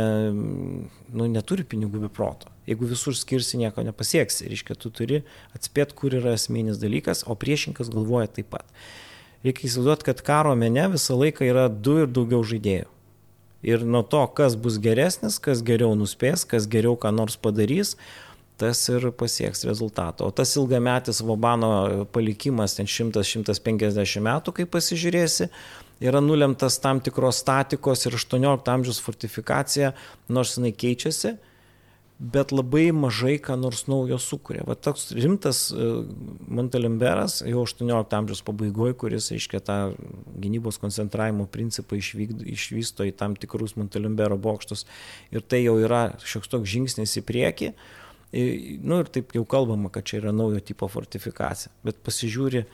[1.15, 5.23] nu, neturi pinigų be proto, jeigu visur skirsi, nieko nepasieksi, reiškia, tu turi
[5.57, 8.67] atspėti, kur yra esminis dalykas, o priešinkas galvoja taip pat.
[9.45, 12.89] Reikia įsivaizduoti, kad karo mene visą laiką yra du ir daugiau žaidėjų.
[13.65, 17.95] Ir nuo to, kas bus geresnis, kas geriau nuspės, kas geriau ką nors padarys,
[18.57, 20.27] tas ir pasieks rezultato.
[20.27, 25.49] O tas ilgametis Vobano palikimas, ten 100-150 metų, kai pasižiūrėsi,
[26.05, 29.95] yra nulemtas tam tikros statikos ir 18 amžiaus fortifikacija,
[30.29, 31.35] nors jinai keičiasi,
[32.19, 34.63] bet labai mažai ką nors naujo sukuria.
[34.67, 35.89] Va toks rimtas e,
[36.47, 39.79] Montelimberas jau 18 amžiaus pabaigoje, kuris, aiškiai, tą
[40.41, 44.87] gynybos koncentravimo principą išvykdo, išvysto į tam tikrus Montelimbero bokštus
[45.35, 47.75] ir tai jau yra šioks toks žingsnis į priekį.
[48.35, 51.71] Nu ir taip jau kalbama, kad čia yra naujo tipo fortifikacija.
[51.87, 52.65] Bet pasižiūri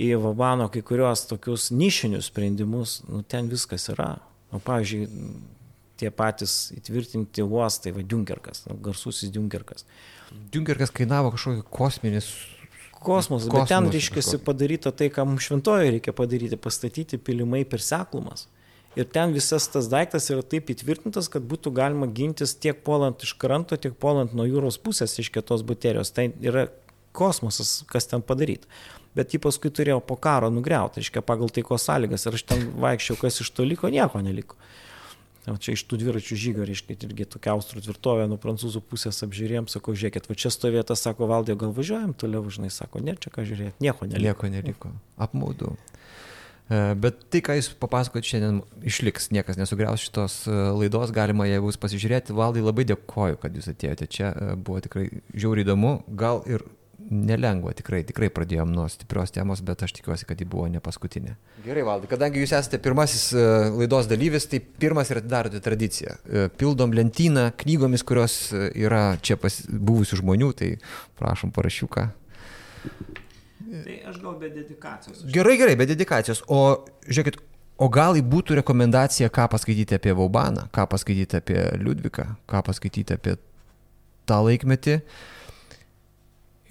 [0.00, 4.14] į Vabano kai kurios tokius nišinius sprendimus, nu ten viskas yra.
[4.50, 5.08] O pavyzdžiui,
[6.00, 9.84] tie patys įtvirtinti uostai, va Dunkerkas, nu, garsusis Dunkerkas.
[10.54, 12.30] Dunkerkas kainavo kažkokį kosminis
[13.00, 18.46] kosmosas, bet ten reiškia padaryta tai, ką mums šventojo reikia padaryti, pastatyti pilimai per seklumas.
[18.98, 23.36] Ir ten visas tas daiktas yra taip įtvirtintas, kad būtų galima gintis tiek puolant iš
[23.38, 26.10] kranto, tiek puolant nuo jūros pusės iš kitos baterijos.
[26.16, 26.66] Tai yra
[27.14, 28.66] kosmosas, kas ten padaryta.
[29.14, 32.26] Bet jį paskui turėjo po karo nugriauti, reiškia, pagal taiko sąlygas.
[32.26, 34.58] Ir aš ten vaikščiau, kas iš to liko, nieko neliko.
[35.50, 39.70] O čia iš tų dviračių žygio, reiškia, irgi tokia austrų tvirtovė nuo prancūzų pusės apžiūrėjom,
[39.72, 43.46] sako, žiūrėkit, va čia stovėta, sako, valdė, gal važiuojam toliau, žinai, sako, ne, čia ką
[43.48, 44.26] žiūrėti, nieko neliko.
[44.28, 44.92] Nieko neliko.
[45.18, 45.72] Apmaudu.
[46.70, 51.58] E, bet tai, ką jūs papasakot šiandien, išliks, niekas nesugriaus šitos e, laidos, galima ją
[51.64, 52.36] bus pasižiūrėti.
[52.36, 56.62] Valdai labai dėkoju, kad jūs atėjote čia, e, buvo tikrai žiauriai įdomu, gal ir
[57.10, 61.34] nelengva, tikrai, tikrai pradėjom nuo stiprios temos, bet aš tikiuosi, kad ji buvo ne paskutinė.
[61.64, 63.32] Gerai, Valdai, kadangi jūs esate pirmasis
[63.74, 66.20] laidos dalyvis, tai pirmas ir atidarote tradiciją.
[66.60, 70.74] Pildom lentyną knygomis, kurios yra čia pas, buvusių žmonių, tai
[71.18, 72.10] prašom parašiuką.
[73.70, 75.22] Tai aš gal be dedikacijos.
[75.30, 76.42] Gerai, gerai, be dedikacijos.
[76.50, 76.60] O
[77.06, 77.38] žiūrėkit,
[77.78, 83.36] o gal būtų rekomendacija, ką paskaityti apie Vaubaną, ką paskaityti apie Liudviką, ką paskaityti apie
[84.26, 84.98] tą laikmetį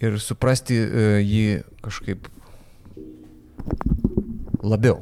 [0.03, 2.27] ir suprasti uh, jį kažkaip
[4.63, 5.01] labiau.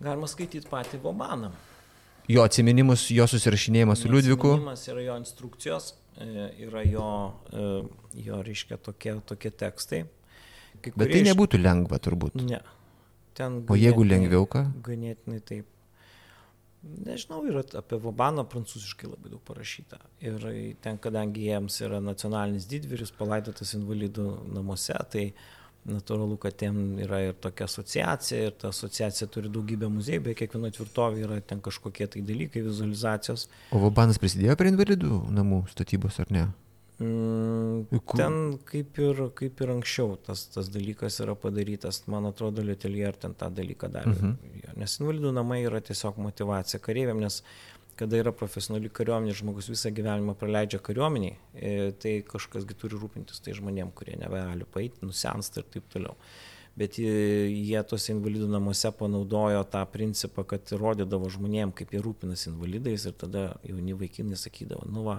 [0.00, 1.52] Galima skaityti patį Vaubaną.
[2.28, 4.52] Jo atsiminimus, jo susirašinėjimas su Liudviku.
[4.52, 7.08] Atsiminimas yra jo instrukcijos, yra jo,
[7.52, 7.64] e,
[8.26, 10.04] jo reiškia, tokie, tokie tekstai.
[10.82, 12.38] Kai Bet tai nebūtų lengva turbūt.
[12.46, 12.60] Ne.
[13.38, 14.64] Ten o jeigu lengviau ką?
[14.86, 15.66] Ganėtinai taip.
[16.78, 19.98] Nežinau, yra apie Vabaną prancūziškai labai daug parašyta.
[20.22, 20.44] Ir
[20.82, 25.57] ten, kadangi jiems yra nacionalinis didvyris palaidotas invalidų namuose, tai uh,
[25.90, 30.70] natūralu, kad ten yra ir tokia asociacija, ir ta asociacija turi daugybę muziejų, beje, kiekvieno
[30.74, 33.48] tvirtovė yra ten kažkokie tai dalykai, vizualizacijos.
[33.72, 36.48] O Vabanas prisidėjo prie invalidų namų statybos, ar ne?
[36.98, 38.36] Mm, ten
[38.66, 43.52] kaip ir, kaip ir anksčiau tas, tas dalykas yra padarytas, man atrodo, Lietelier ten tą
[43.54, 44.16] dalyką darė.
[44.16, 44.78] Mhm.
[44.82, 47.44] Nes invalidų namai yra tiesiog motivacija kareiviam, nes
[47.98, 53.56] kada yra profesionali kariuomenė, žmogus visą gyvenimą praleidžia kariuomeniai, e, tai kažkasgi turi rūpintis tai
[53.58, 56.14] žmonėm, kurie nebegali paeiti, nusensta ir taip toliau.
[56.78, 63.08] Bet jie tuose invalidų namuose panaudojo tą principą, kad rodydavo žmonėm, kaip jie rūpinasi invalidais
[63.08, 65.18] ir tada jauni vaikinai sakydavo, nu va.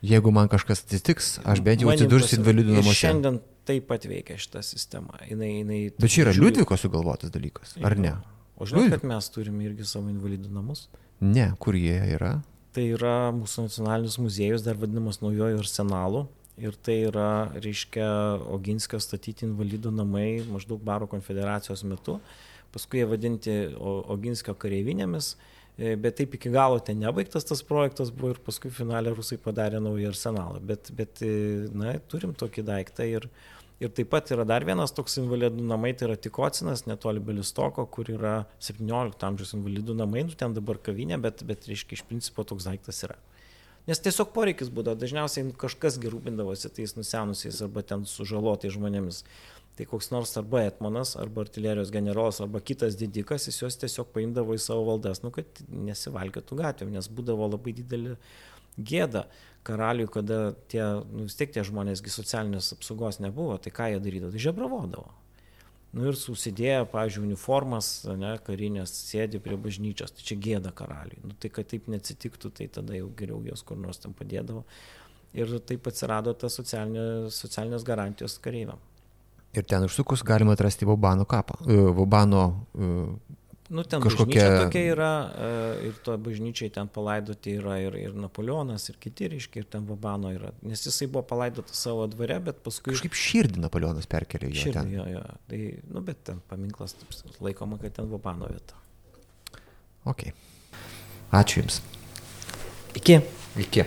[0.00, 2.96] Jeigu man kažkas atsitiks, aš bent jau atsidursiu invalidų namuose.
[3.02, 3.36] Šiandien
[3.68, 5.20] taip pat veikia šita sistema.
[5.28, 8.14] Jinai, jinai, Bet čia yra Liudviko sugalvotas dalykas, ar ne?
[8.56, 10.86] O žinai, kad mes turime irgi savo invalidų namus?
[11.20, 12.38] Ne, kur jie yra?
[12.72, 16.24] Tai yra mūsų nacionalinis muziejus, dar vadinamas naujojo arsenalu.
[16.60, 18.06] Ir tai yra, reiškia,
[18.52, 22.18] Oginskio statyti invalidų namai maždaug Baro konfederacijos metu.
[22.72, 25.32] Paskui jie vadinti Oginskio kareivinėmis,
[25.76, 29.80] e, bet taip iki galo ten nebaigtas tas projektas buvo ir paskui finalė rusai padarė
[29.82, 30.60] naują arsenalą.
[30.72, 31.32] Bet, bet e,
[31.74, 33.28] na, turim tokį daiktą ir,
[33.80, 38.10] Ir taip pat yra dar vienas toks invalidų namai, tai yra Tikocinas, netoli Belistoko, kur
[38.12, 42.68] yra 17 amžiaus invalidų namai, nu ten dabar kavinė, bet, bet reiškia, iš principo toks
[42.68, 43.16] daiktas yra.
[43.88, 49.22] Nes tiesiog poreikis būdavo, dažniausiai kažkas gerūpindavosi tais nusenusiais arba ten sužalotais žmonėmis.
[49.78, 54.52] Tai koks nors arba etmonas, arba artilerijos generolas, arba kitas didikas, jis juos tiesiog paimdavo
[54.52, 58.18] į savo valdas, nu, kad nesivalgėtų gatvėm, nes būdavo labai didelį
[58.86, 59.24] gėdą
[59.66, 60.82] karaliui, kada tie,
[61.12, 65.10] nu, vis tiek tie žmonėsgi socialinės apsaugos nebuvo, tai ką jie darydavo, tai žebravodavo.
[65.90, 71.18] Nu ir susidėję, pavyzdžiui, uniformas, ne, karinės, sėdi prie bažnyčios, tai čia gėda karaliui.
[71.26, 74.62] Nu tai kad taip neatsitiktų, tai tada jau geriau jos kur nors tam padėdavo.
[75.34, 78.78] Ir taip atsirado tas socialinė, socialinės garantijos kareiviam.
[79.50, 81.58] Ir ten užsukus galima atrasti Vobano kapą.
[81.94, 82.44] Vobano
[83.70, 85.10] Nu, ten kažkokia tokia yra
[85.86, 90.32] ir to bažnyčiai ten palaidoti yra ir, ir Napoleonas, ir kiti, reiškia, ir ten Vabano
[90.34, 90.50] yra.
[90.66, 92.96] Nes jisai buvo palaidotas savo dvare, bet paskui...
[92.96, 94.74] Kažkaip širdį Napoleonas perkelė į širdį.
[94.74, 94.90] Ten.
[94.96, 95.22] Jo, jo.
[95.52, 95.60] Tai,
[95.94, 97.14] nu, bet ten paminklas taip,
[97.46, 98.74] laikoma, kad ten Vabano vieta.
[100.10, 100.26] Ok.
[101.30, 101.78] Ačiū Jums.
[102.98, 103.20] Iki.
[103.68, 103.86] Iki.